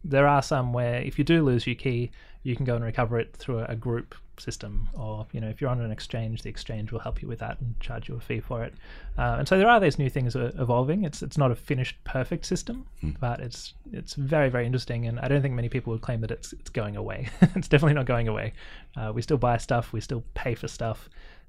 there 0.05 0.29
are 0.29 0.42
some 0.42 0.72
where 0.72 0.96
if 1.00 1.18
you 1.18 1.24
do 1.24 1.42
lose 1.42 1.66
your 1.66 1.77
key, 1.77 2.11
you 2.42 2.55
can 2.55 2.66
go 2.66 2.74
and 2.77 2.85
recover 2.85 3.18
it 3.18 3.35
through 3.35 3.61
a, 3.61 3.74
group 3.74 4.14
system, 4.38 4.88
or 4.94 5.27
you 5.33 5.40
know 5.40 5.48
if 5.48 5.61
you're 5.61 5.70
on 5.70 5.81
an 5.81 5.90
exchange, 5.90 6.42
the 6.42 6.50
exchange 6.50 6.92
will 6.92 6.98
help 6.98 7.22
you 7.22 7.29
with 7.29 7.38
that 7.38 7.59
and 7.61 7.79
charge 7.81 8.09
you 8.09 8.16
a 8.16 8.20
fee 8.20 8.40
for 8.40 8.62
it. 8.62 8.74
Uh, 9.16 9.37
and 9.38 9.48
so 9.48 9.57
there 9.57 9.68
are 9.68 9.81
these 9.81 9.98
new 9.98 10.11
things 10.11 10.37
evolving. 10.37 11.05
It's 11.05 11.22
it's 11.22 11.38
not 11.38 11.50
a 11.50 11.55
finished 11.55 11.96
perfect 12.05 12.44
system, 12.44 12.87
but 13.20 13.40
it's 13.40 13.74
it's 13.92 14.14
very 14.14 14.50
very 14.50 14.66
interesting, 14.66 15.07
and 15.07 15.18
I 15.20 15.29
don't 15.29 15.40
think 15.40 15.55
many 15.55 15.70
people 15.70 15.92
would 15.92 16.03
claim 16.03 16.20
that 16.20 16.31
it's 16.31 16.53
it's 16.53 16.70
going 16.70 16.96
away. 16.96 17.29
it's 17.40 17.68
definitely 17.68 17.94
not 17.94 18.07
going 18.07 18.29
away. 18.29 18.53
Uh, 18.96 19.12
we 19.14 19.22
still 19.22 19.38
buy 19.38 19.57
stuff, 19.57 19.92
we 19.92 20.00
still 20.00 20.22
pay 20.35 20.55
for 20.55 20.68
stuff, 20.68 21.09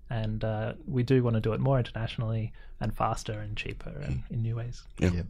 and 0.09 0.43
uh, 0.43 0.73
we 0.87 1.03
do 1.03 1.23
want 1.23 1.35
to 1.35 1.41
do 1.41 1.53
it 1.53 1.59
more 1.59 1.77
internationally 1.79 2.53
and 2.79 2.93
faster 2.93 3.33
and 3.33 3.55
cheaper 3.55 3.89
and 4.03 4.23
in 4.29 4.41
new 4.41 4.57
ways. 4.57 4.83
Yeah. 4.99 5.11
Yeah. 5.11 5.21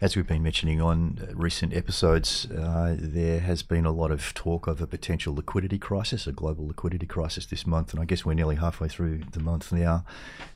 As 0.00 0.14
we've 0.14 0.26
been 0.26 0.42
mentioning 0.42 0.80
on 0.80 1.18
uh, 1.20 1.34
recent 1.34 1.74
episodes, 1.74 2.46
uh, 2.50 2.96
there 2.98 3.40
has 3.40 3.62
been 3.62 3.84
a 3.84 3.90
lot 3.90 4.10
of 4.10 4.32
talk 4.34 4.66
of 4.66 4.80
a 4.80 4.86
potential 4.86 5.34
liquidity 5.34 5.78
crisis, 5.78 6.26
a 6.26 6.32
global 6.32 6.68
liquidity 6.68 7.06
crisis 7.06 7.46
this 7.46 7.66
month, 7.66 7.92
and 7.92 8.00
I 8.00 8.04
guess 8.04 8.24
we're 8.24 8.34
nearly 8.34 8.56
halfway 8.56 8.88
through 8.88 9.22
the 9.32 9.40
month 9.40 9.72
now. 9.72 10.04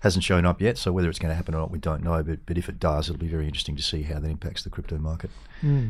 Hasn't 0.01 0.25
shown 0.25 0.47
up 0.47 0.61
yet, 0.61 0.79
so 0.79 0.93
whether 0.93 1.09
it's 1.09 1.19
going 1.19 1.31
to 1.31 1.37
happen 1.37 1.55
or 1.55 1.59
not, 1.59 1.71
we 1.71 1.79
don't 1.79 2.05
know. 2.05 2.23
But 2.23 2.47
but 2.47 2.57
if 2.57 2.69
it 2.69 2.79
does, 2.79 3.09
it'll 3.09 3.19
be 3.19 3.27
very 3.27 3.47
interesting 3.47 3.77
to 3.77 3.83
see 3.83 4.03
how 4.03 4.21
that 4.21 4.31
impacts 4.31 4.63
the 4.63 4.71
crypto 4.71 4.99
market, 4.99 5.31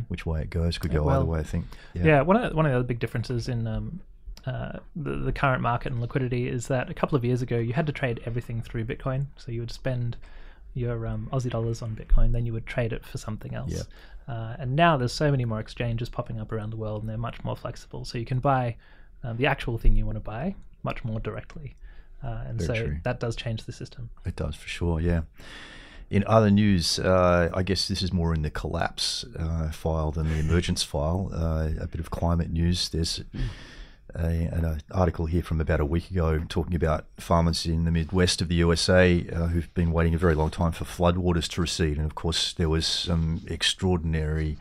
which 0.08 0.24
way 0.24 0.40
it 0.40 0.50
goes. 0.50 0.78
Could 0.78 0.92
go 0.92 1.02
well, 1.02 1.20
either 1.20 1.26
way, 1.26 1.40
I 1.40 1.44
think. 1.44 1.66
Yeah, 1.94 2.22
one 2.22 2.36
of 2.36 2.50
the, 2.50 2.56
one 2.56 2.64
of 2.64 2.72
the 2.72 2.76
other 2.76 2.86
big 2.86 3.00
differences 3.00 3.48
in 3.48 3.66
um, 3.66 4.00
uh, 4.48 4.78
the, 4.96 5.16
the 5.16 5.32
current 5.32 5.62
market 5.62 5.92
and 5.92 6.00
liquidity 6.00 6.48
is 6.48 6.68
that 6.68 6.88
a 6.88 6.94
couple 6.94 7.16
of 7.16 7.24
years 7.24 7.42
ago 7.42 7.58
you 7.58 7.74
had 7.74 7.86
to 7.86 7.92
trade 7.92 8.20
everything 8.24 8.62
through 8.62 8.84
Bitcoin. 8.84 9.26
So 9.36 9.52
you 9.52 9.60
would 9.60 9.70
spend 9.70 10.16
your 10.74 11.06
um, 11.06 11.28
Aussie 11.32 11.50
dollars 11.50 11.82
on 11.82 11.94
Bitcoin, 11.94 12.32
then 12.32 12.46
you 12.46 12.52
would 12.52 12.66
trade 12.66 12.92
it 12.92 13.04
for 13.04 13.18
something 13.18 13.54
else. 13.54 13.72
Yeah. 13.72 14.34
Uh, 14.34 14.56
and 14.58 14.76
now 14.76 14.96
there's 14.96 15.12
so 15.12 15.30
many 15.30 15.44
more 15.44 15.60
exchanges 15.60 16.08
popping 16.08 16.40
up 16.40 16.52
around 16.52 16.70
the 16.70 16.76
world, 16.76 17.02
and 17.02 17.08
they're 17.08 17.18
much 17.18 17.42
more 17.44 17.56
flexible. 17.56 18.04
So 18.04 18.18
you 18.18 18.26
can 18.26 18.40
buy 18.40 18.76
um, 19.24 19.36
the 19.36 19.46
actual 19.46 19.78
thing 19.78 19.96
you 19.96 20.06
want 20.06 20.16
to 20.16 20.20
buy 20.20 20.54
much 20.82 21.04
more 21.04 21.20
directly. 21.20 21.76
Uh, 22.22 22.42
and 22.46 22.60
Very 22.60 22.78
so 22.78 22.86
true. 22.86 22.96
that 23.04 23.20
does 23.20 23.36
change 23.36 23.64
the 23.64 23.72
system. 23.72 24.10
It 24.24 24.36
does 24.36 24.54
for 24.54 24.68
sure, 24.68 25.00
yeah. 25.00 25.22
In 26.10 26.24
other 26.26 26.50
news, 26.50 26.98
uh, 26.98 27.50
I 27.52 27.62
guess 27.62 27.88
this 27.88 28.02
is 28.02 28.12
more 28.12 28.34
in 28.34 28.42
the 28.42 28.50
collapse 28.50 29.24
uh, 29.38 29.70
file 29.70 30.10
than 30.10 30.28
the 30.28 30.38
emergence 30.38 30.82
file. 30.82 31.30
Uh, 31.32 31.70
a 31.80 31.86
bit 31.86 32.00
of 32.00 32.10
climate 32.10 32.50
news. 32.50 32.88
There's 32.88 33.22
an 34.14 34.64
uh, 34.64 34.78
article 34.90 35.26
here 35.26 35.42
from 35.42 35.60
about 35.60 35.80
a 35.80 35.84
week 35.84 36.10
ago 36.10 36.42
talking 36.48 36.74
about 36.74 37.06
farmers 37.18 37.66
in 37.66 37.84
the 37.84 37.90
Midwest 37.90 38.40
of 38.40 38.48
the 38.48 38.56
USA 38.56 39.26
uh, 39.32 39.46
who've 39.46 39.72
been 39.74 39.92
waiting 39.92 40.14
a 40.14 40.18
very 40.18 40.34
long 40.34 40.50
time 40.50 40.72
for 40.72 40.84
floodwaters 40.84 41.48
to 41.50 41.60
recede. 41.60 41.96
And 41.96 42.06
of 42.06 42.14
course, 42.14 42.52
there 42.54 42.68
was 42.68 42.86
some 42.86 43.42
extraordinary 43.46 44.56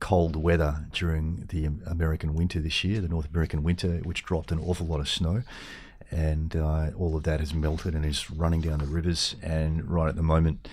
cold 0.00 0.36
weather 0.36 0.86
during 0.92 1.46
the 1.48 1.70
American 1.86 2.34
winter 2.34 2.60
this 2.60 2.82
year, 2.84 3.00
the 3.00 3.08
North 3.08 3.28
American 3.30 3.62
winter, 3.62 3.98
which 4.04 4.24
dropped 4.24 4.52
an 4.52 4.58
awful 4.58 4.86
lot 4.86 5.00
of 5.00 5.08
snow 5.08 5.42
and 6.12 6.54
uh, 6.54 6.90
all 6.96 7.16
of 7.16 7.24
that 7.24 7.40
has 7.40 7.54
melted 7.54 7.94
and 7.94 8.04
is 8.04 8.30
running 8.30 8.60
down 8.60 8.78
the 8.78 8.86
rivers. 8.86 9.34
And 9.42 9.90
right 9.90 10.08
at 10.08 10.16
the 10.16 10.22
moment, 10.22 10.68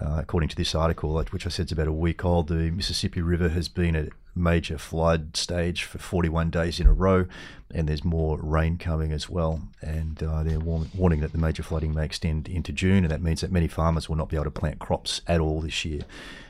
uh, 0.00 0.16
according 0.18 0.48
to 0.48 0.56
this 0.56 0.74
article, 0.74 1.22
which 1.30 1.46
I 1.46 1.50
said 1.50 1.66
is 1.66 1.72
about 1.72 1.86
a 1.86 1.92
week 1.92 2.24
old, 2.24 2.48
the 2.48 2.70
Mississippi 2.70 3.20
River 3.20 3.50
has 3.50 3.68
been 3.68 3.94
at 3.94 4.08
major 4.34 4.78
flood 4.78 5.36
stage 5.36 5.84
for 5.84 5.98
41 5.98 6.50
days 6.50 6.80
in 6.80 6.86
a 6.86 6.92
row, 6.92 7.26
and 7.72 7.88
there's 7.88 8.04
more 8.04 8.38
rain 8.38 8.78
coming 8.78 9.12
as 9.12 9.28
well. 9.28 9.62
And 9.80 10.22
uh, 10.22 10.42
they're 10.42 10.58
warn- 10.58 10.90
warning 10.94 11.20
that 11.20 11.32
the 11.32 11.38
major 11.38 11.62
flooding 11.62 11.94
may 11.94 12.04
extend 12.04 12.48
into 12.48 12.72
June, 12.72 13.04
and 13.04 13.10
that 13.10 13.22
means 13.22 13.40
that 13.40 13.52
many 13.52 13.68
farmers 13.68 14.08
will 14.08 14.16
not 14.16 14.28
be 14.28 14.36
able 14.36 14.44
to 14.44 14.50
plant 14.50 14.78
crops 14.78 15.20
at 15.26 15.40
all 15.40 15.60
this 15.60 15.84
year. 15.84 16.02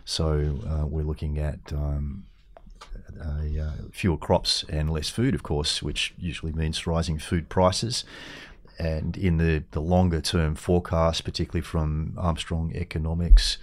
So 0.04 0.58
uh, 0.66 0.86
we're 0.86 1.04
looking 1.04 1.38
at 1.38 1.72
um, 1.72 2.24
uh, 3.20 3.60
uh, 3.60 3.72
fewer 3.92 4.16
crops 4.16 4.64
and 4.68 4.90
less 4.90 5.08
food, 5.08 5.34
of 5.34 5.42
course, 5.42 5.82
which 5.82 6.14
usually 6.18 6.52
means 6.52 6.86
rising 6.86 7.18
food 7.18 7.48
prices. 7.48 8.04
And 8.78 9.16
in 9.16 9.36
the, 9.36 9.64
the 9.72 9.80
longer 9.80 10.22
term 10.22 10.54
forecast, 10.54 11.24
particularly 11.24 11.60
from 11.60 12.14
Armstrong 12.16 12.72
Economics, 12.74 13.58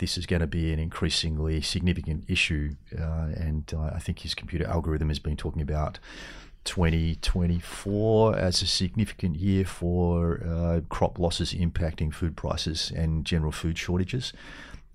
this 0.00 0.16
is 0.16 0.26
going 0.26 0.40
to 0.40 0.46
be 0.46 0.72
an 0.72 0.78
increasingly 0.78 1.60
significant 1.60 2.24
issue. 2.26 2.70
Uh, 2.98 3.28
and 3.36 3.72
uh, 3.74 3.90
I 3.94 3.98
think 3.98 4.20
his 4.20 4.34
computer 4.34 4.66
algorithm 4.66 5.08
has 5.08 5.18
been 5.18 5.36
talking 5.36 5.62
about 5.62 5.98
2024 6.64 8.36
as 8.36 8.62
a 8.62 8.66
significant 8.66 9.36
year 9.36 9.64
for 9.64 10.42
uh, 10.44 10.80
crop 10.88 11.18
losses 11.18 11.52
impacting 11.54 12.12
food 12.12 12.34
prices 12.36 12.90
and 12.96 13.24
general 13.24 13.52
food 13.52 13.76
shortages. 13.78 14.32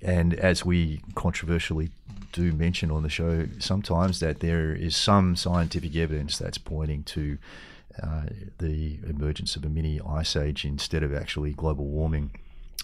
And 0.02 0.34
as 0.34 0.66
we 0.66 1.02
controversially 1.14 1.90
do 2.32 2.52
mention 2.52 2.92
on 2.92 3.04
the 3.04 3.10
show 3.10 3.48
sometimes, 3.60 4.20
that 4.20 4.40
there 4.40 4.74
is 4.74 4.96
some 4.96 5.36
scientific 5.36 5.96
evidence 5.96 6.38
that's 6.38 6.58
pointing 6.58 7.04
to 7.04 7.38
uh, 8.02 8.24
the 8.58 9.00
emergence 9.08 9.56
of 9.56 9.64
a 9.64 9.70
mini 9.70 10.02
ice 10.08 10.36
age 10.36 10.66
instead 10.66 11.04
of 11.04 11.14
actually 11.14 11.54
global 11.54 11.86
warming, 11.86 12.32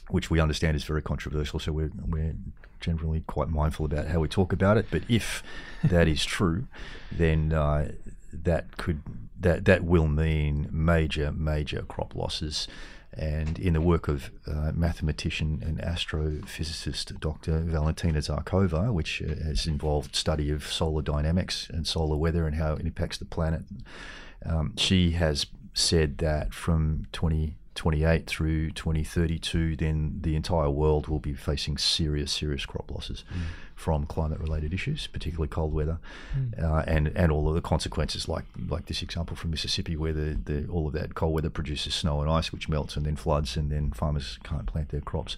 which 0.10 0.30
we 0.30 0.40
understand 0.40 0.76
is 0.76 0.84
very 0.84 1.02
controversial. 1.02 1.60
So 1.60 1.72
we're, 1.72 1.92
we're 2.06 2.36
generally 2.80 3.22
quite 3.28 3.50
mindful 3.50 3.86
about 3.86 4.08
how 4.08 4.20
we 4.20 4.28
talk 4.28 4.52
about 4.52 4.78
it. 4.78 4.88
But 4.92 5.04
if 5.08 5.44
that 5.84 6.08
is 6.08 6.26
true, 6.26 6.68
then 7.12 7.54
uh, 7.54 7.92
that 8.34 8.78
could 8.78 9.02
that 9.40 9.66
that 9.66 9.84
will 9.84 10.08
mean 10.08 10.68
major 10.72 11.32
major 11.32 11.84
crop 11.84 12.16
losses. 12.16 12.68
And 13.14 13.60
in 13.60 13.74
the 13.74 13.82
work 13.82 14.08
of 14.08 14.32
uh, 14.48 14.72
mathematician 14.74 15.62
and 15.66 15.80
astrophysicist 15.80 17.20
Dr. 17.20 17.60
Valentina 17.60 18.20
Zharkova, 18.20 18.94
which 18.94 19.22
uh, 19.22 19.36
has 19.44 19.68
involved 19.68 20.16
study 20.16 20.50
of 20.50 20.66
solar 20.66 21.02
dynamics 21.02 21.68
and 21.70 21.86
solar 21.86 22.16
weather 22.16 22.48
and 22.48 22.56
how 22.56 22.74
it 22.74 22.86
impacts 22.86 23.18
the 23.18 23.26
planet, 23.26 23.64
um, 24.46 24.74
she 24.78 25.12
has 25.12 25.46
said 25.74 26.20
that 26.20 26.54
from 26.54 27.06
2028 27.76 28.28
through 28.28 28.72
2032, 28.72 29.76
then 29.78 30.20
the 30.22 30.36
entire 30.36 30.70
world 30.70 31.08
will 31.08 31.20
be 31.20 31.34
facing 31.34 31.78
serious, 31.78 32.32
serious 32.32 32.66
crop 32.66 32.92
losses 32.92 33.24
from 33.76 34.06
climate-related 34.06 34.74
issues, 34.74 35.08
particularly 35.08 35.48
cold 35.48 35.74
weather, 35.74 35.98
uh, 36.62 36.84
and 36.86 37.08
and 37.16 37.32
all 37.32 37.48
of 37.48 37.56
the 37.56 37.62
consequences, 37.62 38.28
like 38.28 38.46
like 38.68 38.86
this 38.86 39.02
example 39.02 39.36
from 39.36 39.52
Mississippi, 39.52 39.96
where 39.96 40.14
the, 40.14 40.38
the 40.44 40.68
all 40.68 40.88
of 40.88 40.94
that 40.94 41.16
cold 41.16 41.34
weather 41.34 41.50
produces 41.50 41.96
snow 41.96 42.22
and 42.22 42.30
ice, 42.30 42.52
which 42.52 42.70
melts 42.70 42.96
and 42.96 43.06
then 43.06 43.16
floods, 43.16 43.56
and 43.56 43.72
then 43.72 43.92
farmers 43.92 44.38
can't 44.44 44.66
plant 44.66 44.90
their 44.90 45.02
crops. 45.02 45.38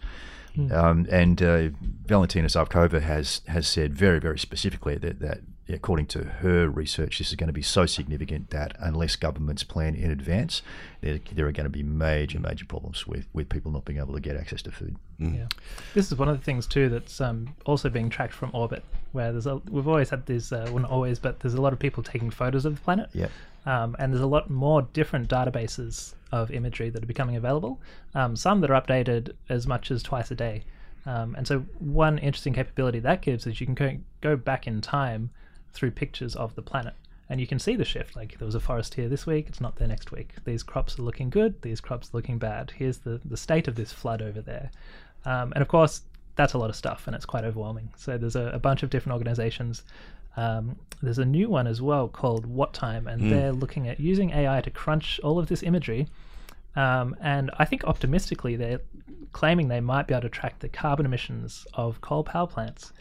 Um, 0.72 1.08
and 1.10 1.42
uh, 1.42 1.70
Valentina 2.06 2.48
Zharkova 2.48 3.02
has 3.02 3.42
has 3.48 3.68
said 3.68 3.94
very 3.94 4.20
very 4.20 4.38
specifically 4.38 4.98
that 4.98 5.20
that 5.20 5.40
according 5.70 6.08
to 6.08 6.24
her 6.24 6.68
research, 6.68 7.20
this 7.20 7.30
is 7.30 7.36
going 7.36 7.48
to 7.48 7.54
be 7.54 7.62
so 7.62 7.86
significant 7.86 8.50
that 8.50 8.76
unless 8.80 9.16
governments 9.16 9.64
plan 9.64 9.96
in 9.96 10.12
advance, 10.12 10.62
there, 11.02 11.20
there 11.32 11.48
are 11.48 11.52
going 11.52 11.66
to 11.66 11.70
be 11.70 11.84
major 11.84 12.40
major 12.40 12.66
problems 12.66 13.08
with, 13.08 13.28
with 13.34 13.50
people 13.50 13.72
not 13.72 13.86
being 13.86 14.00
able 14.00 14.14
to 14.14 14.20
get 14.20 14.36
access 14.36 14.62
to 14.64 14.72
food. 14.72 14.96
Yeah, 15.20 15.48
this 15.94 16.12
is 16.12 16.18
one 16.18 16.28
of 16.28 16.38
the 16.38 16.44
things 16.44 16.68
too 16.68 16.90
that's 16.90 17.22
um, 17.22 17.56
also 17.66 17.90
being 17.90 18.10
tracked 18.10 18.34
from 18.34 18.52
orbit, 18.54 18.84
where 19.14 19.32
there's 19.32 19.48
a 19.48 19.58
we've 19.70 19.88
always 19.88 20.10
had 20.10 20.26
these 20.26 20.52
uh, 20.52 20.68
well 20.72 20.80
not 20.80 20.92
always, 20.92 21.20
but 21.20 21.40
there's 21.40 21.54
a 21.54 21.62
lot 21.62 21.72
of 21.72 21.80
people 21.80 22.04
taking 22.04 22.30
photos 22.30 22.66
of 22.66 22.76
the 22.76 22.82
planet. 22.82 23.10
Yep. 23.14 23.32
Um, 23.66 23.96
and 24.00 24.12
there's 24.12 24.24
a 24.24 24.28
lot 24.28 24.50
more 24.50 24.82
different 24.82 25.30
databases 25.30 26.16
of 26.34 26.52
imagery 26.52 26.90
that 26.90 27.02
are 27.02 27.08
becoming 27.08 27.38
available. 27.38 27.80
Um, 28.14 28.36
some 28.36 28.60
that 28.62 28.72
are 28.72 28.82
updated 28.82 29.34
as 29.48 29.66
much 29.68 29.92
as 29.92 30.04
twice 30.04 30.32
a 30.32 30.36
day. 30.36 30.64
Um, 31.06 31.36
and 31.36 31.48
so 31.48 31.60
one 31.80 32.18
interesting 32.18 32.54
capability 32.54 33.00
that 33.00 33.22
gives 33.22 33.46
is 33.48 33.60
you 33.62 33.68
can 33.68 33.76
go, 33.76 33.98
go 34.22 34.36
back 34.36 34.68
in 34.68 34.82
time 34.82 35.30
through 35.74 35.92
pictures 35.92 36.36
of 36.36 36.56
the 36.56 36.62
planet. 36.62 36.94
And 37.30 37.40
you 37.40 37.48
can 37.48 37.60
see 37.60 37.76
the 37.76 37.86
shift. 37.86 38.16
Like 38.16 38.38
there 38.38 38.46
was 38.46 38.56
a 38.56 38.60
forest 38.60 38.94
here 38.94 39.10
this 39.10 39.26
week, 39.26 39.48
it's 39.48 39.62
not 39.62 39.78
there 39.78 39.88
next 39.88 40.12
week. 40.12 40.36
These 40.46 40.64
crops 40.64 41.00
are 41.00 41.04
looking 41.04 41.30
good, 41.30 41.62
these 41.62 41.82
crops 41.82 42.10
are 42.10 42.18
looking 42.18 42.38
bad. 42.38 42.72
Here's 42.76 43.00
the, 43.00 43.20
the 43.26 43.38
state 43.38 43.68
of 43.68 43.76
this 43.76 43.92
flood 43.92 44.22
over 44.22 44.42
there. 44.42 44.72
Um, 45.26 45.54
and 45.54 45.62
of 45.62 45.68
course, 45.68 46.02
that's 46.36 46.54
a 46.54 46.58
lot 46.58 46.70
of 46.70 46.76
stuff 46.76 47.08
and 47.08 47.16
it's 47.16 47.26
quite 47.26 47.44
overwhelming. 47.44 47.90
So 47.96 48.18
there's 48.18 48.36
a, 48.36 48.48
a 48.48 48.60
bunch 48.60 48.84
of 48.84 48.90
different 48.90 49.14
organizations. 49.14 49.84
Um, 50.36 50.76
there's 51.02 51.20
a 51.20 51.26
new 51.26 51.50
one 51.50 51.68
as 51.68 51.82
well 51.82 52.08
called 52.08 52.48
WattTime, 52.48 53.12
and 53.12 53.32
they're 53.32 53.52
looking 53.52 53.88
at 53.88 54.00
using 54.00 54.32
AI 54.32 54.62
to 54.62 54.72
crunch 54.72 55.20
all 55.24 55.38
of 55.38 55.48
this 55.48 55.62
imagery. 55.62 56.08
Um, 56.76 57.16
and 57.22 57.52
I 57.60 57.66
think 57.66 57.84
optimistically, 57.84 58.56
they're 58.56 58.80
claiming 59.32 59.68
they 59.68 59.82
might 59.82 60.08
be 60.08 60.14
able 60.14 60.24
to 60.24 60.30
track 60.30 60.60
the 60.60 60.70
carbon 60.70 61.06
emissions 61.06 61.68
of 61.74 62.02
coal 62.02 62.24
power 62.24 62.48
plants. 62.48 62.94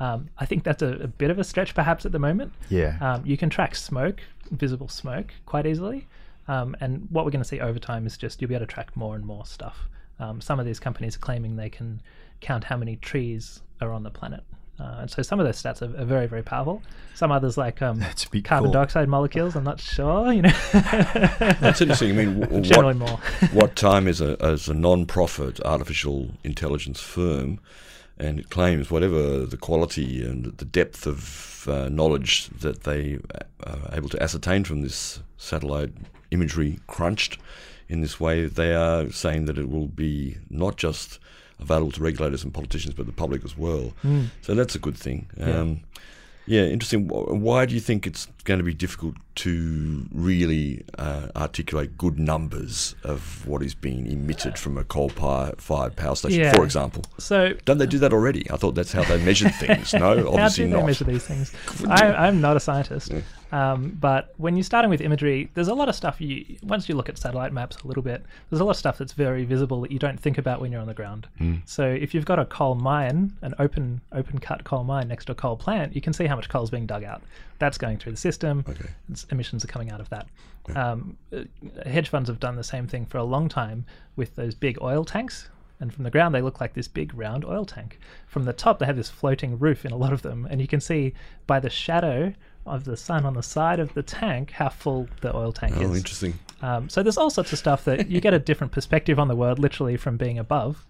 Um, 0.00 0.28
I 0.38 0.46
think 0.46 0.64
that's 0.64 0.82
a, 0.82 0.92
a 0.94 1.08
bit 1.08 1.30
of 1.30 1.38
a 1.38 1.44
stretch, 1.44 1.74
perhaps, 1.74 2.06
at 2.06 2.12
the 2.12 2.18
moment. 2.18 2.52
Yeah. 2.68 2.96
Um, 3.00 3.26
you 3.26 3.36
can 3.36 3.50
track 3.50 3.74
smoke, 3.74 4.20
visible 4.50 4.88
smoke, 4.88 5.32
quite 5.46 5.66
easily. 5.66 6.06
Um, 6.46 6.76
and 6.80 7.08
what 7.10 7.24
we're 7.24 7.30
going 7.30 7.42
to 7.42 7.48
see 7.48 7.60
over 7.60 7.78
time 7.78 8.06
is 8.06 8.16
just 8.16 8.40
you'll 8.40 8.48
be 8.48 8.54
able 8.54 8.66
to 8.66 8.72
track 8.72 8.96
more 8.96 9.14
and 9.16 9.24
more 9.24 9.44
stuff. 9.44 9.88
Um, 10.20 10.40
some 10.40 10.58
of 10.58 10.66
these 10.66 10.80
companies 10.80 11.16
are 11.16 11.20
claiming 11.20 11.56
they 11.56 11.68
can 11.70 12.00
count 12.40 12.64
how 12.64 12.76
many 12.76 12.96
trees 12.96 13.60
are 13.80 13.92
on 13.92 14.02
the 14.02 14.10
planet. 14.10 14.42
Uh, 14.80 14.98
and 15.00 15.10
so 15.10 15.22
some 15.22 15.40
of 15.40 15.46
those 15.46 15.60
stats 15.60 15.82
are, 15.82 16.00
are 16.00 16.04
very, 16.04 16.26
very 16.26 16.42
powerful. 16.42 16.80
Some 17.14 17.32
others, 17.32 17.58
like 17.58 17.82
um, 17.82 17.98
That's 17.98 18.24
a 18.24 18.30
big 18.30 18.44
carbon 18.44 18.70
call. 18.70 18.74
dioxide 18.74 19.08
molecules, 19.08 19.56
I'm 19.56 19.64
not 19.64 19.80
sure. 19.80 20.32
You 20.32 20.42
know, 20.42 20.52
That's 20.72 21.80
interesting. 21.80 22.10
I 22.10 22.12
mean, 22.12 22.40
w- 22.40 22.62
generally 22.62 22.94
what, 22.94 23.10
more. 23.10 23.18
WattTime 23.48 24.06
is 24.06 24.20
a 24.20 24.36
as 24.40 24.68
a 24.68 24.74
non-profit 24.74 25.60
artificial 25.64 26.30
intelligence 26.44 27.00
firm, 27.00 27.58
and 28.18 28.38
it 28.40 28.50
claims 28.50 28.90
whatever 28.90 29.46
the 29.46 29.56
quality 29.56 30.24
and 30.24 30.44
the 30.58 30.64
depth 30.64 31.06
of 31.06 31.66
uh, 31.68 31.88
knowledge 31.88 32.48
that 32.48 32.82
they 32.84 33.18
uh, 33.64 33.76
are 33.90 33.94
able 33.94 34.08
to 34.08 34.22
ascertain 34.22 34.64
from 34.64 34.82
this 34.82 35.20
satellite 35.36 35.92
imagery 36.30 36.78
crunched 36.86 37.38
in 37.88 38.00
this 38.02 38.20
way, 38.20 38.44
they 38.46 38.74
are 38.74 39.10
saying 39.10 39.46
that 39.46 39.56
it 39.58 39.70
will 39.70 39.86
be 39.88 40.36
not 40.50 40.76
just 40.76 41.18
available 41.58 41.90
to 41.92 42.02
regulators 42.02 42.44
and 42.44 42.52
politicians, 42.52 42.94
but 42.94 43.06
the 43.06 43.12
public 43.12 43.44
as 43.44 43.56
well. 43.56 43.92
So 44.42 44.54
that's 44.54 44.74
a 44.74 44.78
good 44.78 44.96
thing. 44.96 45.26
Um, 45.40 45.80
yeah, 46.46 46.62
interesting. 46.62 47.08
Why 47.08 47.66
do 47.66 47.74
you 47.74 47.80
think 47.80 48.06
it's 48.06 48.28
going 48.48 48.58
to 48.58 48.64
be 48.64 48.74
difficult 48.74 49.14
to 49.36 50.06
really 50.12 50.82
uh, 50.98 51.28
articulate 51.36 51.96
good 51.96 52.18
numbers 52.18 52.96
of 53.04 53.46
what 53.46 53.62
is 53.62 53.74
being 53.74 54.10
emitted 54.10 54.58
from 54.58 54.76
a 54.76 54.82
coal-fired 54.82 55.94
power 55.94 56.16
station, 56.16 56.40
Yeah. 56.40 56.52
for 56.54 56.64
example. 56.64 57.04
So 57.18 57.52
Don't 57.64 57.78
they 57.78 57.86
do 57.86 57.98
that 58.00 58.12
already? 58.12 58.50
I 58.50 58.56
thought 58.56 58.74
that's 58.74 58.90
how 58.92 59.04
they 59.04 59.22
measured 59.24 59.54
things. 59.54 59.94
No, 59.94 60.10
obviously 60.10 60.24
How 60.32 60.32
obviously 60.42 60.64
do 60.64 60.70
they 60.70 60.76
not. 60.76 60.86
measure 60.86 61.04
these 61.04 61.24
things? 61.24 61.54
I, 61.88 62.26
I'm 62.26 62.40
not 62.40 62.56
a 62.56 62.60
scientist, 62.60 63.12
um, 63.52 63.96
but 64.00 64.34
when 64.38 64.56
you're 64.56 64.64
starting 64.64 64.90
with 64.90 65.00
imagery, 65.00 65.50
there's 65.54 65.68
a 65.68 65.74
lot 65.74 65.88
of 65.88 65.94
stuff. 65.94 66.20
You 66.20 66.44
once 66.64 66.88
you 66.88 66.96
look 66.96 67.08
at 67.08 67.16
satellite 67.18 67.52
maps 67.52 67.76
a 67.84 67.86
little 67.86 68.02
bit, 68.02 68.24
there's 68.50 68.60
a 68.60 68.64
lot 68.64 68.72
of 68.72 68.76
stuff 68.76 68.98
that's 68.98 69.12
very 69.12 69.44
visible 69.44 69.80
that 69.82 69.92
you 69.92 69.98
don't 70.00 70.18
think 70.18 70.36
about 70.38 70.60
when 70.60 70.72
you're 70.72 70.80
on 70.80 70.88
the 70.88 70.94
ground. 70.94 71.28
So 71.64 71.84
if 71.86 72.12
you've 72.14 72.24
got 72.32 72.38
a 72.40 72.44
coal 72.46 72.74
mine, 72.74 73.36
an 73.42 73.54
open 73.60 74.00
open 74.12 74.38
cut 74.40 74.64
coal 74.64 74.82
mine 74.84 75.06
next 75.08 75.26
to 75.26 75.32
a 75.32 75.34
coal 75.36 75.56
plant, 75.56 75.94
you 75.94 76.00
can 76.00 76.12
see 76.12 76.26
how 76.26 76.34
much 76.36 76.48
coal 76.48 76.64
is 76.64 76.70
being 76.70 76.86
dug 76.86 77.04
out. 77.04 77.22
That's 77.60 77.78
going 77.78 77.98
through 77.98 78.12
the 78.12 78.18
system. 78.18 78.37
Okay. 78.44 78.90
It's- 79.10 79.26
emissions 79.30 79.64
are 79.64 79.68
coming 79.68 79.90
out 79.90 80.00
of 80.00 80.08
that. 80.10 80.26
Um, 80.76 81.16
uh, 81.34 81.44
hedge 81.86 82.08
funds 82.10 82.28
have 82.28 82.38
done 82.40 82.56
the 82.56 82.62
same 82.64 82.86
thing 82.86 83.06
for 83.06 83.16
a 83.18 83.24
long 83.24 83.48
time 83.48 83.86
with 84.16 84.34
those 84.36 84.54
big 84.54 84.78
oil 84.82 85.04
tanks. 85.04 85.48
And 85.80 85.94
from 85.94 86.04
the 86.04 86.10
ground, 86.10 86.34
they 86.34 86.42
look 86.42 86.60
like 86.60 86.74
this 86.74 86.88
big 86.88 87.14
round 87.14 87.44
oil 87.44 87.64
tank. 87.64 87.98
From 88.26 88.44
the 88.44 88.52
top, 88.52 88.78
they 88.80 88.86
have 88.86 88.96
this 88.96 89.08
floating 89.08 89.58
roof 89.58 89.84
in 89.84 89.92
a 89.92 89.96
lot 89.96 90.12
of 90.12 90.22
them. 90.22 90.46
And 90.50 90.60
you 90.60 90.66
can 90.66 90.80
see 90.80 91.14
by 91.46 91.60
the 91.60 91.70
shadow 91.70 92.34
of 92.66 92.84
the 92.84 92.96
sun 92.96 93.24
on 93.24 93.32
the 93.34 93.42
side 93.42 93.78
of 93.80 93.94
the 93.94 94.02
tank 94.02 94.50
how 94.50 94.68
full 94.68 95.08
the 95.22 95.34
oil 95.34 95.52
tank 95.52 95.74
Oh, 95.76 95.82
is. 95.82 95.90
Oh, 95.90 95.94
interesting. 95.94 96.34
Um, 96.60 96.88
so 96.88 97.02
there's 97.02 97.16
all 97.16 97.30
sorts 97.30 97.52
of 97.52 97.58
stuff 97.58 97.84
that 97.84 98.08
you 98.10 98.20
get 98.20 98.34
a 98.34 98.38
different 98.50 98.72
perspective 98.72 99.18
on 99.18 99.28
the 99.28 99.36
world 99.36 99.58
literally 99.58 99.96
from 99.96 100.16
being 100.16 100.38
above. 100.38 100.84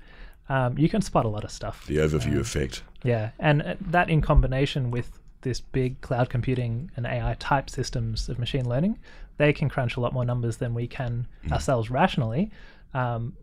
Um, 0.49 0.79
you 0.79 0.89
can 0.89 1.03
spot 1.03 1.27
a 1.27 1.29
lot 1.29 1.45
of 1.45 1.51
stuff. 1.51 1.87
The 1.87 1.99
overview 1.99 2.41
effect. 2.41 2.83
Yeah, 3.05 3.31
and 3.39 3.61
uh, 3.63 3.75
that 3.83 4.09
in 4.09 4.23
combination 4.23 4.91
with 4.91 5.21
this 5.49 5.61
big 5.61 6.01
cloud 6.01 6.29
computing 6.31 6.91
and 6.97 7.07
AI 7.07 7.35
type 7.39 7.71
systems 7.71 8.29
of 8.29 8.39
machine 8.39 8.69
learning, 8.69 8.99
they 9.39 9.53
can 9.53 9.69
crunch 9.69 9.97
a 9.97 10.01
lot 10.01 10.13
more 10.13 10.25
numbers 10.25 10.59
than 10.59 10.75
we 10.75 10.87
can 10.87 11.27
ourselves 11.51 11.91
rationally. 11.91 12.51
Um, 12.95 13.35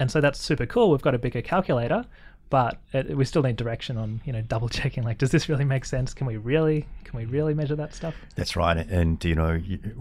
and 0.00 0.10
so 0.10 0.20
that's 0.20 0.40
super 0.40 0.66
cool. 0.66 0.90
We've 0.90 1.02
got 1.02 1.14
a 1.14 1.18
bigger 1.18 1.42
calculator, 1.42 2.04
but 2.50 2.80
it, 2.92 3.16
we 3.16 3.24
still 3.24 3.42
need 3.42 3.56
direction 3.56 3.96
on 3.96 4.20
you 4.24 4.32
know 4.32 4.42
double 4.42 4.68
checking. 4.68 5.02
Like, 5.02 5.18
does 5.18 5.30
this 5.30 5.48
really 5.48 5.64
make 5.64 5.84
sense? 5.84 6.14
Can 6.14 6.26
we 6.26 6.36
really 6.36 6.86
can 7.08 7.18
we 7.18 7.24
really 7.24 7.54
measure 7.54 7.74
that 7.74 7.94
stuff? 7.94 8.14
That's 8.34 8.54
right. 8.54 8.76
And, 8.76 9.24
you 9.24 9.34
know, 9.34 9.56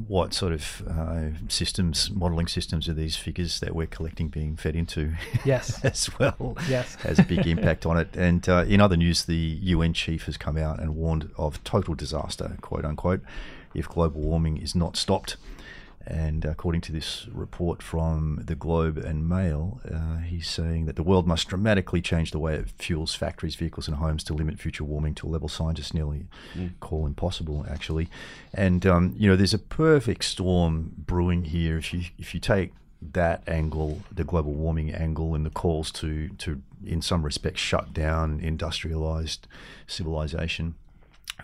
what 0.08 0.34
sort 0.34 0.52
of 0.52 0.84
uh, 0.90 1.30
systems, 1.48 2.12
modelling 2.12 2.48
systems 2.48 2.90
are 2.90 2.94
these 2.94 3.16
figures 3.16 3.62
that 3.62 3.74
we're 3.74 3.88
collecting 3.88 4.28
being 4.28 4.58
fed 4.58 4.76
into 4.76 5.14
Yes. 5.46 5.80
as 5.86 6.10
well? 6.20 6.58
Yes. 6.68 6.96
Has 7.04 7.20
a 7.20 7.24
big 7.24 7.48
impact 7.48 7.86
on 7.86 7.98
it. 7.98 8.14
And 8.18 8.48
uh, 8.50 8.66
in 8.68 8.82
other 8.82 8.98
news, 8.98 9.24
the 9.24 9.36
UN 9.36 9.94
chief 9.94 10.26
has 10.26 10.36
come 10.36 10.58
out 10.58 10.82
and 10.82 10.98
warned 10.98 11.32
of 11.38 11.64
total 11.64 11.96
disaster, 11.96 12.58
quote 12.60 12.84
unquote, 12.84 13.22
if 13.74 13.88
global 13.88 14.20
warming 14.20 14.58
is 14.58 14.76
not 14.76 14.98
stopped. 14.98 15.38
And 16.10 16.46
according 16.46 16.80
to 16.82 16.94
this 16.94 17.28
report 17.34 17.84
from 17.84 18.42
the 18.46 18.56
Globe 18.56 18.98
and 18.98 19.28
Mail, 19.28 19.82
uh, 19.94 20.20
he's 20.20 20.48
saying 20.48 20.86
that 20.86 20.96
the 20.96 21.04
world 21.04 21.28
must 21.28 21.50
dramatically 21.50 22.02
change 22.02 22.32
the 22.32 22.40
way 22.40 22.56
it 22.56 22.70
fuels 22.78 23.14
factories, 23.14 23.56
vehicles, 23.56 23.90
and 23.90 23.98
homes 23.98 24.24
to 24.26 24.34
limit 24.34 24.58
future 24.58 24.86
warming 24.86 25.16
to 25.16 25.28
a 25.28 25.30
level 25.30 25.50
scientists 25.50 25.94
nearly 25.94 26.28
call 26.80 27.06
impossible, 27.06 27.66
actually. 27.70 28.08
And 28.54 28.86
um, 28.86 29.16
you 29.18 29.30
know, 29.30 29.36
there's 29.36 29.54
a 29.54 29.60
perfect 29.60 30.24
storm 30.24 30.94
brewing 30.98 31.44
here. 31.44 31.78
If 31.78 31.94
you 31.94 32.04
if 32.18 32.34
you 32.34 32.40
take 32.40 32.72
that 33.02 33.44
angle, 33.46 34.02
the 34.10 34.24
global 34.24 34.54
warming 34.54 34.94
angle, 34.94 35.36
and 35.36 35.46
the 35.46 35.50
calls 35.50 35.92
to 35.92 36.30
to 36.30 36.62
in 36.86 37.02
some 37.02 37.24
respects 37.24 37.60
shut 37.60 37.94
down 37.94 38.40
industrialized 38.40 39.46
civilization 39.88 40.76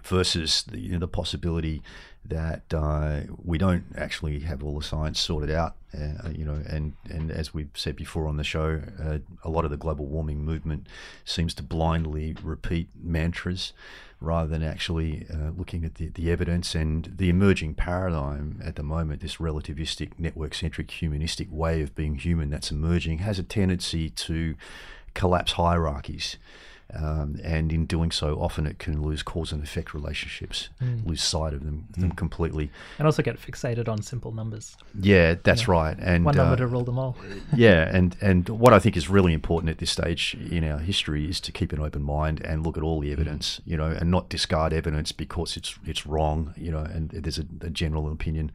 versus 0.03 0.63
the, 0.63 0.79
you 0.79 0.93
know, 0.93 0.99
the 0.99 1.07
possibility 1.07 1.81
that 2.25 2.73
uh, 2.73 3.21
we 3.43 3.57
don't 3.57 3.83
actually 3.97 4.39
have 4.39 4.63
all 4.63 4.77
the 4.77 4.83
science 4.83 5.19
sorted 5.19 5.51
out. 5.51 5.75
Uh, 5.93 6.29
you 6.29 6.43
know, 6.43 6.59
and, 6.67 6.93
and 7.09 7.29
as 7.31 7.53
we've 7.53 7.69
said 7.75 7.95
before 7.95 8.27
on 8.27 8.37
the 8.37 8.43
show, 8.43 8.81
uh, 9.01 9.19
a 9.43 9.49
lot 9.49 9.63
of 9.63 9.69
the 9.69 9.77
global 9.77 10.05
warming 10.05 10.43
movement 10.43 10.87
seems 11.23 11.53
to 11.53 11.61
blindly 11.61 12.35
repeat 12.41 12.87
mantras 12.99 13.73
rather 14.19 14.49
than 14.49 14.63
actually 14.63 15.27
uh, 15.31 15.51
looking 15.55 15.83
at 15.83 15.95
the, 15.95 16.07
the 16.09 16.31
evidence 16.31 16.73
and 16.73 17.13
the 17.17 17.29
emerging 17.29 17.75
paradigm 17.75 18.59
at 18.63 18.75
the 18.75 18.83
moment, 18.83 19.21
this 19.21 19.35
relativistic, 19.35 20.11
network 20.17 20.53
centric, 20.53 20.89
humanistic 20.89 21.47
way 21.51 21.81
of 21.81 21.93
being 21.93 22.15
human 22.15 22.49
that's 22.49 22.71
emerging, 22.71 23.19
has 23.19 23.37
a 23.37 23.43
tendency 23.43 24.09
to 24.09 24.55
collapse 25.13 25.53
hierarchies. 25.53 26.37
Um, 26.93 27.39
and 27.43 27.71
in 27.73 27.85
doing 27.85 28.11
so, 28.11 28.39
often 28.39 28.67
it 28.67 28.77
can 28.77 29.01
lose 29.01 29.23
cause 29.23 29.51
and 29.51 29.63
effect 29.63 29.93
relationships, 29.93 30.69
lose 31.05 31.23
sight 31.23 31.53
of 31.53 31.63
them, 31.63 31.87
them 31.97 32.11
completely. 32.11 32.69
And 32.99 33.07
also 33.07 33.23
get 33.23 33.39
fixated 33.39 33.87
on 33.87 34.01
simple 34.03 34.31
numbers. 34.31 34.77
Yeah, 34.99 35.35
that's 35.41 35.67
right. 35.67 35.97
And 35.99 36.23
One 36.23 36.37
uh, 36.37 36.43
number 36.43 36.57
to 36.57 36.67
rule 36.67 36.83
them 36.83 36.99
all. 36.99 37.17
yeah, 37.55 37.89
and 37.91 38.15
and 38.21 38.47
what 38.47 38.73
I 38.73 38.79
think 38.79 38.95
is 38.95 39.09
really 39.09 39.33
important 39.33 39.71
at 39.71 39.79
this 39.79 39.91
stage 39.91 40.35
in 40.51 40.63
our 40.63 40.77
history 40.77 41.27
is 41.27 41.39
to 41.41 41.51
keep 41.51 41.73
an 41.73 41.79
open 41.79 42.03
mind 42.03 42.41
and 42.45 42.63
look 42.63 42.77
at 42.77 42.83
all 42.83 42.99
the 42.99 43.11
evidence, 43.11 43.59
you 43.65 43.75
know, 43.75 43.87
and 43.87 44.11
not 44.11 44.29
discard 44.29 44.71
evidence 44.71 45.11
because 45.11 45.57
it's 45.57 45.75
it's 45.85 46.05
wrong, 46.05 46.53
you 46.57 46.71
know. 46.71 46.79
And 46.79 47.09
there's 47.09 47.39
a, 47.39 47.45
a 47.61 47.69
general 47.69 48.11
opinion 48.11 48.51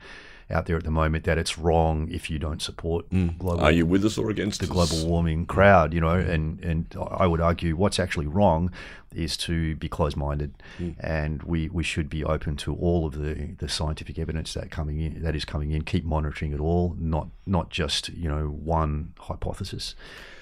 out 0.51 0.67
there 0.67 0.77
at 0.77 0.85
the 0.85 0.91
moment 0.91 1.25
that 1.25 1.37
it's 1.37 1.59
wrong 1.59 2.09
if 2.11 2.31
you 2.31 2.39
don't 2.39 2.63
support 2.63 3.09
mm. 3.11 3.37
global 3.39 3.61
Are 3.61 3.73
you 3.73 3.85
with 3.85 4.05
us 4.05 4.17
or 4.17 4.31
against 4.31 4.61
the 4.61 4.67
us? 4.67 4.73
global 4.73 5.07
warming 5.07 5.47
crowd, 5.47 5.93
you 5.93 6.01
know, 6.01 6.11
and, 6.11 6.59
and 6.65 6.95
I 7.11 7.27
would 7.27 7.41
argue 7.41 7.77
what's 7.77 7.99
actually 7.99 8.27
wrong 8.27 8.73
is 9.15 9.37
to 9.39 9.77
be 9.77 9.89
closed 9.89 10.17
minded 10.17 10.55
mm. 10.79 10.95
and 11.01 11.43
we, 11.43 11.69
we 11.69 11.83
should 11.83 12.09
be 12.09 12.25
open 12.25 12.57
to 12.57 12.75
all 12.75 13.07
of 13.07 13.19
the, 13.19 13.55
the 13.59 13.69
scientific 13.69 14.19
evidence 14.19 14.55
that 14.55 14.71
coming 14.71 15.01
in 15.01 15.23
that 15.23 15.37
is 15.37 15.45
coming 15.45 15.71
in, 15.71 15.83
keep 15.83 16.05
monitoring 16.05 16.53
it 16.53 16.61
all, 16.61 16.97
not 16.99 17.29
not 17.47 17.71
just, 17.71 18.09
you 18.11 18.29
know, 18.29 18.47
one 18.47 19.13
hypothesis. 19.19 19.95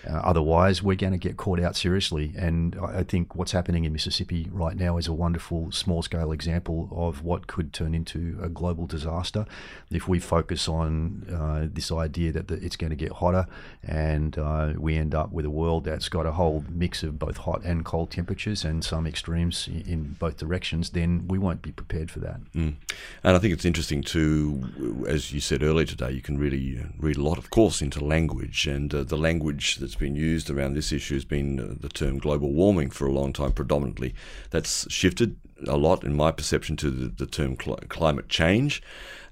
Uh, 0.08 0.20
otherwise, 0.24 0.82
we're 0.82 0.96
going 0.96 1.12
to 1.12 1.18
get 1.18 1.36
caught 1.36 1.60
out 1.60 1.76
seriously. 1.76 2.32
And 2.36 2.76
I 2.80 3.02
think 3.02 3.34
what's 3.34 3.52
happening 3.52 3.84
in 3.84 3.92
Mississippi 3.92 4.48
right 4.52 4.76
now 4.76 4.96
is 4.96 5.06
a 5.06 5.12
wonderful 5.12 5.72
small 5.72 6.02
scale 6.02 6.32
example 6.32 6.88
of 6.92 7.22
what 7.22 7.46
could 7.46 7.72
turn 7.72 7.94
into 7.94 8.38
a 8.42 8.48
global 8.48 8.86
disaster 8.86 9.46
if 9.90 10.08
we 10.08 10.18
focus 10.18 10.68
on 10.68 11.26
uh, 11.32 11.68
this 11.72 11.90
idea 11.90 12.32
that 12.32 12.50
it's 12.50 12.76
going 12.76 12.90
to 12.90 12.96
get 12.96 13.12
hotter 13.12 13.46
and 13.82 14.38
uh, 14.38 14.72
we 14.76 14.96
end 14.96 15.14
up 15.14 15.32
with 15.32 15.44
a 15.44 15.50
world 15.50 15.84
that's 15.84 16.08
got 16.08 16.26
a 16.26 16.32
whole 16.32 16.64
mix 16.68 17.02
of 17.02 17.18
both 17.18 17.38
hot 17.38 17.62
and 17.64 17.84
cold 17.84 18.10
temperatures 18.10 18.64
and 18.64 18.84
some 18.84 19.06
extremes 19.06 19.68
in 19.68 20.16
both 20.18 20.36
directions, 20.36 20.90
then 20.90 21.26
we 21.28 21.38
won't 21.38 21.62
be 21.62 21.72
prepared 21.72 22.10
for 22.10 22.20
that. 22.20 22.40
Mm. 22.52 22.74
And 23.22 23.36
I 23.36 23.38
think 23.38 23.52
it's 23.52 23.64
interesting 23.64 24.02
too, 24.02 25.04
as 25.08 25.32
you 25.32 25.40
said 25.40 25.62
earlier 25.62 25.86
today, 25.86 26.12
you 26.12 26.20
can 26.20 26.38
really 26.38 26.78
uh, 26.78 26.88
read 26.98 27.16
a 27.16 27.22
lot, 27.22 27.38
of 27.38 27.50
course, 27.50 27.82
into 27.82 28.04
language. 28.04 28.66
And 28.66 28.92
uh, 28.94 29.04
the 29.04 29.16
language 29.16 29.76
that's 29.76 29.95
been 29.98 30.16
used 30.16 30.50
around 30.50 30.74
this 30.74 30.92
issue 30.92 31.14
has 31.14 31.24
been 31.24 31.60
uh, 31.60 31.74
the 31.78 31.88
term 31.88 32.18
global 32.18 32.52
warming 32.52 32.90
for 32.90 33.06
a 33.06 33.12
long 33.12 33.32
time, 33.32 33.52
predominantly. 33.52 34.14
That's 34.50 34.90
shifted 34.90 35.36
a 35.66 35.76
lot, 35.76 36.04
in 36.04 36.14
my 36.14 36.32
perception, 36.32 36.76
to 36.76 36.90
the, 36.90 37.08
the 37.08 37.26
term 37.26 37.56
cl- 37.60 37.78
climate 37.88 38.28
change. 38.28 38.82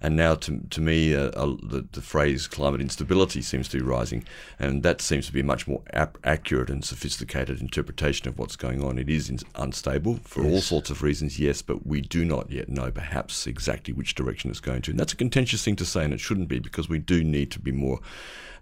And 0.00 0.16
now, 0.16 0.34
to, 0.34 0.60
to 0.70 0.80
me, 0.80 1.14
uh, 1.14 1.28
uh, 1.30 1.56
the, 1.62 1.86
the 1.92 2.02
phrase 2.02 2.46
climate 2.46 2.80
instability 2.80 3.40
seems 3.40 3.68
to 3.68 3.78
be 3.78 3.82
rising. 3.82 4.24
And 4.58 4.82
that 4.82 5.00
seems 5.00 5.26
to 5.26 5.32
be 5.32 5.40
a 5.40 5.44
much 5.44 5.66
more 5.66 5.82
ap- 5.92 6.18
accurate 6.24 6.68
and 6.68 6.84
sophisticated 6.84 7.60
interpretation 7.60 8.28
of 8.28 8.38
what's 8.38 8.56
going 8.56 8.84
on. 8.84 8.98
It 8.98 9.08
is 9.08 9.30
in- 9.30 9.38
unstable 9.54 10.20
for 10.24 10.44
all 10.44 10.60
sorts 10.60 10.90
of 10.90 11.02
reasons, 11.02 11.38
yes, 11.38 11.62
but 11.62 11.86
we 11.86 12.00
do 12.02 12.24
not 12.24 12.50
yet 12.50 12.68
know 12.68 12.90
perhaps 12.90 13.46
exactly 13.46 13.94
which 13.94 14.14
direction 14.14 14.50
it's 14.50 14.60
going 14.60 14.82
to. 14.82 14.90
And 14.90 15.00
that's 15.00 15.14
a 15.14 15.16
contentious 15.16 15.64
thing 15.64 15.76
to 15.76 15.86
say, 15.86 16.04
and 16.04 16.12
it 16.12 16.20
shouldn't 16.20 16.48
be 16.48 16.58
because 16.58 16.88
we 16.88 16.98
do 16.98 17.24
need 17.24 17.50
to 17.52 17.60
be 17.60 17.72
more 17.72 18.00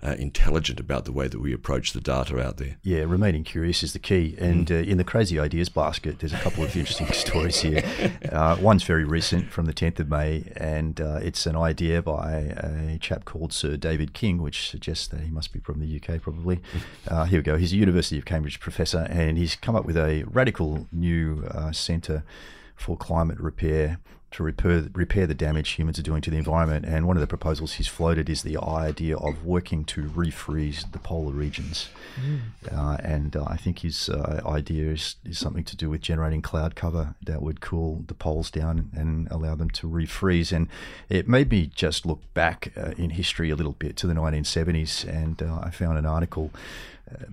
uh, 0.02 0.16
intelligent 0.18 0.80
about 0.80 1.04
the 1.04 1.12
way 1.12 1.28
that 1.28 1.40
we 1.40 1.52
approach 1.52 1.92
the 1.92 2.00
data 2.00 2.40
out 2.40 2.56
there. 2.56 2.76
Yeah, 2.82 3.00
remaining 3.00 3.44
curious 3.44 3.82
is 3.82 3.92
the 3.92 3.98
key. 3.98 4.34
And 4.38 4.70
uh, 4.70 4.74
in 4.74 4.98
the 4.98 5.04
crazy 5.04 5.38
ideas 5.38 5.68
basket, 5.68 6.18
there's 6.18 6.32
a 6.32 6.38
couple 6.38 6.64
of 6.64 6.76
interesting 6.76 7.06
stories 7.12 7.60
here. 7.60 7.82
Uh, 8.30 8.56
one's 8.60 8.82
very 8.82 9.04
recent 9.04 9.50
from 9.50 9.66
the 9.66 9.72
10th 9.72 10.00
of 10.00 10.08
May, 10.08 10.50
and 10.56 11.00
uh, 11.00 11.20
it's 11.22 11.46
an 11.46 11.56
idea 11.56 12.02
by 12.02 12.32
a 12.32 12.98
chap 12.98 13.24
called 13.24 13.52
Sir 13.52 13.76
David 13.76 14.12
King, 14.12 14.42
which 14.42 14.68
suggests 14.68 15.06
that 15.08 15.20
he 15.20 15.30
must 15.30 15.52
be 15.52 15.60
from 15.60 15.80
the 15.80 15.96
UK, 15.96 16.20
probably. 16.20 16.60
Uh, 17.08 17.24
here 17.24 17.40
we 17.40 17.42
go. 17.42 17.56
He's 17.56 17.72
a 17.72 17.76
University 17.76 18.16
of 18.16 18.24
Cambridge 18.24 18.60
professor, 18.60 19.06
and 19.10 19.36
he's 19.36 19.56
come 19.56 19.74
up 19.74 19.84
with 19.84 19.96
a 19.96 20.22
radical 20.24 20.86
new 20.92 21.44
uh, 21.50 21.72
centre 21.72 22.22
for 22.82 22.96
climate 22.96 23.38
repair 23.38 23.98
to 24.32 24.42
repair, 24.42 24.84
repair 24.94 25.26
the 25.26 25.34
damage 25.34 25.70
humans 25.70 25.98
are 25.98 26.02
doing 26.02 26.22
to 26.22 26.30
the 26.30 26.36
environment. 26.36 26.84
And 26.86 27.06
one 27.06 27.16
of 27.16 27.20
the 27.20 27.26
proposals 27.26 27.74
he's 27.74 27.88
floated 27.88 28.28
is 28.28 28.42
the 28.42 28.58
idea 28.58 29.16
of 29.16 29.44
working 29.44 29.84
to 29.86 30.04
refreeze 30.04 30.90
the 30.90 30.98
polar 30.98 31.32
regions. 31.32 31.90
Uh, 32.70 32.96
and 33.00 33.36
uh, 33.36 33.44
I 33.46 33.56
think 33.56 33.80
his 33.80 34.08
uh, 34.08 34.42
idea 34.46 34.90
is, 34.92 35.16
is 35.24 35.38
something 35.38 35.64
to 35.64 35.76
do 35.76 35.90
with 35.90 36.00
generating 36.00 36.42
cloud 36.42 36.74
cover 36.74 37.14
that 37.22 37.42
would 37.42 37.60
cool 37.60 38.04
the 38.06 38.14
poles 38.14 38.50
down 38.50 38.90
and 38.94 39.28
allow 39.30 39.54
them 39.54 39.70
to 39.70 39.88
refreeze. 39.88 40.52
And 40.52 40.68
it 41.08 41.28
made 41.28 41.50
me 41.50 41.66
just 41.66 42.06
look 42.06 42.20
back 42.34 42.72
uh, 42.76 42.92
in 42.96 43.10
history 43.10 43.50
a 43.50 43.56
little 43.56 43.72
bit 43.72 43.96
to 43.98 44.06
the 44.06 44.14
1970s, 44.14 45.06
and 45.06 45.42
uh, 45.42 45.60
I 45.62 45.70
found 45.70 45.98
an 45.98 46.06
article 46.06 46.50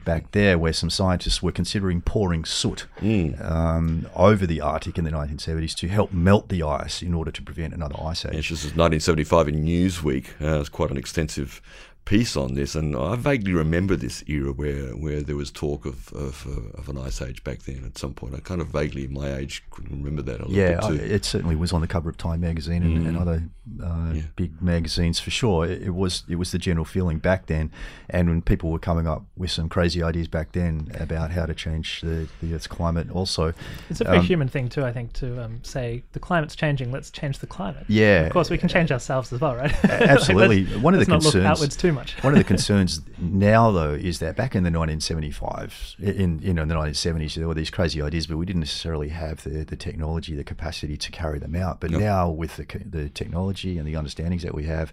back 0.05 0.31
there 0.31 0.57
where 0.57 0.73
some 0.73 0.89
scientists 0.89 1.41
were 1.41 1.51
considering 1.51 2.01
pouring 2.01 2.45
soot 2.45 2.85
Mm. 3.01 3.43
um, 3.49 4.07
over 4.15 4.45
the 4.45 4.61
Arctic 4.61 4.97
in 4.97 5.03
the 5.05 5.11
1970s 5.11 5.75
to 5.75 5.87
help 5.87 6.11
melt 6.11 6.49
the 6.49 6.63
ice 6.63 7.01
in 7.01 7.13
order 7.13 7.31
to 7.31 7.41
prevent 7.41 7.73
another 7.73 7.95
ice 8.03 8.25
age. 8.25 8.33
Yes, 8.33 8.49
this 8.49 8.59
is 8.65 8.75
1975 8.75 9.47
in 9.47 9.63
Newsweek. 9.65 10.25
Uh, 10.41 10.59
was 10.59 10.69
quite 10.69 10.91
an 10.91 10.97
extensive 10.97 11.61
piece 12.09 12.35
on 12.35 12.55
this, 12.55 12.73
and 12.73 12.95
I 12.95 13.15
vaguely 13.15 13.53
remember 13.53 13.95
this 13.95 14.23
era 14.27 14.51
where, 14.51 14.87
where 14.97 15.21
there 15.21 15.35
was 15.35 15.51
talk 15.51 15.85
of 15.85 16.11
of, 16.13 16.45
uh, 16.47 16.79
of 16.79 16.89
an 16.89 16.97
ice 16.97 17.21
age 17.21 17.43
back 17.43 17.59
then. 17.59 17.83
At 17.85 17.97
some 17.99 18.13
point, 18.15 18.33
I 18.33 18.39
kind 18.39 18.61
of 18.61 18.67
vaguely, 18.69 19.07
my 19.07 19.35
age, 19.35 19.63
could 19.69 19.89
remember 19.91 20.23
that 20.23 20.41
a 20.41 20.45
little 20.47 20.51
Yeah, 20.53 20.75
bit 20.75 20.83
I- 20.83 20.87
too. 20.89 21.03
it 21.15 21.23
certainly 21.23 21.55
was 21.55 21.71
on 21.71 21.81
the 21.81 21.87
cover 21.87 22.09
of 22.09 22.17
Time 22.17 22.41
magazine 22.41 22.81
and, 22.81 23.05
and 23.07 23.15
other 23.15 23.43
uh, 23.83 24.11
Yeah. 24.15 24.21
big 24.35 24.59
magazines 24.61 25.19
for 25.19 25.29
sure. 25.29 25.65
It, 25.67 25.83
it 25.83 25.93
was 25.93 26.23
it 26.27 26.35
was 26.35 26.51
the 26.51 26.57
general 26.57 26.83
feeling 26.85 27.19
back 27.19 27.45
then, 27.45 27.71
and 28.09 28.27
when 28.27 28.41
people 28.41 28.71
were 28.71 28.79
coming 28.79 29.05
up 29.07 29.23
with 29.37 29.51
some 29.51 29.69
crazy 29.69 30.01
ideas 30.01 30.27
back 30.27 30.51
then 30.53 30.87
about 30.99 31.29
how 31.31 31.45
to 31.45 31.53
change 31.53 32.01
the, 32.01 32.27
the 32.41 32.55
Earth's 32.55 32.65
climate, 32.67 33.11
also. 33.11 33.53
It's 33.91 34.01
a 34.01 34.05
very 34.05 34.17
Um, 34.17 34.25
human 34.25 34.47
thing 34.47 34.67
too, 34.69 34.83
I 34.83 34.91
think, 34.91 35.13
to 35.13 35.43
um, 35.45 35.59
say 35.63 36.01
the 36.13 36.19
climate's 36.19 36.55
changing. 36.55 36.91
Let's 36.91 37.11
change 37.11 37.37
the 37.37 37.47
climate. 37.47 37.85
Yeah. 37.87 38.21
Of 38.25 38.31
course, 38.33 38.49
we 38.49 38.57
can 38.57 38.67
change 38.69 38.91
ourselves 38.91 39.31
as 39.31 39.39
well, 39.39 39.55
right? 39.55 39.71
Absolutely. 39.85 40.65
let's- 40.65 40.81
One 40.81 40.95
of 40.95 40.99
the 40.99 41.01
let's 41.01 41.09
not 41.09 41.21
concerns- 41.21 41.35
look 41.35 41.45
outwards 41.51 41.75
too 41.77 41.91
much. 41.93 41.98
One 42.21 42.33
of 42.33 42.37
the 42.37 42.43
concerns 42.55 43.01
now, 43.17 43.71
though, 43.71 43.93
is 43.93 44.19
that 44.19 44.35
back 44.35 44.55
in 44.55 44.63
the 44.63 44.71
1975, 44.71 45.95
in 45.99 46.39
you 46.39 46.53
know 46.53 46.63
in 46.63 46.67
the 46.67 46.75
1970s, 46.75 47.35
there 47.35 47.47
were 47.47 47.53
these 47.53 47.69
crazy 47.69 48.01
ideas, 48.01 48.27
but 48.27 48.37
we 48.37 48.45
didn't 48.45 48.61
necessarily 48.61 49.09
have 49.09 49.43
the, 49.43 49.63
the 49.63 49.75
technology, 49.75 50.35
the 50.35 50.43
capacity 50.43 50.97
to 50.97 51.11
carry 51.11 51.39
them 51.39 51.55
out. 51.55 51.79
But 51.79 51.91
Yep. 51.91 51.99
now, 52.01 52.29
with 52.29 52.57
the 52.57 52.65
the 52.85 53.09
technology 53.09 53.77
and 53.77 53.87
the 53.87 53.95
understandings 53.95 54.43
that 54.43 54.53
we 54.53 54.65
have, 54.65 54.91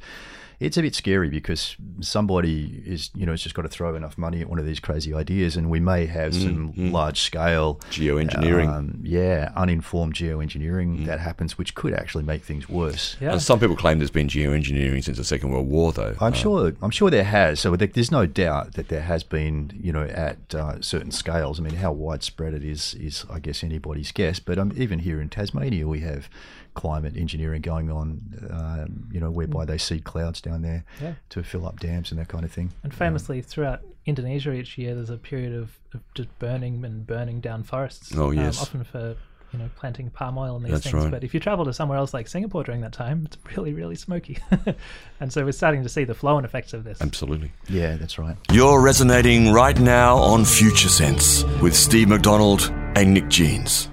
it's 0.61 0.77
a 0.77 0.83
bit 0.83 0.95
scary 0.95 1.29
because 1.29 1.77
somebody 2.01 2.83
is 2.87 3.11
you 3.15 3.27
know 3.27 3.33
has 3.33 3.43
just 3.43 3.55
got 3.55 3.63
to 3.63 3.69
throw 3.69 3.95
enough 3.95 4.17
money 4.17 4.41
at 4.41 4.49
one 4.49 4.59
of 4.59 4.67
these 4.67 4.81
crazy 4.81 5.13
ideas, 5.15 5.57
and 5.57 5.69
we 5.71 5.81
may 5.81 6.07
have 6.07 6.35
some 6.35 6.73
large 6.77 7.21
scale 7.21 7.75
Geoengineering. 7.91 8.69
um, 8.69 9.01
yeah, 9.03 9.53
uninformed 9.57 10.15
geoengineering 10.15 11.07
that 11.07 11.21
happens, 11.21 11.59
which 11.59 11.75
could 11.75 11.93
actually 11.95 12.25
make 12.25 12.43
things 12.45 12.69
worse. 12.69 13.17
Yeah. 13.21 13.33
And 13.33 13.43
some 13.43 13.61
people 13.61 13.77
claim 13.77 13.99
there's 13.99 14.11
been 14.11 14.29
geoengineering 14.29 15.03
since 15.05 15.17
the 15.19 15.25
Second 15.25 15.51
World 15.51 15.69
War, 15.69 15.93
though. 15.93 16.15
I'm 16.21 16.33
Uh, 16.33 16.37
sure. 16.37 16.73
I'm 16.83 16.91
sure 16.91 17.11
there 17.11 17.25
has. 17.25 17.61
So 17.61 17.75
there's 17.77 18.11
no 18.13 18.27
doubt 18.27 18.73
that 18.75 18.89
there 18.89 19.03
has 19.03 19.23
been, 19.23 19.73
you 19.81 19.93
know, 19.93 20.05
at 20.05 20.55
uh, 20.55 20.81
certain 20.81 21.11
scales. 21.11 21.59
I 21.61 21.63
mean, 21.63 21.75
how 21.77 21.93
widespread 21.93 22.55
it 22.55 22.65
is 22.65 22.95
is, 22.95 23.25
I 23.31 23.39
guess, 23.41 23.63
anybody's 23.65 24.13
guess. 24.13 24.39
But 24.39 24.59
um, 24.59 24.73
even 24.77 25.01
here 25.01 25.21
in 25.21 25.29
Tasmania, 25.29 25.87
we 25.87 26.01
have 26.01 26.29
climate 26.77 27.17
engineering 27.17 27.63
going 27.63 27.91
on. 27.91 28.21
Um, 28.51 29.09
you 29.11 29.19
know, 29.19 29.31
whereby 29.31 29.65
they 29.65 29.79
seed 29.79 30.05
clouds 30.05 30.41
down 30.41 30.63
there 30.63 30.85
Yeah. 31.03 31.15
to 31.31 31.43
fill 31.43 31.67
up 31.67 31.81
dams 31.81 32.13
and 32.13 32.21
that 32.21 32.29
kind 32.29 32.45
of 32.45 32.53
thing. 32.53 32.71
And 32.85 32.95
famously, 32.95 33.41
throughout 33.43 33.81
Indonesia 34.05 34.53
each 34.53 34.79
year, 34.79 34.95
there's 34.95 35.11
a 35.11 35.17
period 35.17 35.53
of, 35.55 35.79
of 35.95 36.01
just 36.15 36.29
burning 36.39 36.85
and 36.85 37.05
burning 37.05 37.41
down 37.41 37.65
forests. 37.65 38.13
Oh, 38.17 38.29
um, 38.29 38.35
yes. 38.37 38.63
often 38.63 38.85
for 38.85 39.17
you 39.53 39.61
know 39.61 39.71
planting 39.77 40.11
palm 40.11 40.37
oil 40.39 40.57
and 40.57 40.65
these 40.65 40.73
That's 40.73 40.85
things. 40.91 40.95
right. 41.05 41.11
But 41.11 41.25
if 41.25 41.33
you 41.33 41.41
travel 41.41 41.65
to 41.65 41.73
somewhere 41.73 41.97
else 41.99 42.13
like 42.13 42.29
Singapore 42.29 42.63
during 42.65 42.83
that 42.83 42.93
time, 42.93 43.23
it's 43.27 43.39
really 43.57 43.73
really 43.73 43.97
smoky. 43.97 44.39
and 45.21 45.33
so 45.33 45.45
we're 45.45 45.53
starting 45.53 45.83
to 45.83 45.89
see 45.89 46.05
the 46.05 46.15
flow 46.15 46.37
and 46.37 46.45
effects 46.45 46.73
of 46.75 46.85
this. 46.85 47.01
Absolutely. 47.01 47.53
Yeah, 47.69 47.97
that's 47.97 48.19
right. 48.19 48.37
You're 48.53 48.81
resonating 48.83 49.53
right 49.53 49.79
now 49.81 50.17
on 50.19 50.45
Future 50.45 50.89
Sense 50.91 51.45
with 51.63 51.75
Steve 51.75 52.09
McDonald 52.09 52.71
and 52.97 53.15
Nick 53.15 53.29
Jeans. 53.29 53.89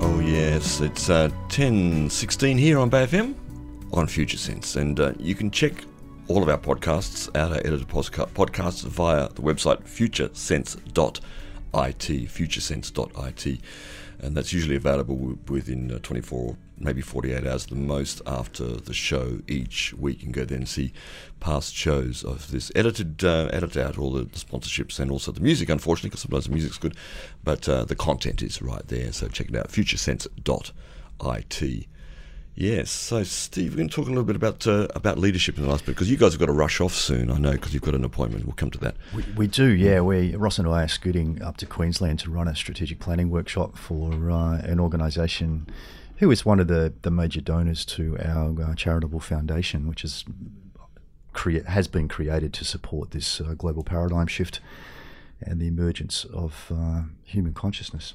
Oh, 0.00 0.20
yes, 0.20 0.80
it's 0.80 1.10
uh, 1.10 1.28
10.16 1.48 2.58
here 2.58 2.78
on 2.78 2.88
Bay 2.88 3.04
FM 3.06 3.34
on 3.92 4.06
Future 4.06 4.38
Sense. 4.38 4.76
And 4.76 5.00
uh, 5.00 5.12
you 5.18 5.34
can 5.34 5.50
check 5.50 5.72
all 6.28 6.42
of 6.42 6.48
our 6.48 6.58
podcasts 6.58 7.28
out, 7.36 7.50
our 7.52 7.58
edited 7.58 7.88
podcasts 7.88 8.84
via 8.84 9.28
the 9.30 9.42
website 9.42 9.82
futuresense.it, 9.84 11.20
futuresense.it. 11.72 13.60
And 14.20 14.36
that's 14.36 14.52
usually 14.52 14.76
available 14.76 15.38
within 15.48 15.90
uh, 15.90 15.98
24, 16.00 16.56
maybe 16.80 17.00
48 17.00 17.46
hours 17.46 17.66
the 17.66 17.74
most 17.74 18.22
after 18.26 18.64
the 18.64 18.94
show 18.94 19.40
each 19.46 19.92
week. 19.94 20.20
Can 20.20 20.32
go 20.32 20.44
there 20.44 20.58
and 20.58 20.68
see 20.68 20.92
past 21.40 21.74
shows 21.74 22.24
of 22.24 22.50
this 22.50 22.72
edited, 22.74 23.24
uh, 23.24 23.48
edit 23.52 23.76
out 23.76 23.98
all 23.98 24.12
the 24.12 24.24
sponsorships 24.26 24.98
and 24.98 25.10
also 25.10 25.32
the 25.32 25.40
music, 25.40 25.68
unfortunately, 25.68 26.10
because 26.10 26.22
sometimes 26.22 26.46
the 26.46 26.52
music's 26.52 26.78
good, 26.78 26.96
but 27.44 27.68
uh, 27.68 27.84
the 27.84 27.94
content 27.94 28.42
is 28.42 28.62
right 28.62 28.86
there. 28.88 29.12
So 29.12 29.28
check 29.28 29.48
it 29.48 29.56
out, 29.56 29.68
futuresense.it. 29.68 31.86
Yes, 32.60 32.90
so 32.90 33.22
Steve, 33.22 33.70
we're 33.70 33.76
going 33.76 33.88
to 33.88 33.94
talk 33.94 34.06
a 34.06 34.08
little 34.08 34.24
bit 34.24 34.34
about 34.34 34.66
uh, 34.66 34.88
about 34.96 35.16
leadership 35.16 35.58
in 35.58 35.62
the 35.62 35.70
last 35.70 35.86
bit 35.86 35.94
because 35.94 36.10
you 36.10 36.16
guys 36.16 36.32
have 36.32 36.40
got 36.40 36.46
to 36.46 36.52
rush 36.52 36.80
off 36.80 36.92
soon. 36.92 37.30
I 37.30 37.38
know 37.38 37.52
because 37.52 37.72
you've 37.72 37.84
got 37.84 37.94
an 37.94 38.02
appointment. 38.02 38.46
We'll 38.46 38.56
come 38.56 38.72
to 38.72 38.78
that. 38.78 38.96
We, 39.14 39.24
we 39.36 39.46
do, 39.46 39.68
yeah. 39.68 40.00
We 40.00 40.34
Ross 40.34 40.58
and 40.58 40.66
I 40.66 40.82
are 40.82 40.88
scooting 40.88 41.40
up 41.40 41.56
to 41.58 41.66
Queensland 41.66 42.18
to 42.18 42.32
run 42.32 42.48
a 42.48 42.56
strategic 42.56 42.98
planning 42.98 43.30
workshop 43.30 43.78
for 43.78 44.28
uh, 44.28 44.58
an 44.58 44.80
organisation 44.80 45.68
who 46.18 46.30
is 46.30 46.44
one 46.44 46.60
of 46.60 46.68
the, 46.68 46.92
the 47.02 47.10
major 47.10 47.40
donors 47.40 47.84
to 47.84 48.16
our 48.24 48.54
uh, 48.62 48.74
charitable 48.74 49.20
foundation, 49.20 49.88
which 49.88 50.04
is 50.04 50.24
crea- 51.32 51.62
has 51.62 51.88
been 51.88 52.08
created 52.08 52.52
to 52.52 52.64
support 52.64 53.12
this 53.12 53.40
uh, 53.40 53.54
global 53.56 53.82
paradigm 53.82 54.26
shift 54.26 54.60
and 55.40 55.60
the 55.60 55.68
emergence 55.68 56.24
of 56.24 56.72
uh, 56.74 57.02
human 57.22 57.54
consciousness. 57.54 58.14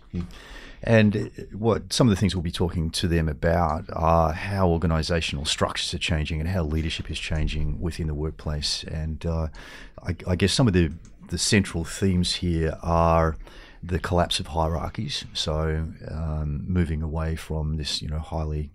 And 0.84 1.16
uh, 1.16 1.44
what 1.58 1.94
some 1.94 2.08
of 2.08 2.10
the 2.10 2.20
things 2.20 2.36
we'll 2.36 2.42
be 2.42 2.52
talking 2.52 2.90
to 2.92 3.08
them 3.08 3.30
about 3.30 3.86
are 3.94 4.34
how 4.34 4.68
organisational 4.68 5.48
structures 5.48 5.94
are 5.94 6.00
changing 6.00 6.42
and 6.42 6.50
how 6.50 6.64
leadership 6.64 7.10
is 7.10 7.18
changing 7.18 7.80
within 7.80 8.08
the 8.08 8.14
workplace. 8.14 8.84
And 8.84 9.26
uh, 9.26 9.48
I, 10.06 10.16
I 10.28 10.36
guess 10.36 10.54
some 10.54 10.68
of 10.68 10.74
the 10.74 10.92
the 11.30 11.38
central 11.38 11.84
themes 11.84 12.36
here 12.36 12.78
are 12.84 13.38
the 13.86 14.00
collapse 14.00 14.40
of 14.40 14.48
hierarchies. 14.48 15.26
So 15.34 15.88
um, 16.10 16.64
moving 16.68 17.02
away 17.02 17.36
from 17.36 17.76
this, 17.78 18.02
you 18.02 18.08
know, 18.08 18.20
highly 18.20 18.70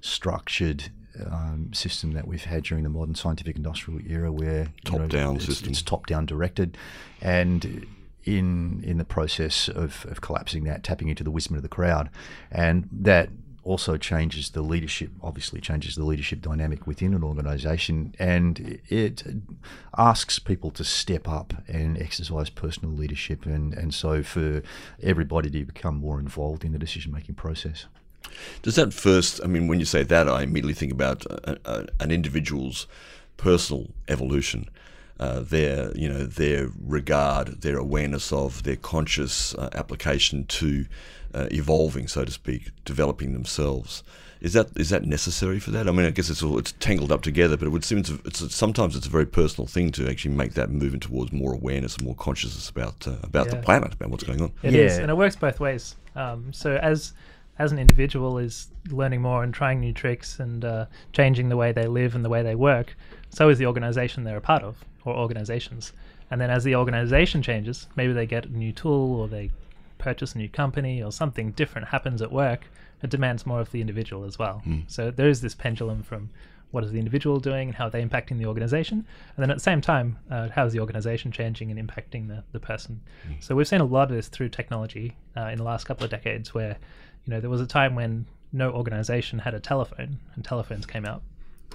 structured 0.00 0.90
um, 1.30 1.70
system 1.72 2.12
that 2.12 2.26
we've 2.26 2.44
had 2.44 2.64
during 2.64 2.82
the 2.84 2.90
modern 2.90 3.14
scientific 3.14 3.56
industrial 3.56 4.00
era, 4.08 4.32
where 4.32 4.68
you 4.84 4.92
know, 4.92 4.98
Top-down 5.00 5.36
it's- 5.36 5.46
system. 5.46 5.70
it's 5.70 5.82
top 5.82 6.06
down 6.06 6.26
directed, 6.26 6.76
and 7.20 7.86
in 8.24 8.82
in 8.84 8.96
the 8.98 9.04
process 9.04 9.68
of, 9.68 10.06
of 10.08 10.20
collapsing 10.20 10.64
that, 10.64 10.82
tapping 10.82 11.08
into 11.08 11.22
the 11.22 11.30
wisdom 11.30 11.56
of 11.56 11.62
the 11.62 11.68
crowd, 11.68 12.08
and 12.50 12.88
that 12.90 13.28
also 13.64 13.96
changes 13.96 14.50
the 14.50 14.62
leadership. 14.62 15.10
Obviously, 15.22 15.60
changes 15.60 15.96
the 15.96 16.04
leadership 16.04 16.40
dynamic 16.40 16.86
within 16.86 17.14
an 17.14 17.24
organisation, 17.24 18.14
and 18.18 18.80
it 18.88 19.24
asks 19.96 20.38
people 20.38 20.70
to 20.72 20.84
step 20.84 21.28
up 21.28 21.54
and 21.66 21.98
exercise 21.98 22.50
personal 22.50 22.94
leadership, 22.94 23.46
and 23.46 23.74
and 23.74 23.94
so 23.94 24.22
for 24.22 24.62
everybody 25.02 25.50
to 25.50 25.64
become 25.64 25.96
more 25.96 26.20
involved 26.20 26.64
in 26.64 26.72
the 26.72 26.78
decision 26.78 27.12
making 27.12 27.34
process. 27.34 27.86
Does 28.62 28.76
that 28.76 28.92
first? 28.92 29.40
I 29.42 29.46
mean, 29.46 29.68
when 29.68 29.80
you 29.80 29.86
say 29.86 30.02
that, 30.02 30.28
I 30.28 30.42
immediately 30.42 30.74
think 30.74 30.92
about 30.92 31.24
a, 31.26 31.58
a, 31.64 31.86
an 32.00 32.10
individual's 32.10 32.86
personal 33.36 33.90
evolution, 34.08 34.68
uh, 35.18 35.40
their 35.40 35.96
you 35.96 36.08
know 36.08 36.24
their 36.24 36.70
regard, 36.80 37.62
their 37.62 37.78
awareness 37.78 38.32
of 38.32 38.62
their 38.64 38.76
conscious 38.76 39.54
uh, 39.54 39.70
application 39.74 40.44
to 40.46 40.86
uh, 41.34 41.48
evolving, 41.50 42.08
so 42.08 42.24
to 42.24 42.30
speak, 42.30 42.70
developing 42.84 43.32
themselves. 43.32 44.02
Is 44.40 44.52
that 44.52 44.68
is 44.76 44.90
that 44.90 45.04
necessary 45.04 45.58
for 45.58 45.70
that? 45.70 45.88
I 45.88 45.90
mean, 45.90 46.04
I 46.04 46.10
guess 46.10 46.28
it's 46.28 46.42
all 46.42 46.58
it's 46.58 46.72
tangled 46.72 47.10
up 47.10 47.22
together, 47.22 47.56
but 47.56 47.66
it 47.66 47.70
would 47.70 47.84
seem 47.84 47.98
it's, 47.98 48.10
it's 48.10 48.54
sometimes 48.54 48.94
it's 48.94 49.06
a 49.06 49.10
very 49.10 49.24
personal 49.24 49.66
thing 49.66 49.90
to 49.92 50.08
actually 50.08 50.34
make 50.34 50.52
that 50.54 50.70
movement 50.70 51.02
towards 51.02 51.32
more 51.32 51.54
awareness 51.54 51.96
and 51.96 52.04
more 52.04 52.14
consciousness 52.16 52.68
about 52.68 53.08
uh, 53.08 53.16
about 53.22 53.48
the 53.48 53.56
planet, 53.56 53.94
about 53.94 54.10
what's 54.10 54.24
going 54.24 54.42
on. 54.42 54.52
It 54.62 54.74
is, 54.74 54.96
Yeah. 54.96 55.02
and 55.02 55.10
it 55.10 55.16
works 55.16 55.34
both 55.36 55.60
ways. 55.60 55.96
Um, 56.14 56.52
so 56.52 56.76
as 56.76 57.14
as 57.58 57.72
an 57.72 57.78
individual 57.78 58.36
is 58.38 58.68
learning 58.90 59.22
more 59.22 59.44
and 59.44 59.54
trying 59.54 59.80
new 59.80 59.92
tricks 59.92 60.40
and 60.40 60.64
uh, 60.64 60.86
changing 61.12 61.48
the 61.48 61.56
way 61.56 61.72
they 61.72 61.86
live 61.86 62.14
and 62.14 62.24
the 62.24 62.28
way 62.28 62.42
they 62.42 62.56
work, 62.56 62.96
so 63.30 63.48
is 63.48 63.58
the 63.58 63.66
organization 63.66 64.24
they're 64.24 64.36
a 64.36 64.42
part 64.42 64.62
of 64.62 64.84
or 65.04 65.14
organizations. 65.16 65.92
And 66.30 66.40
then 66.40 66.50
as 66.50 66.64
the 66.64 66.74
organization 66.76 67.42
changes, 67.42 67.86
maybe 67.96 68.12
they 68.12 68.26
get 68.26 68.46
a 68.46 68.48
new 68.56 68.72
tool 68.72 69.20
or 69.20 69.28
they 69.28 69.50
purchase 70.04 70.34
a 70.34 70.38
new 70.38 70.48
company 70.48 71.02
or 71.02 71.10
something 71.12 71.52
different 71.52 71.88
happens 71.88 72.20
at 72.22 72.30
work. 72.30 72.60
It 73.02 73.10
demands 73.10 73.46
more 73.46 73.60
of 73.60 73.70
the 73.72 73.80
individual 73.80 74.24
as 74.24 74.38
well. 74.38 74.62
So 74.86 75.10
there 75.10 75.28
is 75.28 75.40
this 75.40 75.54
pendulum 75.54 76.02
from 76.02 76.30
what 76.74 76.82
is 76.84 76.90
the 76.90 76.98
individual 76.98 77.38
doing 77.38 77.68
and 77.68 77.76
how 77.76 77.86
are 77.86 77.90
they 77.90 78.02
impacting 78.04 78.36
the 78.38 78.46
organization 78.46 78.98
and 79.36 79.42
then 79.42 79.50
at 79.50 79.56
the 79.56 79.62
same 79.70 79.80
time 79.80 80.18
uh, 80.30 80.48
how 80.56 80.66
is 80.66 80.72
the 80.72 80.80
organization 80.80 81.30
changing 81.30 81.70
and 81.70 81.78
impacting 81.78 82.26
the, 82.26 82.42
the 82.50 82.58
person 82.58 83.00
so 83.38 83.54
we've 83.54 83.68
seen 83.68 83.80
a 83.80 83.84
lot 83.84 84.10
of 84.10 84.16
this 84.16 84.26
through 84.26 84.48
technology 84.48 85.16
uh, 85.36 85.52
in 85.52 85.58
the 85.58 85.62
last 85.62 85.84
couple 85.86 86.02
of 86.02 86.10
decades 86.10 86.52
where 86.52 86.76
you 87.24 87.30
know 87.30 87.38
there 87.40 87.48
was 87.48 87.60
a 87.60 87.66
time 87.66 87.94
when 87.94 88.26
no 88.52 88.72
organization 88.72 89.38
had 89.38 89.54
a 89.54 89.60
telephone 89.60 90.18
and 90.34 90.44
telephones 90.44 90.84
came 90.84 91.06
out 91.06 91.22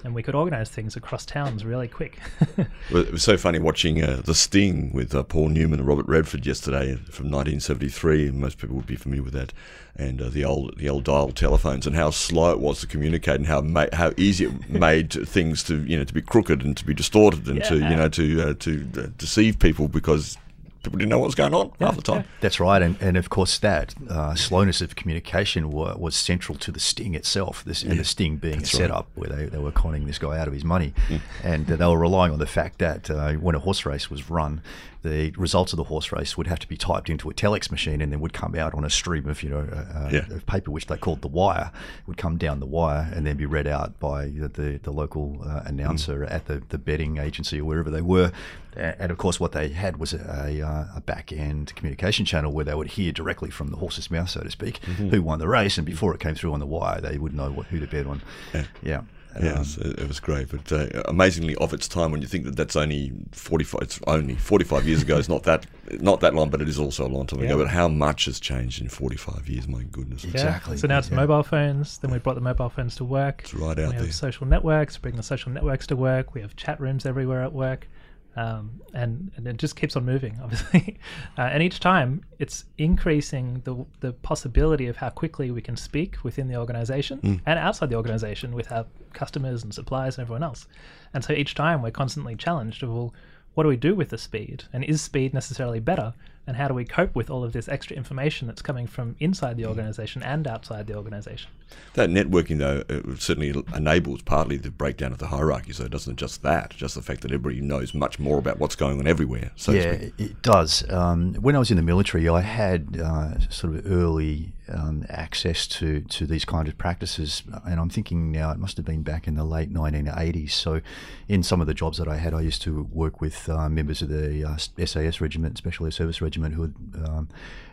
and 0.04 0.14
we 0.14 0.22
could 0.22 0.34
organize 0.34 0.68
things 0.70 0.96
across 0.96 1.26
towns 1.26 1.64
really 1.64 1.88
quick. 1.88 2.18
It 2.90 3.12
was 3.12 3.22
so 3.22 3.36
funny 3.36 3.58
watching 3.58 4.02
uh, 4.02 4.20
The 4.24 4.34
Sting 4.34 4.92
with 4.92 5.14
uh, 5.14 5.22
Paul 5.22 5.48
Newman 5.48 5.78
and 5.78 5.88
Robert 5.88 6.06
Redford 6.06 6.44
yesterday 6.44 6.96
from 6.96 7.30
1973. 7.30 8.28
and 8.28 8.40
Most 8.40 8.58
people 8.58 8.76
would 8.76 8.86
be 8.86 8.96
familiar 8.96 9.22
with 9.22 9.32
that, 9.32 9.52
and 9.96 10.20
uh, 10.20 10.28
the 10.28 10.44
old 10.44 10.76
the 10.76 10.88
old 10.88 11.04
dial 11.04 11.30
telephones 11.30 11.86
and 11.86 11.94
how 11.94 12.10
slow 12.10 12.50
it 12.50 12.60
was 12.60 12.80
to 12.80 12.86
communicate 12.86 13.36
and 13.36 13.46
how 13.46 13.60
ma- 13.60 13.86
how 13.92 14.12
easy 14.16 14.46
it 14.46 14.70
made 14.86 15.12
things 15.12 15.62
to 15.64 15.84
you 15.84 15.96
know 15.96 16.04
to 16.04 16.14
be 16.14 16.22
crooked 16.22 16.62
and 16.62 16.76
to 16.76 16.84
be 16.84 16.94
distorted 16.94 17.46
and 17.48 17.62
to 17.64 17.76
you 17.76 17.96
know 17.96 18.08
to 18.08 18.42
uh, 18.42 18.54
to 18.58 18.88
uh, 18.98 19.06
deceive 19.18 19.58
people 19.58 19.88
because 19.88 20.36
people 20.82 20.98
didn't 20.98 21.10
know 21.10 21.18
what 21.18 21.26
was 21.26 21.34
going 21.34 21.54
on 21.54 21.72
half 21.80 21.96
the 21.96 22.02
time. 22.02 22.24
That's 22.40 22.58
right, 22.60 22.80
and, 22.82 22.96
and 23.00 23.16
of 23.16 23.28
course 23.30 23.58
that 23.58 23.94
uh, 24.08 24.34
slowness 24.34 24.80
of 24.80 24.96
communication 24.96 25.70
wa- 25.70 25.94
was 25.96 26.16
central 26.16 26.56
to 26.58 26.72
the 26.72 26.80
sting 26.80 27.14
itself, 27.14 27.62
this, 27.64 27.82
and 27.82 27.98
the 27.98 28.04
sting 28.04 28.36
being 28.36 28.54
a 28.54 28.58
That's 28.58 28.70
setup 28.70 29.08
where 29.14 29.28
they, 29.28 29.44
they 29.46 29.58
were 29.58 29.72
conning 29.72 30.06
this 30.06 30.18
guy 30.18 30.38
out 30.38 30.48
of 30.48 30.54
his 30.54 30.64
money, 30.64 30.94
and 31.42 31.70
uh, 31.70 31.76
they 31.76 31.86
were 31.86 31.98
relying 31.98 32.32
on 32.32 32.38
the 32.38 32.46
fact 32.46 32.78
that 32.78 33.10
uh, 33.10 33.32
when 33.34 33.54
a 33.54 33.58
horse 33.60 33.84
race 33.84 34.10
was 34.10 34.30
run, 34.30 34.62
the 35.02 35.30
results 35.32 35.72
of 35.72 35.78
the 35.78 35.84
horse 35.84 36.12
race 36.12 36.36
would 36.36 36.46
have 36.46 36.58
to 36.58 36.68
be 36.68 36.76
typed 36.76 37.08
into 37.08 37.30
a 37.30 37.34
telex 37.34 37.70
machine 37.70 38.00
and 38.02 38.12
then 38.12 38.20
would 38.20 38.32
come 38.32 38.54
out 38.54 38.74
on 38.74 38.84
a 38.84 38.90
stream 38.90 39.28
of 39.28 39.42
you 39.42 39.48
know 39.50 39.60
uh, 39.60 40.08
Yeah. 40.12 40.26
of 40.30 40.44
paper 40.46 40.70
which 40.70 40.86
they 40.86 40.96
called 40.96 41.22
the 41.22 41.28
wire. 41.28 41.72
Would 42.06 42.16
come 42.18 42.36
down 42.36 42.60
the 42.60 42.66
wire 42.66 43.10
and 43.14 43.26
then 43.26 43.36
be 43.36 43.46
read 43.46 43.66
out 43.66 43.98
by 43.98 44.26
the 44.26 44.78
the, 44.82 44.90
local 44.90 45.42
uh, 45.46 45.62
announcer 45.64 46.24
at 46.24 46.46
the, 46.46 46.62
the 46.68 46.78
betting 46.78 47.18
agency 47.18 47.60
or 47.60 47.64
wherever 47.64 47.90
they 47.90 48.02
were. 48.02 48.32
And 48.76 49.10
of 49.10 49.18
course 49.18 49.40
what 49.40 49.52
they 49.52 49.68
had 49.70 49.96
was 49.96 50.12
a, 50.12 50.60
uh, 50.62 50.84
a 50.96 51.00
back 51.00 51.32
end 51.32 51.74
communication 51.74 52.24
channel 52.24 52.52
where 52.52 52.64
they 52.64 52.74
would 52.74 52.88
hear 52.88 53.10
directly 53.12 53.50
from 53.50 53.68
the 53.68 53.76
horse's 53.78 54.10
mouth 54.10 54.28
so 54.30 54.40
to 54.42 54.50
speak 54.50 54.78
who 54.84 55.22
won 55.22 55.38
the 55.38 55.48
race. 55.48 55.78
And 55.78 55.86
before 55.86 56.14
it 56.14 56.20
came 56.20 56.34
through 56.34 56.52
on 56.52 56.60
the 56.60 56.66
wire 56.66 57.00
they 57.00 57.18
would 57.18 57.34
know 57.34 57.50
what, 57.50 57.66
who 57.66 57.80
to 57.80 57.86
bet 57.86 58.06
on. 58.06 58.20
Yeah. 58.52 58.64
Yeah, 58.82 59.00
Um, 59.36 59.44
it 59.46 59.58
was, 59.58 59.78
it 59.78 60.08
was 60.08 60.20
great, 60.20 60.48
but 60.50 60.72
uh, 60.72 61.02
amazingly 61.06 61.54
of 61.56 61.72
its 61.72 61.86
time. 61.86 62.10
When 62.10 62.20
you 62.20 62.26
think 62.28 62.44
that 62.44 62.56
that's 62.56 62.74
only 62.76 63.12
forty-five, 63.32 63.82
it's 63.82 64.00
only 64.06 64.34
forty-five 64.34 64.86
years 64.86 65.02
ago. 65.02 65.18
It's 65.18 65.28
not 65.28 65.44
that 65.44 65.66
not 66.00 66.20
that 66.20 66.34
long, 66.34 66.50
but 66.50 66.60
it 66.60 66.68
is 66.68 66.78
also 66.78 67.06
a 67.06 67.08
long 67.08 67.26
time 67.26 67.40
ago. 67.40 67.56
But 67.58 67.68
how 67.68 67.88
much 67.88 68.24
has 68.26 68.40
changed 68.40 68.80
in 68.80 68.88
forty-five 68.88 69.48
years? 69.48 69.68
My 69.68 69.82
goodness, 69.84 70.24
Yeah. 70.24 70.30
Exactly, 70.32 70.76
So 70.78 70.86
now 70.88 70.98
it's 70.98 71.10
yeah. 71.10 71.16
mobile 71.16 71.42
phones. 71.42 71.98
Then 71.98 72.10
we 72.10 72.18
brought 72.18 72.34
the 72.34 72.40
mobile 72.40 72.68
phones 72.68 72.96
to 72.96 73.04
work. 73.04 73.42
it's 73.44 73.54
right 73.54 73.76
we 73.76 73.84
out 73.84 73.94
have 73.94 74.02
there. 74.02 74.12
social 74.12 74.46
networks. 74.46 74.96
Bring 74.98 75.16
the 75.16 75.22
social 75.22 75.52
networks 75.52 75.86
to 75.88 75.96
work. 75.96 76.34
We 76.34 76.40
have 76.40 76.56
chat 76.56 76.80
rooms 76.80 77.06
everywhere 77.06 77.42
at 77.42 77.52
work, 77.52 77.88
um, 78.36 78.80
and 78.94 79.30
and 79.36 79.46
it 79.46 79.56
just 79.56 79.76
keeps 79.76 79.96
on 79.96 80.04
moving, 80.04 80.38
obviously. 80.42 80.98
Uh, 81.36 81.42
and 81.42 81.62
each 81.62 81.80
time, 81.80 82.22
it's 82.38 82.64
increasing 82.78 83.62
the 83.64 83.84
the 84.00 84.12
possibility 84.12 84.86
of 84.86 84.96
how 84.96 85.10
quickly 85.10 85.50
we 85.50 85.60
can 85.60 85.76
speak 85.76 86.22
within 86.22 86.48
the 86.48 86.56
organization 86.56 87.20
and 87.46 87.58
outside 87.58 87.90
the 87.90 87.96
organization 87.96 88.54
with 88.54 88.70
our 88.70 88.86
customers 89.12 89.62
and 89.62 89.74
suppliers 89.74 90.16
and 90.16 90.22
everyone 90.22 90.42
else. 90.42 90.66
And 91.12 91.24
so 91.24 91.32
each 91.32 91.54
time, 91.54 91.82
we're 91.82 91.90
constantly 91.90 92.36
challenged 92.36 92.82
of 92.82 92.90
well, 92.90 93.14
what 93.54 93.64
do 93.64 93.68
we 93.68 93.76
do 93.76 93.94
with 93.94 94.10
the 94.10 94.18
speed? 94.18 94.64
And 94.72 94.84
is 94.84 95.02
speed 95.02 95.34
necessarily 95.34 95.80
better? 95.80 96.14
And 96.46 96.56
how 96.56 96.68
do 96.68 96.74
we 96.74 96.84
cope 96.84 97.14
with 97.14 97.30
all 97.30 97.44
of 97.44 97.52
this 97.52 97.68
extra 97.68 97.96
information 97.96 98.46
that's 98.46 98.62
coming 98.62 98.86
from 98.86 99.16
inside 99.18 99.56
the 99.56 99.66
organization 99.66 100.22
and 100.22 100.46
outside 100.46 100.86
the 100.86 100.96
organization? 100.96 101.50
That 101.94 102.08
networking, 102.08 102.58
though, 102.58 102.84
it 102.88 103.20
certainly 103.20 103.52
enables 103.74 104.22
partly 104.22 104.56
the 104.56 104.70
breakdown 104.70 105.10
of 105.12 105.18
the 105.18 105.26
hierarchy. 105.26 105.72
So 105.72 105.84
it 105.84 105.90
doesn't 105.90 106.16
just 106.16 106.42
that, 106.42 106.70
just 106.70 106.94
the 106.94 107.02
fact 107.02 107.22
that 107.22 107.32
everybody 107.32 107.60
knows 107.60 107.94
much 107.94 108.18
more 108.20 108.38
about 108.38 108.58
what's 108.60 108.76
going 108.76 109.00
on 109.00 109.06
everywhere. 109.08 109.50
So 109.56 109.72
yeah, 109.72 109.82
it- 109.92 110.14
it 110.18 110.42
does. 110.42 110.88
Um, 110.90 111.34
when 111.34 111.56
I 111.56 111.58
was 111.58 111.70
in 111.70 111.76
the 111.76 111.82
military, 111.82 112.28
I 112.28 112.42
had 112.42 113.00
uh, 113.02 113.38
sort 113.48 113.74
of 113.74 113.90
early 113.90 114.52
um, 114.68 115.04
access 115.08 115.66
to, 115.66 116.00
to 116.02 116.26
these 116.26 116.44
kind 116.44 116.68
of 116.68 116.78
practices, 116.78 117.42
and 117.66 117.80
I'm 117.80 117.90
thinking 117.90 118.30
now 118.30 118.52
it 118.52 118.58
must 118.58 118.76
have 118.76 118.86
been 118.86 119.02
back 119.02 119.26
in 119.26 119.34
the 119.34 119.42
late 119.44 119.72
1980s. 119.72 120.52
So, 120.52 120.80
in 121.26 121.42
some 121.42 121.60
of 121.60 121.66
the 121.66 121.74
jobs 121.74 121.98
that 121.98 122.06
I 122.06 122.18
had, 122.18 122.32
I 122.34 122.40
used 122.42 122.62
to 122.62 122.84
work 122.92 123.20
with 123.20 123.48
uh, 123.48 123.68
members 123.68 124.00
of 124.00 124.10
the 124.10 124.44
uh, 124.44 124.56
SAS 124.56 125.20
regiment, 125.20 125.58
Special 125.58 125.86
Air 125.86 125.90
Service 125.90 126.22
Regiment, 126.22 126.54
who 126.54 126.62
had 126.62 126.74
um, 127.04 127.28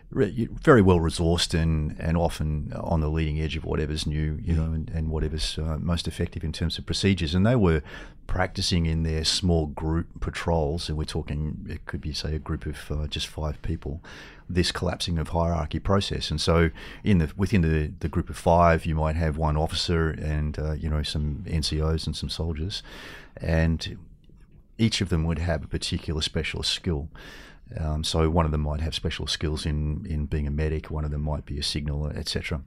re- 0.10 0.48
very 0.52 0.82
well 0.82 1.00
resourced 1.00 1.54
and, 1.54 1.96
and 2.00 2.18
often 2.18 2.74
on 2.76 3.02
the 3.02 3.10
leading 3.10 3.40
edge 3.40 3.56
of 3.56 3.66
whatever's 3.66 4.06
new, 4.08 4.40
you 4.42 4.54
know, 4.54 4.74
and, 4.74 4.90
and 4.90 5.10
whatever's 5.10 5.58
uh, 5.58 5.78
most 5.80 6.08
effective 6.08 6.44
in 6.44 6.52
terms 6.52 6.78
of 6.78 6.86
procedures. 6.86 7.36
And 7.36 7.46
they 7.46 7.56
were 7.56 7.82
practicing 8.26 8.86
in 8.86 9.04
their 9.04 9.24
small 9.24 9.68
group 9.68 10.08
patrols, 10.20 10.90
and 10.90 10.98
we're 10.98 11.06
talking, 11.06 11.66
it 11.70 11.86
could 11.86 12.02
be, 12.02 12.14
say, 12.14 12.36
a 12.36 12.40
group 12.40 12.66
of 12.66 12.92
uh, 12.92 13.08
just 13.08 13.28
five 13.28 13.62
people, 13.62 14.02
this 14.50 14.72
collapsing 14.72 15.18
of 15.18 15.30
hierarchy 15.30 15.80
process. 15.80 16.32
And 16.32 16.40
so, 16.40 16.70
in 17.04 17.18
the 17.20 17.32
within 17.36 17.62
the, 17.62 17.92
the 18.00 18.10
group 18.10 18.30
of 18.30 18.38
five, 18.38 18.86
you 18.86 18.96
might 18.96 19.16
have 19.16 19.38
one 19.38 19.58
officer 19.58 20.10
and, 20.10 20.58
uh, 20.60 20.74
you 20.74 20.90
know, 20.90 21.04
some 21.04 21.44
NCOs 21.48 22.06
and 22.06 22.16
some 22.16 22.30
soldiers. 22.30 22.84
And 23.38 23.98
each 24.78 25.02
of 25.02 25.10
them 25.10 25.24
would 25.26 25.40
have 25.40 25.64
a 25.64 25.68
particular 25.68 26.22
specialist 26.22 26.72
skill. 26.72 27.10
Um, 27.80 28.04
so 28.04 28.30
one 28.30 28.46
of 28.46 28.52
them 28.52 28.62
might 28.62 28.82
have 28.82 28.96
special 28.96 29.28
skills 29.28 29.66
in, 29.66 30.06
in 30.06 30.26
being 30.26 30.48
a 30.48 30.52
medic, 30.52 30.90
one 30.90 31.06
of 31.06 31.12
them 31.12 31.22
might 31.22 31.46
be 31.46 31.60
a 31.60 31.64
signaller, 31.64 32.12
etc. 32.12 32.62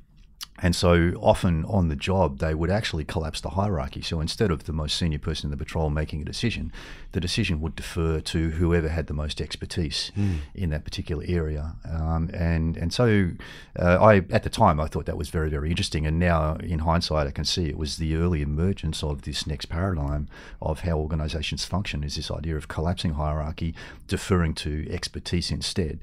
And 0.63 0.77
so 0.77 1.13
often 1.21 1.65
on 1.65 1.89
the 1.89 1.97
job, 1.97 2.39
they 2.39 2.55
would 2.55 2.71
actually 2.71 3.05
collapse 3.05 3.41
the 3.41 3.51
hierarchy. 3.51 4.03
So 4.03 4.21
instead 4.21 4.51
of 4.51 4.65
the 4.65 4.73
most 4.73 4.97
senior 4.97 5.19
person 5.19 5.47
in 5.47 5.51
the 5.51 5.57
patrol 5.57 5.89
making 5.89 6.21
a 6.21 6.25
decision, 6.25 6.71
the 7.13 7.21
decision 7.21 7.61
would 7.63 7.75
defer 7.75 8.21
to 8.21 8.51
whoever 8.51 8.89
had 8.89 9.07
the 9.07 9.15
most 9.15 9.41
expertise 9.41 10.13
in 10.55 10.71
that 10.71 10.85
particular 10.85 11.25
area. 11.27 11.77
Um, 11.91 12.31
and 12.35 12.77
and 12.77 12.93
so 12.93 13.31
uh, 13.79 13.99
I 14.01 14.17
at 14.31 14.43
the 14.43 14.51
time 14.51 14.79
I 14.81 14.87
thought 14.87 15.07
that 15.07 15.17
was 15.17 15.31
very 15.31 15.49
very 15.49 15.71
interesting. 15.71 16.07
And 16.07 16.19
now 16.19 16.57
in 16.57 16.81
hindsight, 16.81 17.27
I 17.27 17.31
can 17.31 17.45
see 17.45 17.67
it 17.69 17.79
was 17.79 17.97
the 17.97 18.15
early 18.17 18.43
emergence 18.43 19.03
of 19.03 19.23
this 19.23 19.47
next 19.47 19.67
paradigm 19.67 20.29
of 20.61 20.81
how 20.81 20.99
organisations 20.99 21.65
function. 21.65 22.05
Is 22.05 22.17
this 22.17 22.31
idea 22.31 22.57
of 22.57 22.69
collapsing 22.69 23.15
hierarchy, 23.15 23.75
deferring 24.07 24.55
to 24.55 24.87
expertise 24.91 25.51
instead. 25.51 26.01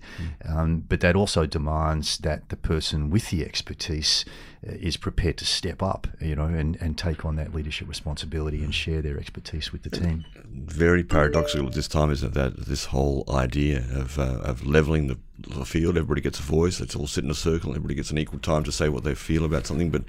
Um, 0.47 0.83
but 0.87 1.01
that 1.01 1.15
also 1.15 1.45
demands 1.45 2.17
that 2.19 2.49
the 2.49 2.55
person 2.55 3.09
with 3.09 3.29
the 3.29 3.45
expertise 3.45 4.25
is 4.63 4.97
prepared 4.97 5.37
to 5.37 5.45
step 5.45 5.83
up, 5.83 6.07
you 6.19 6.35
know, 6.35 6.45
and, 6.45 6.77
and 6.81 6.97
take 6.97 7.25
on 7.25 7.35
that 7.35 7.53
leadership 7.53 7.87
responsibility 7.87 8.63
and 8.63 8.73
share 8.73 9.01
their 9.01 9.17
expertise 9.17 9.71
with 9.71 9.83
the 9.83 9.89
team. 9.89 10.25
very 10.45 11.03
paradoxical 11.03 11.67
at 11.67 11.73
this 11.73 11.87
time, 11.87 12.11
isn't 12.11 12.29
it? 12.29 12.33
That 12.33 12.65
this 12.65 12.85
whole 12.85 13.23
idea 13.29 13.85
of 13.93 14.17
uh, 14.17 14.39
of 14.43 14.65
leveling 14.65 15.07
the, 15.07 15.17
the 15.37 15.65
field, 15.65 15.97
everybody 15.97 16.21
gets 16.21 16.39
a 16.39 16.43
voice. 16.43 16.79
Let's 16.79 16.95
all 16.95 17.07
sit 17.07 17.23
in 17.23 17.29
a 17.29 17.35
circle. 17.35 17.71
Everybody 17.71 17.95
gets 17.95 18.11
an 18.11 18.17
equal 18.17 18.39
time 18.39 18.63
to 18.63 18.71
say 18.71 18.89
what 18.89 19.03
they 19.03 19.15
feel 19.15 19.45
about 19.45 19.67
something. 19.67 19.91
But 19.91 20.03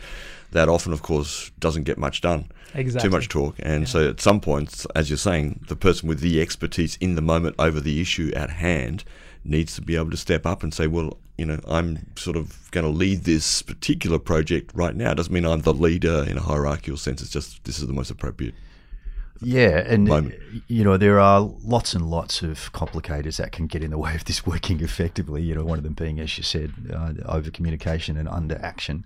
that 0.53 0.69
often, 0.69 0.93
of 0.93 1.03
course, 1.03 1.51
doesn't 1.59 1.85
get 1.85 1.99
much 1.99 2.21
done. 2.21 2.51
Exactly. 2.75 3.09
Too 3.09 3.14
much 3.14 3.29
talk. 3.29 3.57
And 3.59 3.89
so, 3.89 4.09
at 4.09 4.21
some 4.21 4.41
point, 4.41 4.87
as 4.95 5.11
you're 5.11 5.16
saying, 5.16 5.64
the 5.69 5.77
person 5.77 6.09
with 6.09 6.21
the 6.21 6.41
expertise 6.41 6.97
in 7.01 7.14
the 7.14 7.23
moment 7.23 7.57
over 7.59 7.81
the 7.81 8.01
issue 8.01 8.33
at 8.35 8.51
hand 8.51 9.05
needs 9.45 9.75
to 9.77 9.83
be 9.83 9.97
able 9.97 10.11
to 10.11 10.16
step 10.16 10.47
up 10.47 10.62
and 10.62 10.73
say, 10.75 10.87
well, 10.87 11.19
you 11.39 11.47
know, 11.47 11.61
I'm 11.68 12.05
sort 12.16 12.36
of 12.36 12.68
going 12.72 12.84
to 12.84 12.91
lead 12.91 13.22
this 13.22 13.62
particular 13.62 14.18
project 14.18 14.72
right 14.74 14.95
now. 14.95 15.12
It 15.12 15.14
doesn't 15.14 15.32
mean 15.32 15.47
I'm 15.47 15.62
the 15.62 15.72
leader 15.72 16.24
in 16.28 16.36
a 16.36 16.43
hierarchical 16.43 16.97
sense. 16.97 17.22
It's 17.22 17.30
just 17.30 17.64
this 17.64 17.78
is 17.78 17.86
the 17.86 17.93
most 17.93 18.11
appropriate. 18.11 18.55
Yeah, 19.41 19.84
and 19.86 20.09
Moment. 20.09 20.34
you 20.66 20.82
know 20.82 20.97
there 20.97 21.20
are 21.20 21.41
lots 21.41 21.95
and 21.95 22.11
lots 22.11 22.43
of 22.43 22.72
complicators 22.72 23.36
that 23.36 23.53
can 23.53 23.68
get 23.68 23.84
in 23.84 23.93
the 23.93 23.99
way 23.99 24.16
of 24.16 24.24
this 24.24 24.45
working 24.47 24.80
effectively. 24.80 25.43
You 25.43 25.55
know, 25.55 25.64
one 25.64 25.78
of 25.78 25.84
them 25.84 25.93
being, 25.93 26.18
as 26.18 26.36
you 26.36 26.43
said, 26.43 26.72
uh, 26.93 27.12
over 27.24 27.51
communication 27.51 28.16
and 28.16 28.28
under 28.28 28.59
action, 28.61 29.05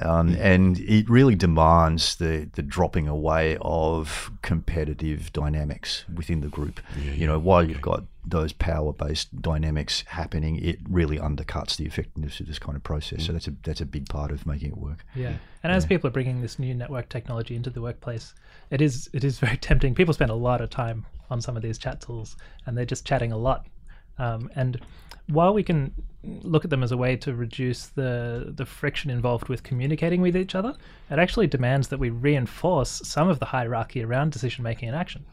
um, 0.00 0.36
and 0.36 0.78
it 0.80 1.08
really 1.10 1.34
demands 1.34 2.16
the 2.16 2.48
the 2.54 2.62
dropping 2.62 3.08
away 3.08 3.58
of 3.60 4.30
competitive 4.42 5.32
dynamics 5.32 6.04
within 6.12 6.40
the 6.40 6.48
group. 6.48 6.80
you 6.96 7.26
know, 7.26 7.38
while 7.38 7.62
you've 7.62 7.82
got 7.82 8.04
those 8.24 8.52
power 8.52 8.92
based 8.92 9.40
dynamics 9.40 10.04
happening, 10.06 10.56
it 10.62 10.78
really 10.88 11.18
undercuts 11.18 11.76
the 11.76 11.86
effectiveness 11.86 12.38
of 12.38 12.46
this 12.46 12.58
kind 12.58 12.76
of 12.76 12.84
process. 12.84 13.24
So 13.24 13.32
that's 13.32 13.48
a 13.48 13.54
that's 13.62 13.80
a 13.80 13.86
big 13.86 14.08
part 14.08 14.30
of 14.30 14.46
making 14.46 14.70
it 14.70 14.78
work. 14.78 15.04
Yeah, 15.14 15.34
and 15.62 15.72
as 15.72 15.84
people 15.86 16.08
are 16.08 16.12
bringing 16.12 16.40
this 16.40 16.58
new 16.58 16.74
network 16.74 17.08
technology 17.08 17.56
into 17.56 17.70
the 17.70 17.82
workplace, 17.82 18.34
it 18.70 18.80
is 18.80 19.10
it 19.12 19.24
is 19.24 19.38
very 19.38 19.56
tempting. 19.68 19.94
People 19.94 20.14
spend 20.14 20.30
a 20.30 20.34
lot 20.34 20.60
of 20.60 20.70
time 20.70 21.04
on 21.30 21.40
some 21.40 21.56
of 21.56 21.62
these 21.62 21.78
chat 21.78 22.00
tools, 22.00 22.36
and 22.66 22.76
they're 22.76 22.84
just 22.84 23.04
chatting 23.04 23.32
a 23.32 23.38
lot. 23.38 23.66
Um, 24.18 24.50
and 24.54 24.80
while 25.28 25.54
we 25.54 25.62
can 25.62 25.94
look 26.22 26.64
at 26.64 26.70
them 26.70 26.82
as 26.82 26.92
a 26.92 26.96
way 26.96 27.16
to 27.16 27.34
reduce 27.34 27.86
the 27.86 28.52
the 28.54 28.66
friction 28.66 29.10
involved 29.10 29.48
with 29.48 29.62
communicating 29.62 30.20
with 30.20 30.36
each 30.36 30.54
other, 30.54 30.74
it 31.10 31.18
actually 31.18 31.46
demands 31.46 31.88
that 31.88 31.98
we 31.98 32.10
reinforce 32.10 33.02
some 33.04 33.28
of 33.28 33.38
the 33.38 33.46
hierarchy 33.46 34.02
around 34.02 34.32
decision 34.32 34.62
making 34.62 34.88
and 34.88 34.96
action. 34.96 35.24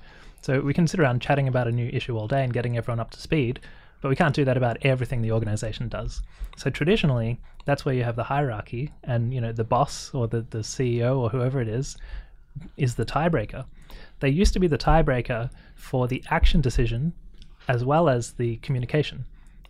So 0.41 0.61
we 0.61 0.73
can 0.73 0.87
sit 0.87 0.99
around 0.99 1.21
chatting 1.21 1.47
about 1.47 1.67
a 1.67 1.71
new 1.71 1.89
issue 1.91 2.17
all 2.17 2.27
day 2.27 2.43
and 2.43 2.53
getting 2.53 2.77
everyone 2.77 2.99
up 2.99 3.11
to 3.11 3.21
speed, 3.21 3.59
but 4.01 4.09
we 4.09 4.15
can't 4.15 4.35
do 4.35 4.45
that 4.45 4.55
about 4.55 4.77
everything 4.83 5.21
the 5.21 5.31
organization 5.31 5.89
does. 5.89 6.21
So 6.55 6.69
traditionally, 6.69 7.39
that's 7.65 7.83
where 7.83 7.95
you 7.95 8.03
have 8.03 8.15
the 8.15 8.23
hierarchy, 8.23 8.93
and 9.03 9.33
you 9.33 9.41
know 9.41 9.51
the 9.51 9.63
boss 9.63 10.11
or 10.13 10.27
the, 10.27 10.41
the 10.41 10.59
CEO 10.59 11.17
or 11.17 11.29
whoever 11.29 11.59
it 11.59 11.67
is 11.67 11.97
is 12.77 12.95
the 12.95 13.05
tiebreaker. 13.05 13.65
They 14.19 14.29
used 14.29 14.53
to 14.53 14.59
be 14.59 14.67
the 14.67 14.77
tiebreaker 14.77 15.51
for 15.75 16.07
the 16.07 16.23
action 16.29 16.61
decision 16.61 17.13
as 17.67 17.83
well 17.83 18.07
as 18.07 18.31
the 18.33 18.55
communication 18.57 19.25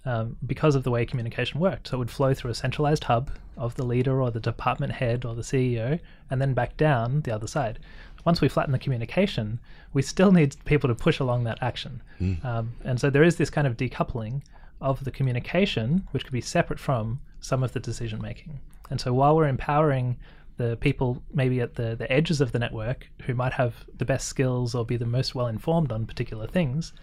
um, 0.07 0.37
because 0.45 0.73
of 0.73 0.83
the 0.83 0.89
way 0.89 1.05
communication 1.05 1.59
worked. 1.59 1.89
So 1.89 1.97
it 1.97 1.99
would 1.99 2.09
flow 2.09 2.33
through 2.33 2.51
a 2.51 2.55
centralized 2.55 3.03
hub 3.03 3.29
of 3.57 3.75
the 3.75 3.83
leader 3.83 4.21
or 4.21 4.31
the 4.31 4.39
department 4.39 4.93
head 4.93 5.25
or 5.25 5.35
the 5.35 5.41
CEO 5.41 5.99
and 6.29 6.41
then 6.41 6.53
back 6.53 6.77
down 6.77 7.21
the 7.21 7.35
other 7.35 7.47
side. 7.47 7.79
Once 8.23 8.39
we 8.39 8.47
flatten 8.47 8.71
the 8.71 8.79
communication, 8.79 9.59
we 9.91 10.01
still 10.01 10.31
need 10.31 10.55
people 10.63 10.87
to 10.87 10.95
push 10.95 11.19
along 11.19 11.43
that 11.43 11.61
action. 11.61 12.01
Um, 12.45 12.71
and 12.85 12.99
so 13.01 13.09
there 13.09 13.23
is 13.23 13.35
this 13.35 13.49
kind 13.49 13.67
of 13.67 13.75
decoupling 13.75 14.43
of 14.79 15.03
the 15.03 15.11
communication, 15.11 16.07
which 16.11 16.23
could 16.23 16.33
be 16.33 16.41
separate 16.41 16.79
from 16.79 17.19
some 17.41 17.61
of 17.61 17.73
the 17.73 17.79
decision 17.81 18.21
making. 18.21 18.59
And 18.89 19.01
so 19.01 19.13
while 19.13 19.35
we're 19.35 19.49
empowering 19.49 20.15
the 20.55 20.77
people 20.77 21.21
maybe 21.33 21.59
at 21.59 21.75
the, 21.75 21.95
the 21.97 22.09
edges 22.09 22.39
of 22.39 22.53
the 22.53 22.59
network 22.59 23.09
who 23.23 23.33
might 23.33 23.53
have 23.53 23.85
the 23.97 24.05
best 24.05 24.27
skills 24.29 24.73
or 24.73 24.85
be 24.85 24.95
the 24.95 25.05
most 25.05 25.35
well 25.35 25.47
informed 25.47 25.91
on 25.91 26.05
particular 26.05 26.47
things, 26.47 26.93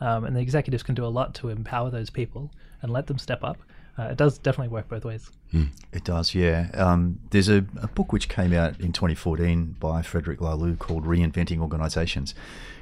um, 0.00 0.24
and 0.24 0.34
the 0.34 0.40
executives 0.40 0.82
can 0.82 0.94
do 0.94 1.04
a 1.04 1.08
lot 1.08 1.34
to 1.36 1.48
empower 1.48 1.90
those 1.90 2.10
people 2.10 2.50
and 2.82 2.92
let 2.92 3.06
them 3.06 3.18
step 3.18 3.44
up. 3.44 3.58
Uh, 3.98 4.04
it 4.04 4.16
does 4.16 4.38
definitely 4.38 4.68
work 4.68 4.88
both 4.88 5.04
ways. 5.04 5.30
It 5.92 6.04
does, 6.04 6.34
yeah. 6.34 6.70
Um, 6.74 7.18
there's 7.30 7.48
a, 7.48 7.64
a, 7.82 7.88
book 7.88 8.12
which 8.12 8.28
came 8.28 8.52
out 8.52 8.80
in 8.80 8.92
2014 8.92 9.76
by 9.78 10.00
Frederic 10.00 10.38
Laloux 10.38 10.78
called 10.78 11.04
Reinventing 11.04 11.60
Organisations, 11.60 12.34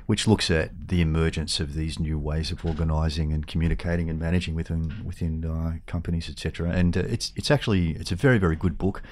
which 0.06 0.28
looks 0.28 0.50
at 0.50 0.88
the 0.88 1.00
emergence 1.00 1.60
of 1.60 1.74
these 1.74 1.98
new 1.98 2.18
ways 2.18 2.52
of 2.52 2.64
organising 2.64 3.32
and 3.32 3.46
communicating 3.46 4.08
and 4.08 4.20
managing 4.20 4.54
within 4.54 5.02
within 5.04 5.44
uh, 5.44 5.78
companies, 5.86 6.28
etc. 6.28 6.70
And 6.70 6.96
uh, 6.96 7.00
it's 7.00 7.32
it's 7.34 7.50
actually 7.50 7.92
it's 7.92 8.12
a 8.12 8.16
very 8.16 8.38
very 8.38 8.56
good 8.56 8.78
book. 8.78 9.02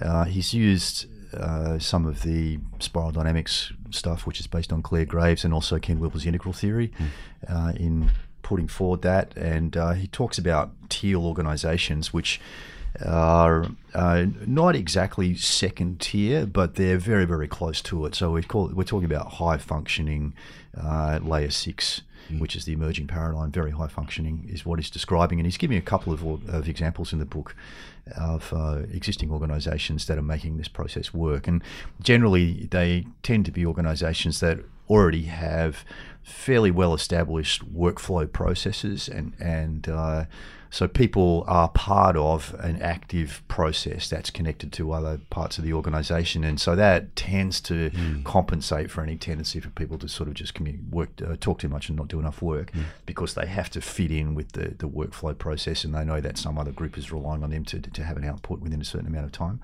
Uh, 0.00 0.24
he's 0.24 0.54
used 0.54 1.06
uh, 1.34 1.78
some 1.78 2.06
of 2.06 2.22
the 2.22 2.58
spiral 2.78 3.12
dynamics 3.12 3.72
stuff, 3.90 4.26
which 4.26 4.40
is 4.40 4.46
based 4.46 4.72
on 4.72 4.82
Clare 4.82 5.04
Graves 5.04 5.44
and 5.44 5.52
also 5.54 5.78
Ken 5.78 5.98
Wilber's 5.98 6.26
integral 6.26 6.52
theory, 6.52 6.92
mm. 6.98 7.76
in 7.76 8.10
putting 8.42 8.68
forward 8.68 9.02
that. 9.02 9.36
And 9.36 9.76
uh, 9.76 9.92
he 9.92 10.06
talks 10.06 10.38
about 10.38 10.70
teal 10.88 11.24
organisations, 11.26 12.12
which 12.12 12.40
are 13.04 13.66
uh, 13.94 14.26
not 14.46 14.74
exactly 14.74 15.36
second 15.36 16.00
tier, 16.00 16.46
but 16.46 16.74
they're 16.74 16.98
very, 16.98 17.26
very 17.26 17.46
close 17.46 17.82
to 17.82 18.06
it. 18.06 18.14
So 18.14 18.32
we 18.32 18.42
call 18.42 18.70
it, 18.70 18.76
we're 18.76 18.84
talking 18.84 19.04
about 19.04 19.34
high 19.34 19.58
functioning 19.58 20.34
uh, 20.76 21.20
layer 21.22 21.50
six, 21.50 22.02
mm. 22.30 22.40
which 22.40 22.56
is 22.56 22.64
the 22.64 22.72
emerging 22.72 23.06
paradigm. 23.06 23.50
Very 23.50 23.70
high 23.70 23.88
functioning 23.88 24.48
is 24.50 24.64
what 24.64 24.78
he's 24.78 24.90
describing, 24.90 25.38
and 25.38 25.46
he's 25.46 25.56
giving 25.56 25.76
a 25.76 25.82
couple 25.82 26.12
of, 26.12 26.22
of 26.48 26.68
examples 26.68 27.12
in 27.12 27.18
the 27.18 27.24
book 27.24 27.54
of 28.16 28.52
uh, 28.52 28.82
existing 28.92 29.30
organisations 29.30 30.06
that 30.06 30.18
are 30.18 30.22
making 30.22 30.56
this 30.56 30.68
process 30.68 31.12
work. 31.12 31.46
And 31.46 31.62
generally, 32.00 32.68
they 32.70 33.06
tend 33.22 33.44
to 33.46 33.52
be 33.52 33.66
organisations 33.66 34.40
that 34.40 34.60
already 34.88 35.24
have 35.24 35.84
fairly 36.28 36.70
well 36.70 36.94
established 36.94 37.72
workflow 37.74 38.30
processes 38.30 39.08
and 39.08 39.32
and 39.40 39.88
uh, 39.88 40.24
so 40.70 40.86
people 40.86 41.44
are 41.46 41.68
part 41.68 42.16
of 42.16 42.54
an 42.60 42.82
active 42.82 43.42
process 43.48 44.08
that's 44.08 44.30
connected 44.30 44.72
to 44.74 44.92
other 44.92 45.20
parts 45.30 45.56
of 45.56 45.64
the 45.64 45.72
organisation, 45.72 46.44
and 46.44 46.60
so 46.60 46.76
that 46.76 47.16
tends 47.16 47.60
to 47.62 47.90
mm. 47.90 48.22
compensate 48.24 48.90
for 48.90 49.02
any 49.02 49.16
tendency 49.16 49.60
for 49.60 49.70
people 49.70 49.96
to 49.98 50.08
sort 50.08 50.28
of 50.28 50.34
just 50.34 50.58
work, 50.90 51.08
uh, 51.26 51.36
talk 51.40 51.60
too 51.60 51.68
much 51.68 51.88
and 51.88 51.96
not 51.96 52.08
do 52.08 52.20
enough 52.20 52.42
work, 52.42 52.72
mm. 52.72 52.84
because 53.06 53.34
they 53.34 53.46
have 53.46 53.70
to 53.70 53.80
fit 53.80 54.10
in 54.10 54.34
with 54.34 54.52
the, 54.52 54.74
the 54.78 54.88
workflow 54.88 55.36
process, 55.36 55.84
and 55.84 55.94
they 55.94 56.04
know 56.04 56.20
that 56.20 56.36
some 56.36 56.58
other 56.58 56.72
group 56.72 56.98
is 56.98 57.10
relying 57.10 57.42
on 57.42 57.50
them 57.50 57.64
to, 57.64 57.80
to 57.80 58.04
have 58.04 58.18
an 58.18 58.24
output 58.24 58.60
within 58.60 58.80
a 58.80 58.84
certain 58.84 59.06
amount 59.06 59.24
of 59.24 59.32
time. 59.32 59.60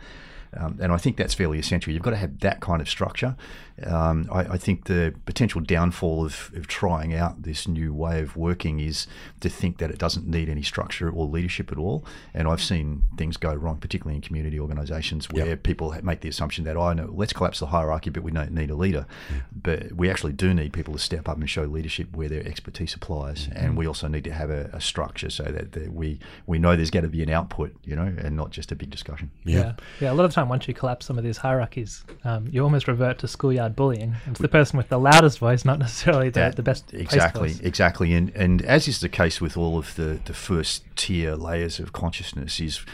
Um, 0.57 0.79
and 0.81 0.93
I 0.93 0.97
think 0.97 1.17
that's 1.17 1.35
fairly 1.35 1.59
essential. 1.59 1.93
You've 1.93 2.03
got 2.03 2.11
to 2.11 2.17
have 2.17 2.41
that 2.41 2.61
kind 2.61 2.81
of 2.81 2.89
structure. 2.89 3.37
Um, 3.85 4.29
I, 4.31 4.41
I, 4.41 4.57
think 4.57 4.85
the 4.85 5.13
potential 5.27 5.61
downfall 5.61 6.25
of, 6.25 6.53
of, 6.55 6.69
trying 6.69 7.13
out 7.13 7.43
this 7.43 7.67
new 7.67 7.93
way 7.93 8.21
of 8.21 8.37
working 8.37 8.79
is 8.79 9.09
to 9.41 9.49
think 9.49 9.79
that 9.79 9.91
it 9.91 9.99
doesn't 9.99 10.29
need 10.29 10.49
any 10.49 10.63
structure 10.63 11.11
or 11.11 11.27
leadership 11.27 11.73
at 11.73 11.79
all. 11.79 12.05
And 12.35 12.47
I've 12.47 12.63
seen 12.63 13.03
things 13.17 13.37
go 13.37 13.53
wrong, 13.53 13.79
particularly 13.79 14.15
in 14.15 14.23
community 14.23 14.61
organisations, 14.61 15.29
where 15.31 15.47
yep. 15.47 15.65
people 15.65 15.93
make 16.05 16.21
the 16.21 16.29
assumption 16.29 16.65
that, 16.67 16.77
oh, 16.77 16.93
no, 16.93 17.13
let's 17.13 17.33
collapse 17.33 17.59
the 17.59 17.67
hierarchy, 17.67 18.11
but 18.11 18.23
we 18.23 18.31
don't 18.31 18.53
need 18.53 18.71
a 18.71 18.77
leader. 18.77 19.07
Yeah. 19.29 19.41
But 19.53 19.93
we 19.93 20.09
actually 20.09 20.35
do 20.35 20.55
need 20.55 20.73
people 20.73 20.95
to 20.95 21.01
step 21.01 21.29
up 21.29 21.37
and 21.37 21.51
show 21.51 21.65
leadership 21.65 22.15
where 22.15 22.29
their 22.29 22.47
expertise 22.47 22.95
applies. 22.95 23.49
Mm-hmm. 23.49 23.59
And 23.59 23.77
we 23.77 23.89
also 23.89 24.07
need 24.07 24.23
to 24.25 24.33
have 24.33 24.51
a, 24.51 24.71
a 24.73 24.81
structure 24.81 25.31
so 25.31 25.43
that, 25.43 25.73
that, 25.73 25.93
we, 25.93 26.21
we 26.47 26.61
know 26.61 26.77
there's 26.77 26.91
going 26.91 27.05
to 27.05 27.11
be 27.11 27.25
an 27.25 27.31
output, 27.31 27.75
you 27.83 27.97
know, 27.97 28.05
and 28.05 28.37
not 28.37 28.51
just 28.51 28.71
a 28.71 28.77
big 28.77 28.91
discussion. 28.91 29.33
Yeah. 29.45 29.59
Yeah. 29.59 29.73
yeah 30.01 30.13
a 30.13 30.15
lot 30.15 30.25
of 30.25 30.31
the 30.31 30.35
once 30.49 30.69
you 30.69 30.75
collapse 30.75 31.07
some 31.07 31.19
of 31.19 31.25
these 31.25 31.39
hierarchies, 31.39 32.05
um, 32.25 32.49
you 32.51 32.63
almost 32.63 32.89
revert 32.89 33.19
to 33.19 33.29
schoolyard 33.29 33.75
bullying. 33.77 34.15
It's 34.27 34.41
the 34.41 34.49
person 34.49 34.77
with 34.77 34.89
the 34.89 34.99
loudest 34.99 35.39
voice, 35.39 35.65
not 35.65 35.79
necessarily 35.79 36.29
the, 36.29 36.41
that, 36.41 36.57
the 36.57 36.63
best. 36.63 36.93
Exactly, 36.93 37.55
exactly. 37.63 38.13
And 38.15 38.31
and 38.35 38.63
as 38.63 38.89
is 38.89 39.01
the 39.01 39.09
case 39.09 39.41
with 39.41 39.57
all 39.57 39.79
of 39.79 39.95
the, 39.97 40.21
the 40.25 40.35
first 40.35 40.85
tier 40.97 41.35
layers 41.35 41.79
of 41.79 41.93
consciousness, 41.93 42.61
is 42.61 42.85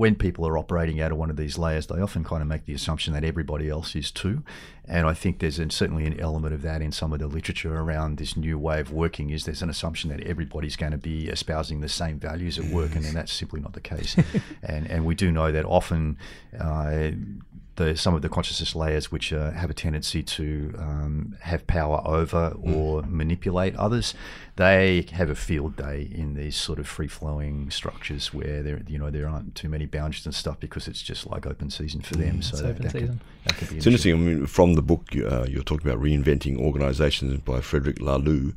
when 0.00 0.14
people 0.14 0.48
are 0.48 0.56
operating 0.56 0.98
out 0.98 1.12
of 1.12 1.18
one 1.18 1.28
of 1.28 1.36
these 1.36 1.58
layers, 1.58 1.86
they 1.86 2.00
often 2.00 2.24
kind 2.24 2.40
of 2.40 2.48
make 2.48 2.64
the 2.64 2.72
assumption 2.72 3.12
that 3.12 3.22
everybody 3.22 3.68
else 3.68 3.94
is 3.94 4.10
too. 4.10 4.42
And 4.86 5.06
I 5.06 5.12
think 5.12 5.40
there's 5.40 5.58
an, 5.58 5.68
certainly 5.68 6.06
an 6.06 6.18
element 6.18 6.54
of 6.54 6.62
that 6.62 6.80
in 6.80 6.90
some 6.90 7.12
of 7.12 7.18
the 7.18 7.26
literature 7.26 7.78
around 7.78 8.16
this 8.16 8.34
new 8.34 8.58
way 8.58 8.80
of 8.80 8.90
working. 8.90 9.28
Is 9.28 9.44
there's 9.44 9.60
an 9.60 9.68
assumption 9.68 10.08
that 10.08 10.22
everybody's 10.22 10.74
going 10.74 10.92
to 10.92 10.98
be 10.98 11.28
espousing 11.28 11.82
the 11.82 11.88
same 11.90 12.18
values 12.18 12.58
at 12.58 12.64
work, 12.72 12.96
and 12.96 13.04
then 13.04 13.12
that's 13.12 13.30
simply 13.30 13.60
not 13.60 13.74
the 13.74 13.82
case. 13.82 14.16
and 14.62 14.86
and 14.90 15.04
we 15.04 15.14
do 15.14 15.30
know 15.30 15.52
that 15.52 15.66
often. 15.66 16.16
Uh, 16.58 17.10
the, 17.76 17.96
some 17.96 18.14
of 18.14 18.22
the 18.22 18.28
consciousness 18.28 18.74
layers 18.74 19.10
which 19.10 19.32
uh, 19.32 19.50
have 19.52 19.70
a 19.70 19.74
tendency 19.74 20.22
to 20.22 20.74
um, 20.78 21.36
have 21.40 21.66
power 21.66 22.02
over 22.04 22.50
mm. 22.50 22.76
or 22.76 23.02
mm. 23.02 23.10
manipulate 23.10 23.74
others, 23.76 24.14
they 24.56 25.06
have 25.12 25.30
a 25.30 25.34
field 25.34 25.76
day 25.76 26.10
in 26.12 26.34
these 26.34 26.56
sort 26.56 26.78
of 26.78 26.86
free 26.86 27.08
flowing 27.08 27.70
structures 27.70 28.34
where 28.34 28.62
there 28.62 28.80
you 28.86 28.98
know 28.98 29.10
there 29.10 29.28
aren't 29.28 29.54
too 29.54 29.68
many 29.68 29.86
boundaries 29.86 30.26
and 30.26 30.34
stuff 30.34 30.58
because 30.60 30.88
it's 30.88 31.02
just 31.02 31.26
like 31.26 31.46
open 31.46 31.70
season 31.70 32.00
for 32.00 32.16
them. 32.16 32.38
Mm, 32.38 32.44
so 32.44 32.56
that, 32.58 32.78
that, 32.78 32.92
could, 32.92 33.18
that 33.44 33.56
could 33.56 33.70
be 33.70 33.76
it's 33.76 33.86
interesting. 33.86 34.14
I 34.14 34.16
mean, 34.16 34.46
from 34.46 34.74
the 34.74 34.82
book 34.82 35.08
uh, 35.14 35.44
you're 35.48 35.62
talking 35.62 35.88
about 35.88 36.02
reinventing 36.02 36.58
organisations 36.58 37.40
by 37.40 37.60
Frederic 37.60 37.96
Laloux. 37.96 38.54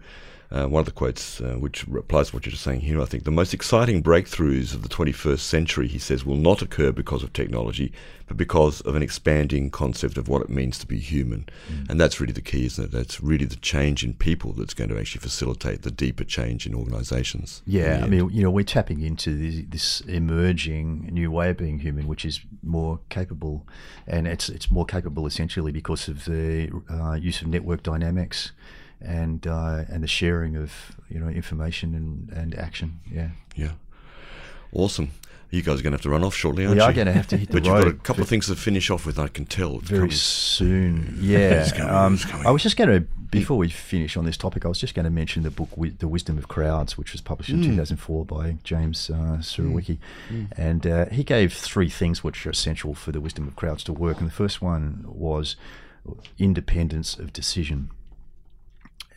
Uh, 0.53 0.67
one 0.67 0.81
of 0.81 0.85
the 0.85 0.91
quotes, 0.91 1.41
uh, 1.41 1.55
which 1.55 1.83
applies 1.87 2.29
to 2.29 2.35
what 2.35 2.45
you're 2.45 2.51
just 2.51 2.63
saying 2.63 2.81
here, 2.81 3.01
I 3.01 3.05
think 3.05 3.23
the 3.23 3.31
most 3.31 3.55
exciting 3.55 4.03
breakthroughs 4.03 4.75
of 4.75 4.83
the 4.83 4.89
21st 4.89 5.39
century, 5.39 5.87
he 5.87 5.97
says, 5.97 6.23
will 6.23 6.37
not 6.37 6.61
occur 6.61 6.91
because 6.91 7.23
of 7.23 7.33
technology, 7.33 7.91
but 8.27 8.37
because 8.37 8.79
of 8.81 8.95
an 8.95 9.01
expanding 9.01 9.71
concept 9.71 10.15
of 10.15 10.27
what 10.27 10.43
it 10.43 10.49
means 10.49 10.77
to 10.77 10.85
be 10.85 10.99
human. 10.99 11.49
Mm. 11.71 11.89
And 11.89 11.99
that's 11.99 12.21
really 12.21 12.33
the 12.33 12.41
key, 12.41 12.67
isn't 12.67 12.85
it? 12.85 12.91
That's 12.91 13.19
really 13.19 13.45
the 13.45 13.55
change 13.55 14.03
in 14.03 14.13
people 14.13 14.53
that's 14.53 14.75
going 14.75 14.91
to 14.91 14.99
actually 14.99 15.21
facilitate 15.21 15.81
the 15.81 15.89
deeper 15.89 16.23
change 16.23 16.67
in 16.67 16.75
organisations. 16.75 17.63
Yeah, 17.65 18.01
I 18.03 18.07
mean, 18.07 18.29
you 18.29 18.43
know, 18.43 18.51
we're 18.51 18.63
tapping 18.63 19.01
into 19.01 19.35
this, 19.35 19.65
this 19.67 20.01
emerging 20.01 21.09
new 21.11 21.31
way 21.31 21.49
of 21.49 21.57
being 21.57 21.79
human, 21.79 22.07
which 22.07 22.25
is 22.25 22.41
more 22.61 22.99
capable, 23.09 23.65
and 24.05 24.27
it's 24.27 24.49
it's 24.49 24.69
more 24.69 24.85
capable 24.85 25.25
essentially 25.25 25.71
because 25.71 26.07
of 26.07 26.25
the 26.25 26.69
uh, 26.91 27.13
use 27.13 27.41
of 27.41 27.47
network 27.47 27.81
dynamics 27.81 28.51
and 29.03 29.45
uh, 29.45 29.83
and 29.89 30.03
the 30.03 30.07
sharing 30.07 30.55
of 30.55 30.95
you 31.09 31.19
know 31.19 31.27
information 31.27 31.93
and, 31.95 32.29
and 32.37 32.55
action. 32.55 32.99
Yeah. 33.11 33.29
Yeah. 33.55 33.71
Awesome. 34.71 35.11
You 35.53 35.61
guys 35.61 35.79
are 35.79 35.83
going 35.83 35.91
to 35.91 35.97
have 35.97 36.01
to 36.01 36.09
run 36.09 36.23
off 36.23 36.33
shortly, 36.33 36.65
aren't 36.65 36.77
we 36.77 36.81
you? 36.81 36.87
We 36.87 36.89
are 36.89 36.93
going 36.93 37.05
to 37.05 37.13
have 37.13 37.27
to 37.27 37.37
hit 37.37 37.49
the 37.49 37.61
but 37.61 37.67
road. 37.67 37.73
But 37.73 37.85
you've 37.85 37.93
got 37.93 38.01
a 38.01 38.03
couple 38.03 38.23
of 38.23 38.27
things 38.29 38.47
to 38.47 38.55
finish 38.55 38.89
off 38.89 39.05
with, 39.05 39.19
I 39.19 39.27
can 39.27 39.45
tell. 39.45 39.77
Very 39.77 40.09
soon, 40.09 41.15
yeah. 41.21 41.69
coming, 41.69 41.93
um, 41.93 42.19
I 42.43 42.49
was 42.49 42.63
just 42.63 42.75
going 42.75 42.89
to, 42.89 43.01
before 43.29 43.59
we 43.59 43.69
finish 43.69 44.17
on 44.17 44.25
this 44.25 44.35
topic, 44.35 44.65
I 44.65 44.67
was 44.67 44.79
just 44.79 44.95
going 44.95 45.03
to 45.03 45.11
mention 45.11 45.43
the 45.43 45.51
book 45.51 45.69
The 45.77 46.07
Wisdom 46.07 46.39
of 46.39 46.47
Crowds, 46.47 46.97
which 46.97 47.11
was 47.11 47.21
published 47.21 47.51
in 47.51 47.61
mm. 47.61 47.65
2004 47.65 48.25
by 48.25 48.57
James 48.63 49.11
uh, 49.11 49.37
Surowiecki. 49.41 49.99
Mm. 50.31 50.47
And 50.57 50.87
uh, 50.87 51.05
he 51.09 51.23
gave 51.23 51.53
three 51.53 51.89
things 51.89 52.23
which 52.23 52.47
are 52.47 52.49
essential 52.49 52.95
for 52.95 53.11
the 53.11 53.21
wisdom 53.21 53.47
of 53.47 53.55
crowds 53.55 53.83
to 53.83 53.93
work. 53.93 54.17
And 54.17 54.27
the 54.27 54.33
first 54.33 54.59
one 54.59 55.05
was 55.07 55.55
independence 56.39 57.15
of 57.19 57.31
decision. 57.31 57.91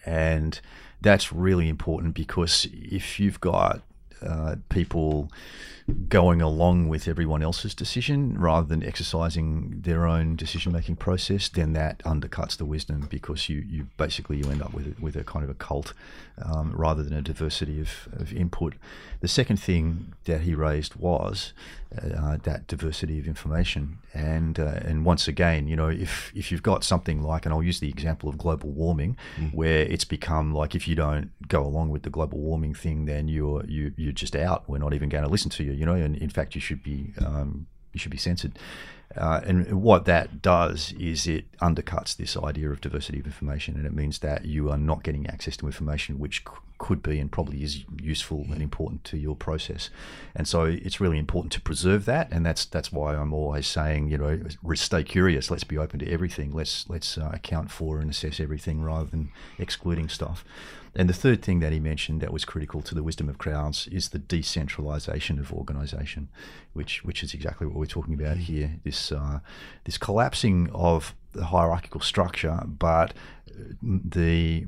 And 0.07 0.59
that's 1.00 1.32
really 1.32 1.68
important 1.68 2.14
because 2.14 2.66
if 2.72 3.20
you've 3.20 3.40
got 3.40 3.82
uh, 4.22 4.57
people 4.68 5.30
going 6.09 6.43
along 6.43 6.89
with 6.89 7.07
everyone 7.07 7.43
else's 7.43 7.74
decision 7.74 8.37
rather 8.39 8.66
than 8.66 8.82
exercising 8.82 9.82
their 9.82 10.05
own 10.07 10.34
decision 10.34 10.72
making 10.72 10.97
process, 10.97 11.49
then 11.49 11.74
that 11.74 11.99
undercuts 12.01 12.57
the 12.57 12.64
wisdom 12.64 13.07
because 13.09 13.49
you, 13.49 13.64
you 13.68 13.87
basically 13.97 14.37
you 14.37 14.51
end 14.51 14.62
up 14.62 14.74
with 14.74 14.99
with 14.99 15.14
a 15.14 15.22
kind 15.22 15.45
of 15.45 15.51
a 15.51 15.55
cult 15.55 15.93
um, 16.43 16.72
rather 16.74 17.03
than 17.03 17.12
a 17.12 17.22
diversity 17.22 17.80
of, 17.80 18.09
of 18.12 18.32
input. 18.32 18.74
The 19.20 19.28
second 19.28 19.59
thing 19.59 20.12
that 20.24 20.43
he 20.43 20.55
raised 20.55 20.97
was 20.97 21.53
uh, 21.97 22.37
that 22.43 22.66
diversity 22.66 23.18
of 23.18 23.26
information, 23.26 23.99
and 24.12 24.59
uh, 24.59 24.80
and 24.84 25.05
once 25.05 25.28
again, 25.28 25.68
you 25.68 25.76
know, 25.76 25.89
if 25.89 26.32
if 26.34 26.51
you've 26.51 26.62
got 26.62 26.84
something 26.84 27.22
like, 27.22 27.47
and 27.47 27.55
I'll 27.55 27.62
use 27.62 27.80
the 27.80 27.89
example 27.89 28.28
of 28.28 28.37
global 28.37 28.70
warming, 28.70 29.16
mm. 29.39 29.55
where 29.55 29.80
it's 29.80 30.05
become 30.05 30.53
like 30.53 30.74
if 30.74 30.87
you 30.87 30.95
don't 30.95 31.30
go 31.49 31.64
along 31.64 31.91
with 31.91 32.03
the 32.03 32.11
global 32.11 32.39
warming 32.39 32.74
thing, 32.74 33.07
then 33.07 33.28
you're 33.28 33.64
you 33.66 33.93
you're 33.97 34.12
just 34.12 34.37
out. 34.37 34.68
We're 34.68 34.78
not 34.78 34.95
even 34.95 35.09
going 35.09 35.24
to 35.24 35.30
listen 35.30 35.51
to 35.53 35.64
you 35.64 35.76
you 35.77 35.87
know, 35.87 35.95
and 35.95 36.16
in 36.16 36.31
fact, 36.31 36.55
you 36.55 36.61
should 36.61 36.83
be 36.83 37.12
um, 37.24 37.66
you 37.93 37.99
should 37.99 38.12
be 38.12 38.18
censored. 38.18 38.59
Uh, 39.16 39.41
and 39.47 39.83
what 39.83 40.05
that 40.05 40.43
does 40.43 40.93
is 40.99 41.27
it 41.27 41.51
undercuts 41.59 42.16
this 42.16 42.37
idea 42.37 42.70
of 42.70 42.81
diversity 42.81 43.20
of 43.20 43.27
information, 43.27 43.77
and 43.77 43.87
it 43.87 43.95
means 43.95 44.18
that 44.18 44.45
you 44.45 44.70
are 44.70 44.77
not 44.77 45.03
getting 45.03 45.27
access 45.29 45.57
to 45.57 45.66
information 45.66 46.18
which 46.18 46.41
c- 46.41 46.53
could 46.79 47.03
be 47.03 47.18
and 47.18 47.33
probably 47.33 47.62
is 47.62 47.85
useful 48.03 48.45
and 48.51 48.61
important 48.61 49.05
to 49.05 49.16
your 49.16 49.35
process. 49.35 49.89
And 50.35 50.47
so 50.47 50.64
it's 50.64 51.01
really 51.01 51.18
important 51.18 51.53
to 51.53 51.61
preserve 51.61 52.05
that, 52.07 52.31
and 52.31 52.45
that's 52.45 52.66
that's 52.66 52.93
why 52.93 53.14
I'm 53.14 53.33
always 53.33 53.66
saying, 53.66 54.09
you 54.09 54.18
know, 54.18 54.41
stay 54.74 55.03
curious. 55.05 55.51
Let's 55.51 55.64
be 55.64 55.79
open 55.79 56.01
to 56.01 56.11
everything. 56.11 56.53
Let's 56.53 56.87
let's 56.89 57.16
uh, 57.16 57.31
account 57.33 57.70
for 57.70 58.01
and 58.01 58.11
assess 58.11 58.41
everything 58.41 58.83
rather 58.83 59.09
than 59.09 59.31
excluding 59.59 60.09
stuff. 60.09 60.45
And 60.99 61.09
the 61.09 61.14
third 61.14 61.42
thing 61.42 61.61
that 61.61 61.72
he 61.72 61.78
mentioned 61.78 62.22
that 62.22 62.32
was 62.32 62.44
critical 62.47 62.80
to 62.82 62.94
the 62.94 63.03
wisdom 63.03 63.28
of 63.28 63.36
crowds 63.36 63.86
is 63.88 64.09
the 64.09 64.18
decentralization 64.18 65.38
of 65.38 65.53
organization, 65.53 66.28
which 66.72 67.05
which 67.05 67.22
is 67.22 67.34
exactly 67.34 67.66
what 67.66 67.76
we're 67.76 67.86
talking 67.86 68.14
about 68.14 68.38
here. 68.38 68.76
This 68.82 69.12
uh, 69.12 69.40
this 69.84 69.99
collapsing 69.99 70.70
of 70.72 71.14
the 71.32 71.44
hierarchical 71.47 72.01
structure, 72.01 72.62
but 72.66 73.12
the 73.82 74.66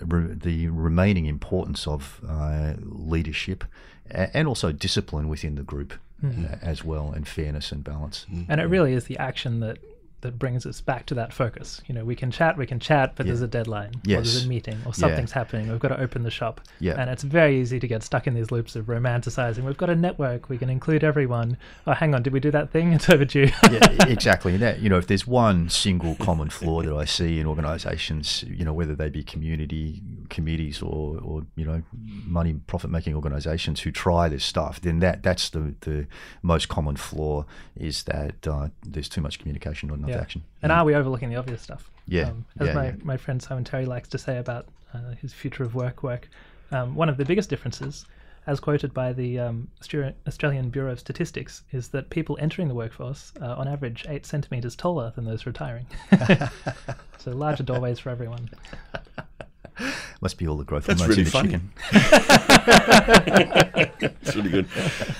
the 0.00 0.68
remaining 0.68 1.26
importance 1.26 1.86
of 1.86 2.20
uh, 2.28 2.74
leadership 2.80 3.64
and 4.10 4.46
also 4.46 4.70
discipline 4.70 5.28
within 5.28 5.56
the 5.56 5.62
group 5.62 5.94
Mm-hmm. 6.22 6.44
uh, 6.46 6.56
as 6.62 6.82
well, 6.82 7.12
and 7.12 7.28
fairness 7.28 7.70
and 7.70 7.84
balance. 7.84 8.24
And 8.48 8.58
it 8.58 8.64
really 8.64 8.94
is 8.94 9.04
the 9.04 9.18
action 9.18 9.60
that 9.60 9.76
that 10.24 10.38
brings 10.38 10.66
us 10.66 10.80
back 10.80 11.06
to 11.06 11.14
that 11.14 11.32
focus. 11.32 11.80
You 11.86 11.94
know, 11.94 12.04
we 12.04 12.16
can 12.16 12.30
chat, 12.30 12.56
we 12.58 12.66
can 12.66 12.80
chat, 12.80 13.12
but 13.14 13.26
there's 13.26 13.42
a 13.42 13.46
deadline, 13.46 13.92
or 13.94 14.00
there's 14.06 14.44
a 14.44 14.48
meeting, 14.48 14.78
or 14.84 14.92
something's 14.92 15.32
happening. 15.32 15.70
We've 15.70 15.78
got 15.78 15.88
to 15.88 16.00
open 16.00 16.22
the 16.24 16.30
shop, 16.30 16.60
Yeah. 16.80 16.94
and 16.98 17.08
it's 17.08 17.22
very 17.22 17.60
easy 17.60 17.78
to 17.78 17.86
get 17.86 18.02
stuck 18.02 18.26
in 18.26 18.34
these 18.34 18.50
loops 18.50 18.74
of 18.74 18.86
romanticizing. 18.86 19.64
We've 19.64 19.76
got 19.76 19.90
a 19.90 19.94
network, 19.94 20.48
we 20.48 20.58
can 20.58 20.70
include 20.70 21.04
everyone. 21.04 21.56
Oh, 21.86 21.92
hang 21.92 22.14
on, 22.14 22.22
did 22.22 22.32
we 22.32 22.40
do 22.40 22.50
that 22.50 22.70
thing? 22.70 22.92
It's 22.94 23.08
overdue. 23.10 23.50
yeah, 23.70 24.06
exactly. 24.08 24.54
And 24.54 24.62
that 24.62 24.80
you 24.80 24.88
know, 24.88 24.96
if 24.98 25.06
there's 25.06 25.26
one 25.26 25.68
single 25.68 26.14
common 26.16 26.48
flaw 26.48 26.82
that 26.82 26.94
I 26.94 27.04
see 27.04 27.38
in 27.38 27.46
organisations, 27.46 28.44
you 28.48 28.64
know, 28.64 28.72
whether 28.72 28.94
they 28.94 29.10
be 29.10 29.22
community 29.22 30.00
committees 30.30 30.80
or, 30.80 31.18
or 31.20 31.44
you 31.56 31.64
know, 31.64 31.82
money 32.24 32.54
profit 32.66 32.90
making 32.90 33.14
organisations 33.14 33.80
who 33.80 33.90
try 33.90 34.28
this 34.28 34.44
stuff, 34.44 34.80
then 34.80 35.00
that 35.00 35.22
that's 35.22 35.50
the 35.50 35.74
the 35.80 36.06
most 36.42 36.68
common 36.68 36.96
flaw 36.96 37.44
is 37.76 38.04
that 38.04 38.46
uh, 38.46 38.68
there's 38.86 39.08
too 39.08 39.20
much 39.20 39.38
communication, 39.38 39.88
not 39.88 39.98
enough 39.98 40.10
Yeah. 40.14 40.22
action. 40.22 40.42
And 40.62 40.72
are 40.72 40.84
we 40.84 40.94
overlooking 40.94 41.30
the 41.30 41.36
obvious 41.36 41.62
stuff? 41.62 41.90
Yeah, 42.06 42.28
Um, 42.28 42.44
as 42.60 42.68
yeah, 42.68 42.74
my, 42.74 42.86
yeah. 42.86 42.94
my 43.02 43.16
friend 43.16 43.40
Simon 43.42 43.64
Terry 43.64 43.86
likes 43.86 44.08
to 44.10 44.18
say 44.18 44.38
about 44.38 44.66
uh, 44.92 45.12
his 45.20 45.32
future 45.32 45.62
of 45.62 45.74
work 45.74 46.02
work, 46.02 46.28
um, 46.70 46.94
one 46.94 47.08
of 47.08 47.16
the 47.16 47.24
biggest 47.24 47.48
differences, 47.50 48.04
as 48.46 48.60
quoted 48.60 48.92
by 48.92 49.12
the 49.12 49.38
um, 49.38 49.68
Australian 50.26 50.68
Bureau 50.70 50.92
of 50.92 51.00
Statistics, 51.00 51.62
is 51.72 51.88
that 51.88 52.10
people 52.10 52.36
entering 52.40 52.68
the 52.68 52.74
workforce 52.74 53.32
are 53.40 53.56
on 53.56 53.66
average 53.68 54.04
eight 54.08 54.26
centimetres 54.26 54.76
taller 54.76 55.12
than 55.16 55.24
those 55.24 55.46
retiring. 55.46 55.86
so 57.18 57.30
larger 57.30 57.62
doorways 57.62 57.98
for 57.98 58.10
everyone. 58.10 58.50
Must 60.20 60.38
be 60.38 60.48
all 60.48 60.56
the 60.56 60.64
growth 60.64 60.86
That's 60.86 61.02
really 61.02 61.18
in 61.20 61.24
the 61.24 61.30
funny. 61.30 61.48
chicken. 61.50 61.70
That's 64.22 64.36
really 64.36 64.50
good. 64.50 64.68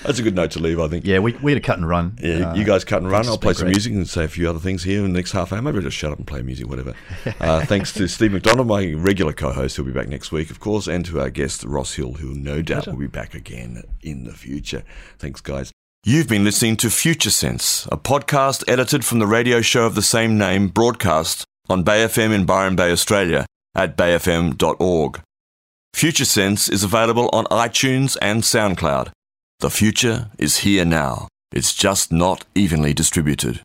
That's 0.03 0.19
a 0.19 0.23
good 0.23 0.35
note 0.35 0.51
to 0.51 0.59
leave, 0.59 0.79
I 0.79 0.87
think. 0.87 1.05
Yeah, 1.05 1.19
we 1.19 1.33
we 1.33 1.51
had 1.51 1.61
a 1.61 1.65
cut 1.65 1.77
and 1.77 1.87
run. 1.87 2.17
Yeah, 2.21 2.51
uh, 2.51 2.55
you 2.55 2.63
guys 2.63 2.83
cut 2.83 3.01
and 3.01 3.11
run. 3.11 3.27
I'll 3.27 3.37
play 3.37 3.53
some 3.53 3.65
great. 3.65 3.75
music 3.75 3.93
and 3.93 4.07
say 4.07 4.23
a 4.23 4.27
few 4.27 4.49
other 4.49 4.59
things 4.59 4.83
here 4.83 5.03
in 5.03 5.11
the 5.11 5.17
next 5.17 5.31
half 5.31 5.53
hour. 5.53 5.61
Maybe 5.61 5.77
I'll 5.77 5.83
just 5.83 5.97
shut 5.97 6.11
up 6.11 6.17
and 6.17 6.27
play 6.27 6.41
music, 6.41 6.67
whatever. 6.67 6.93
Uh, 7.39 7.65
thanks 7.65 7.93
to 7.93 8.07
Steve 8.07 8.31
McDonald, 8.31 8.67
my 8.67 8.93
regular 8.93 9.33
co-host, 9.33 9.75
who'll 9.75 9.85
be 9.85 9.91
back 9.91 10.07
next 10.07 10.31
week, 10.31 10.49
of 10.51 10.59
course, 10.59 10.87
and 10.87 11.05
to 11.05 11.19
our 11.19 11.29
guest 11.29 11.63
Ross 11.63 11.93
Hill, 11.93 12.13
who 12.13 12.33
no 12.33 12.61
doubt 12.61 12.87
will 12.87 12.97
be 12.97 13.07
back 13.07 13.33
again 13.33 13.83
in 14.01 14.23
the 14.23 14.33
future. 14.33 14.83
Thanks, 15.19 15.41
guys. 15.41 15.71
You've 16.03 16.29
been 16.29 16.43
listening 16.43 16.77
to 16.77 16.89
Future 16.91 17.31
Sense, 17.31 17.87
a 17.91 17.97
podcast 17.97 18.63
edited 18.67 19.03
from 19.03 19.19
the 19.19 19.27
radio 19.27 19.61
show 19.61 19.85
of 19.85 19.95
the 19.95 20.03
same 20.03 20.37
name, 20.37 20.67
broadcast 20.67 21.45
on 21.67 21.81
Bay 21.83 22.05
FM 22.05 22.31
in 22.31 22.45
Byron 22.45 22.75
Bay, 22.75 22.91
Australia, 22.91 23.47
at 23.75 23.97
bayfm.org. 23.97 25.21
Future 25.93 26.25
Sense 26.25 26.67
is 26.69 26.83
available 26.83 27.29
on 27.31 27.45
iTunes 27.45 28.17
and 28.21 28.43
SoundCloud. 28.43 29.11
The 29.59 29.69
future 29.69 30.29
is 30.37 30.57
here 30.57 30.85
now. 30.85 31.27
It's 31.51 31.73
just 31.73 32.11
not 32.11 32.43
evenly 32.53 32.93
distributed. 32.93 33.61